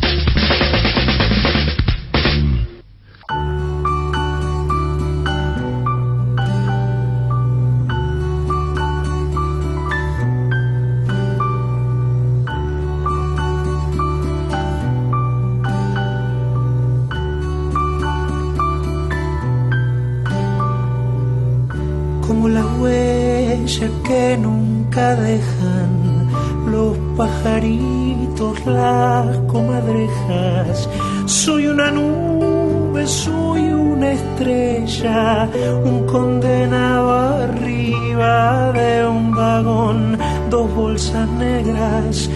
Que 24.04 24.38
nunca 24.38 25.16
dejan. 25.16 26.28
Los 26.72 26.98
pajaritos, 27.18 28.66
las 28.66 29.38
comadrejas. 29.48 30.89
Soy 31.26 31.68
una 31.68 31.91
nube, 31.91 33.06
soy 33.06 33.62
una 33.74 34.14
estrella, 34.14 35.50
un 35.84 36.06
condenado 36.06 37.12
arriba 37.43 38.72
de 38.74 39.08
un 39.08 39.32
vagón, 39.32 40.18
dos 40.50 40.74
bolsas 40.74 41.28
negras 41.30 42.30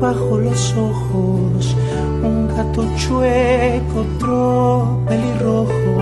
bajo 0.00 0.38
los 0.38 0.74
ojos, 0.76 1.76
un 2.22 2.48
gato 2.48 2.84
chueco, 2.96 4.00
otro 4.06 5.00
pelirrojo, 5.08 5.92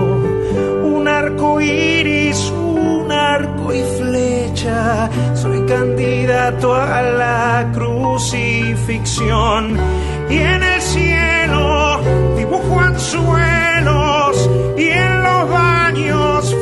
un 0.85 1.07
arco 1.07 1.59
iris, 1.61 2.51
arco 3.35 3.73
y 3.73 3.81
flecha, 3.97 5.09
soy 5.35 5.65
candidato 5.65 6.75
a 6.75 7.01
la 7.01 7.71
crucifixión. 7.73 9.75
Y 10.29 10.37
en 10.37 10.63
el 10.63 10.81
cielo 10.81 11.99
dibujo 12.37 12.79
anzuelos 12.79 14.49
y 14.77 14.89
en 14.89 15.23
los 15.23 15.49
baños 15.49 16.55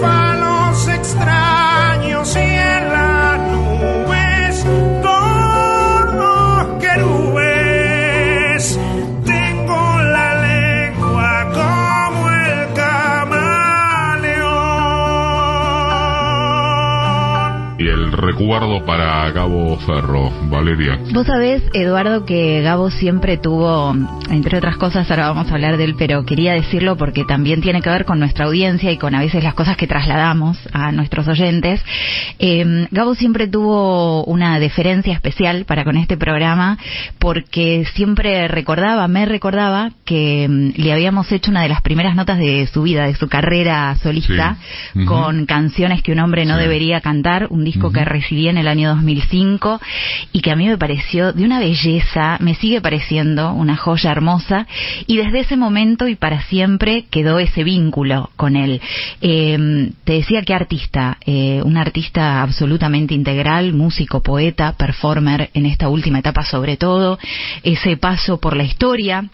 para 18.85 19.31
Gabo 19.31 19.77
Ferro, 19.79 20.31
Valeria. 20.49 20.99
Vos 21.13 21.25
sabés, 21.25 21.63
Eduardo, 21.73 22.25
que 22.25 22.61
Gabo 22.61 22.91
siempre 22.91 23.37
tuvo, 23.37 23.95
entre 24.29 24.57
otras 24.57 24.77
cosas, 24.77 25.09
ahora 25.09 25.29
vamos 25.29 25.49
a 25.49 25.55
hablar 25.55 25.77
de 25.77 25.85
él, 25.85 25.95
pero 25.97 26.25
quería 26.25 26.53
decirlo 26.53 26.95
porque 26.95 27.23
también 27.23 27.61
tiene 27.61 27.81
que 27.81 27.89
ver 27.89 28.05
con 28.05 28.19
nuestra 28.19 28.45
audiencia 28.45 28.91
y 28.91 28.97
con 28.97 29.15
a 29.15 29.19
veces 29.19 29.43
las 29.43 29.53
cosas 29.55 29.75
que 29.77 29.87
trasladamos 29.87 30.57
a 30.71 30.91
nuestros 30.91 31.27
oyentes. 31.27 31.83
Eh, 32.39 32.87
Gabo 32.91 33.15
siempre 33.15 33.47
tuvo 33.47 34.23
una 34.25 34.59
deferencia 34.59 35.13
especial 35.13 35.65
para 35.65 35.83
con 35.83 35.97
este 35.97 36.17
programa 36.17 36.77
porque 37.19 37.85
siempre 37.95 38.47
recordaba, 38.47 39.07
me 39.07 39.25
recordaba 39.25 39.91
que 40.05 40.47
mm, 40.49 40.81
le 40.81 40.93
habíamos 40.93 41.31
hecho 41.31 41.49
una 41.51 41.63
de 41.63 41.69
las 41.69 41.81
primeras 41.81 42.15
notas 42.15 42.37
de 42.37 42.67
su 42.71 42.83
vida, 42.83 43.05
de 43.05 43.15
su 43.15 43.27
carrera 43.27 43.95
solista, 44.01 44.57
Sí. 44.93 45.05
Con 45.05 45.45
canciones 45.45 46.01
que 46.01 46.11
un 46.11 46.19
hombre 46.19 46.45
no 46.45 46.55
Sí. 46.55 46.61
debería 46.61 47.01
cantar, 47.01 47.47
un 47.49 47.63
disco 47.63 47.91
que 47.91 48.03
recibí 48.05 48.47
en 48.47 48.57
el 48.57 48.67
año 48.67 48.74
2005 48.83 49.79
y 50.31 50.41
que 50.41 50.51
a 50.51 50.55
mí 50.55 50.67
me 50.67 50.77
pareció 50.77 51.33
de 51.33 51.43
una 51.43 51.59
belleza, 51.59 52.37
me 52.39 52.55
sigue 52.55 52.81
pareciendo 52.81 53.53
una 53.53 53.75
joya 53.77 54.11
hermosa 54.11 54.67
y 55.07 55.17
desde 55.17 55.39
ese 55.39 55.57
momento 55.57 56.07
y 56.07 56.15
para 56.15 56.41
siempre 56.43 57.05
quedó 57.09 57.39
ese 57.39 57.63
vínculo 57.63 58.29
con 58.35 58.55
él. 58.55 58.81
Eh, 59.21 59.91
te 60.03 60.13
decía 60.13 60.41
que 60.41 60.53
artista, 60.53 61.17
eh, 61.25 61.61
un 61.63 61.77
artista 61.77 62.41
absolutamente 62.41 63.13
integral, 63.13 63.73
músico, 63.73 64.21
poeta, 64.21 64.73
performer 64.73 65.49
en 65.53 65.65
esta 65.65 65.89
última 65.89 66.19
etapa 66.19 66.43
sobre 66.43 66.77
todo, 66.77 67.17
ese 67.63 67.97
paso 67.97 68.39
por 68.39 68.55
la 68.55 68.63
historia 68.63 69.29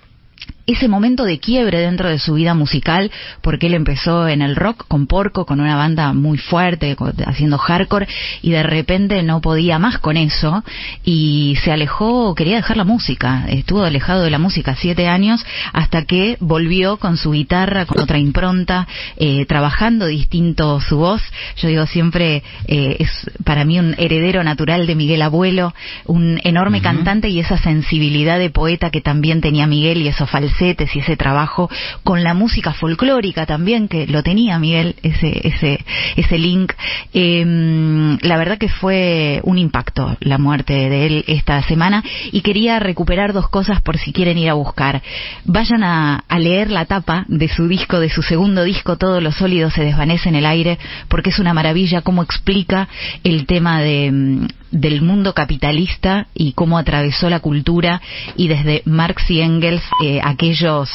ese 0.66 0.88
momento 0.88 1.24
de 1.24 1.40
quiebre 1.40 1.80
dentro 1.80 2.10
de 2.10 2.20
su 2.20 2.36
vida 2.36 2.54
musical, 2.54 3.12
porque 3.42 3.68
él 3.68 3.74
empezó 3.74 4.28
en 4.28 4.42
el 4.42 4.56
rock 4.56 4.86
con 4.88 5.08
Porco, 5.08 5.46
con 5.46 5.60
una 5.60 5.76
banda 5.76 6.14
muy 6.14 6.38
fuerte, 6.38 6.96
haciendo 7.26 7.58
hardcore, 7.58 8.08
y 8.42 8.52
de 8.52 8.64
repente 8.64 9.22
no 9.24 9.42
podía 9.42 9.80
más 9.80 9.98
con 9.98 10.18
eso, 10.18 10.64
y 11.04 11.58
se 11.64 11.72
alejó, 11.72 12.36
quería 12.36 12.58
dejar 12.58 12.78
la 12.78 12.84
música, 12.84 13.46
estuvo 13.50 13.84
alejado 13.84 14.24
de 14.24 14.30
la 14.30 14.40
música 14.40 14.76
siete 14.76 15.08
años, 15.08 15.44
hasta 15.74 16.06
que 16.06 16.38
volvió 16.40 16.98
con 16.98 17.18
su 17.18 17.32
guitarra, 17.32 17.86
con 17.86 18.02
otra 18.02 18.18
impronta, 18.18 18.88
eh, 19.18 19.46
trabajando 19.46 20.06
distinto 20.06 20.80
su 20.82 20.98
voz. 20.98 21.22
Yo 21.58 21.68
digo 21.68 21.86
siempre, 21.86 22.44
eh, 22.68 22.98
es 23.00 23.30
para 23.44 23.66
mí 23.66 23.80
un 23.80 23.96
heredero 23.98 24.44
natural 24.44 24.88
de 24.88 24.96
Miguel 24.96 25.22
Abuelo, 25.22 25.74
un 26.06 26.40
enorme 26.44 26.82
cantante 26.82 27.30
y 27.30 27.40
esa 27.40 27.58
sensibilidad 27.58 28.40
de 28.40 28.50
poeta 28.50 28.90
que 28.90 29.02
también 29.02 29.42
tenía 29.42 29.68
Miguel 29.68 30.02
y 30.02 30.08
esos 30.08 30.30
falsetes 30.52 30.96
y 30.96 31.00
ese 31.00 31.18
trabajo 31.18 31.70
con 32.04 32.24
la 32.24 32.34
música 32.34 32.74
folclórica 32.74 33.46
también 33.46 33.88
que 33.88 34.08
lo 34.08 34.24
tenía 34.24 34.60
Miguel 34.60 34.96
ese 35.04 35.48
ese 35.48 35.84
ese 36.16 36.38
link. 36.38 36.74
Eh, 37.14 38.18
la 38.22 38.38
verdad 38.38 38.58
que 38.58 38.70
fue 38.70 39.42
un 39.44 39.58
impacto 39.58 40.16
la 40.20 40.38
muerte 40.38 40.74
de 40.74 41.06
él 41.06 41.26
esta 41.28 41.62
semana. 41.64 42.04
Y 42.32 42.42
quería 42.42 42.80
recuperar 42.80 43.34
dos 43.34 43.50
cosas 43.50 43.82
por 43.82 43.98
si 43.98 44.14
quieren 44.14 44.38
ir 44.38 44.50
a 44.50 44.54
buscar. 44.54 45.02
Vayan 45.46 45.84
a, 45.84 46.24
a 46.28 46.40
leer 46.40 46.70
la 46.70 46.86
tapa 46.86 47.26
de 47.28 47.48
su 47.48 47.68
disco 47.68 48.00
de 48.00 48.10
su 48.10 48.22
segundo 48.22 48.64
disco 48.64 48.98
todo 48.98 49.22
lo 49.22 49.32
sólido 49.32 49.70
se 49.70 49.84
desvanece 49.84 50.30
en 50.30 50.36
el 50.36 50.46
aire 50.46 50.78
porque 51.08 51.30
es 51.30 51.40
una 51.40 51.54
maravilla 51.54 52.02
cómo 52.02 52.24
explica 52.24 52.88
el 53.24 53.46
tema 53.46 53.82
de 53.82 54.48
del 54.72 55.02
mundo 55.02 55.34
capitalista 55.34 56.28
y 56.34 56.54
cómo 56.54 56.78
atravesó 56.78 57.30
la 57.30 57.40
cultura 57.40 58.02
y 58.36 58.48
desde 58.48 58.82
Marx 58.86 59.30
y 59.30 59.42
Engels 59.42 59.84
eh, 60.04 60.20
aquellos 60.24 60.90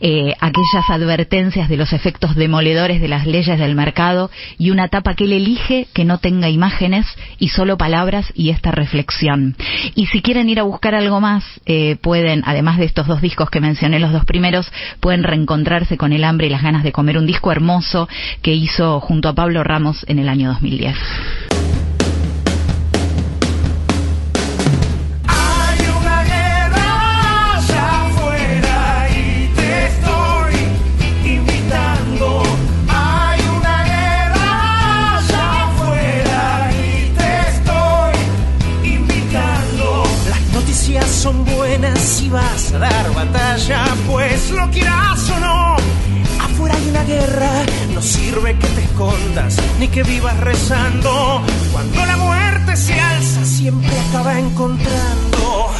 eh, 0.00 0.34
aquellas 0.40 0.88
advertencias 0.88 1.68
de 1.68 1.76
los 1.76 1.92
efectos 1.92 2.36
demoledores 2.36 3.00
de 3.00 3.08
las 3.08 3.26
leyes 3.26 3.58
del 3.58 3.74
mercado 3.74 4.30
y 4.58 4.70
una 4.70 4.88
tapa 4.88 5.14
que 5.14 5.24
él 5.24 5.32
elige 5.32 5.88
que 5.92 6.04
no 6.04 6.18
tenga 6.18 6.48
imágenes 6.48 7.06
y 7.38 7.48
solo 7.48 7.76
palabras 7.76 8.32
y 8.34 8.50
esta 8.50 8.70
reflexión. 8.70 9.56
Y 9.94 10.06
si 10.06 10.22
quieren 10.22 10.48
ir 10.48 10.60
a 10.60 10.64
buscar 10.64 10.94
algo 10.94 11.20
más 11.20 11.44
eh, 11.66 11.96
pueden 11.96 12.42
además 12.44 12.78
de 12.78 12.84
estos 12.84 13.06
dos 13.06 13.20
discos 13.20 13.50
que 13.50 13.60
mencioné 13.60 13.98
los 13.98 14.12
dos 14.12 14.24
primeros 14.24 14.70
pueden 15.00 15.22
reencontrarse 15.22 15.96
con 15.96 16.12
el 16.12 16.24
hambre 16.24 16.48
y 16.48 16.50
las 16.50 16.62
ganas 16.62 16.84
de 16.84 16.92
comer 16.92 17.18
un 17.18 17.26
disco 17.26 17.50
hermoso 17.50 18.08
que 18.42 18.54
hizo 18.54 19.00
junto 19.00 19.28
a 19.28 19.34
Pablo 19.34 19.64
Ramos 19.64 20.04
en 20.08 20.18
el 20.18 20.28
año 20.28 20.48
2010 20.50 21.61
dar 42.78 43.14
batalla, 43.14 43.84
pues 44.06 44.50
lo 44.50 44.70
quieras 44.70 45.30
o 45.30 45.40
no. 45.40 45.76
Afuera 46.40 46.74
hay 46.74 46.88
una 46.88 47.04
guerra, 47.04 47.50
no 47.94 48.02
sirve 48.02 48.56
que 48.58 48.66
te 48.68 48.82
escondas 48.82 49.56
ni 49.78 49.88
que 49.88 50.02
vivas 50.02 50.38
rezando. 50.40 51.42
Cuando 51.72 52.06
la 52.06 52.16
muerte 52.16 52.76
se 52.76 52.98
alza, 53.00 53.44
siempre 53.44 53.98
acaba 54.08 54.38
encontrando. 54.38 55.70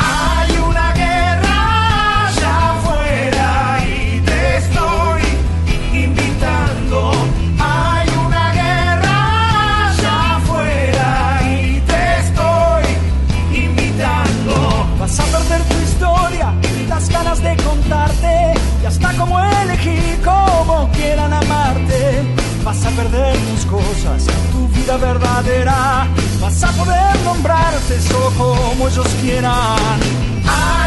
Cómo 19.22 19.40
elegir 19.40 20.20
cómo 20.24 20.88
quieran 20.92 21.32
amarte. 21.32 22.22
Vas 22.64 22.84
a 22.86 22.90
perder 22.90 23.36
tus 23.48 23.64
cosas, 23.66 24.26
tu 24.52 24.68
vida 24.68 24.96
verdadera. 24.96 26.06
Vas 26.40 26.62
a 26.64 26.70
poder 26.72 27.14
nombrarte 27.24 28.00
solo 28.00 28.30
como 28.36 28.88
ellos 28.88 29.08
quieran. 29.20 29.98
Hay 30.46 30.81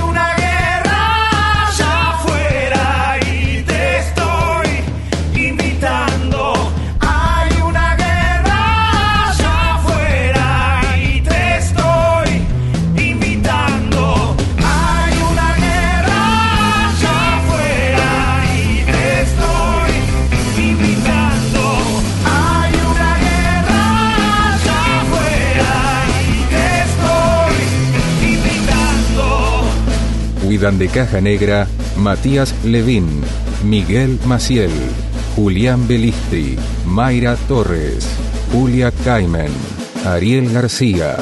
Cuidan 30.59 30.79
de 30.81 30.89
Caja 30.89 31.21
Negra 31.21 31.69
Matías 31.97 32.53
Levín, 32.65 33.07
Miguel 33.63 34.19
Maciel, 34.27 34.73
Julián 35.37 35.87
Belistri, 35.87 36.59
Mayra 36.85 37.37
Torres, 37.47 38.09
Julia 38.51 38.91
Caimen, 39.05 39.53
Ariel 40.05 40.53
García, 40.53 41.17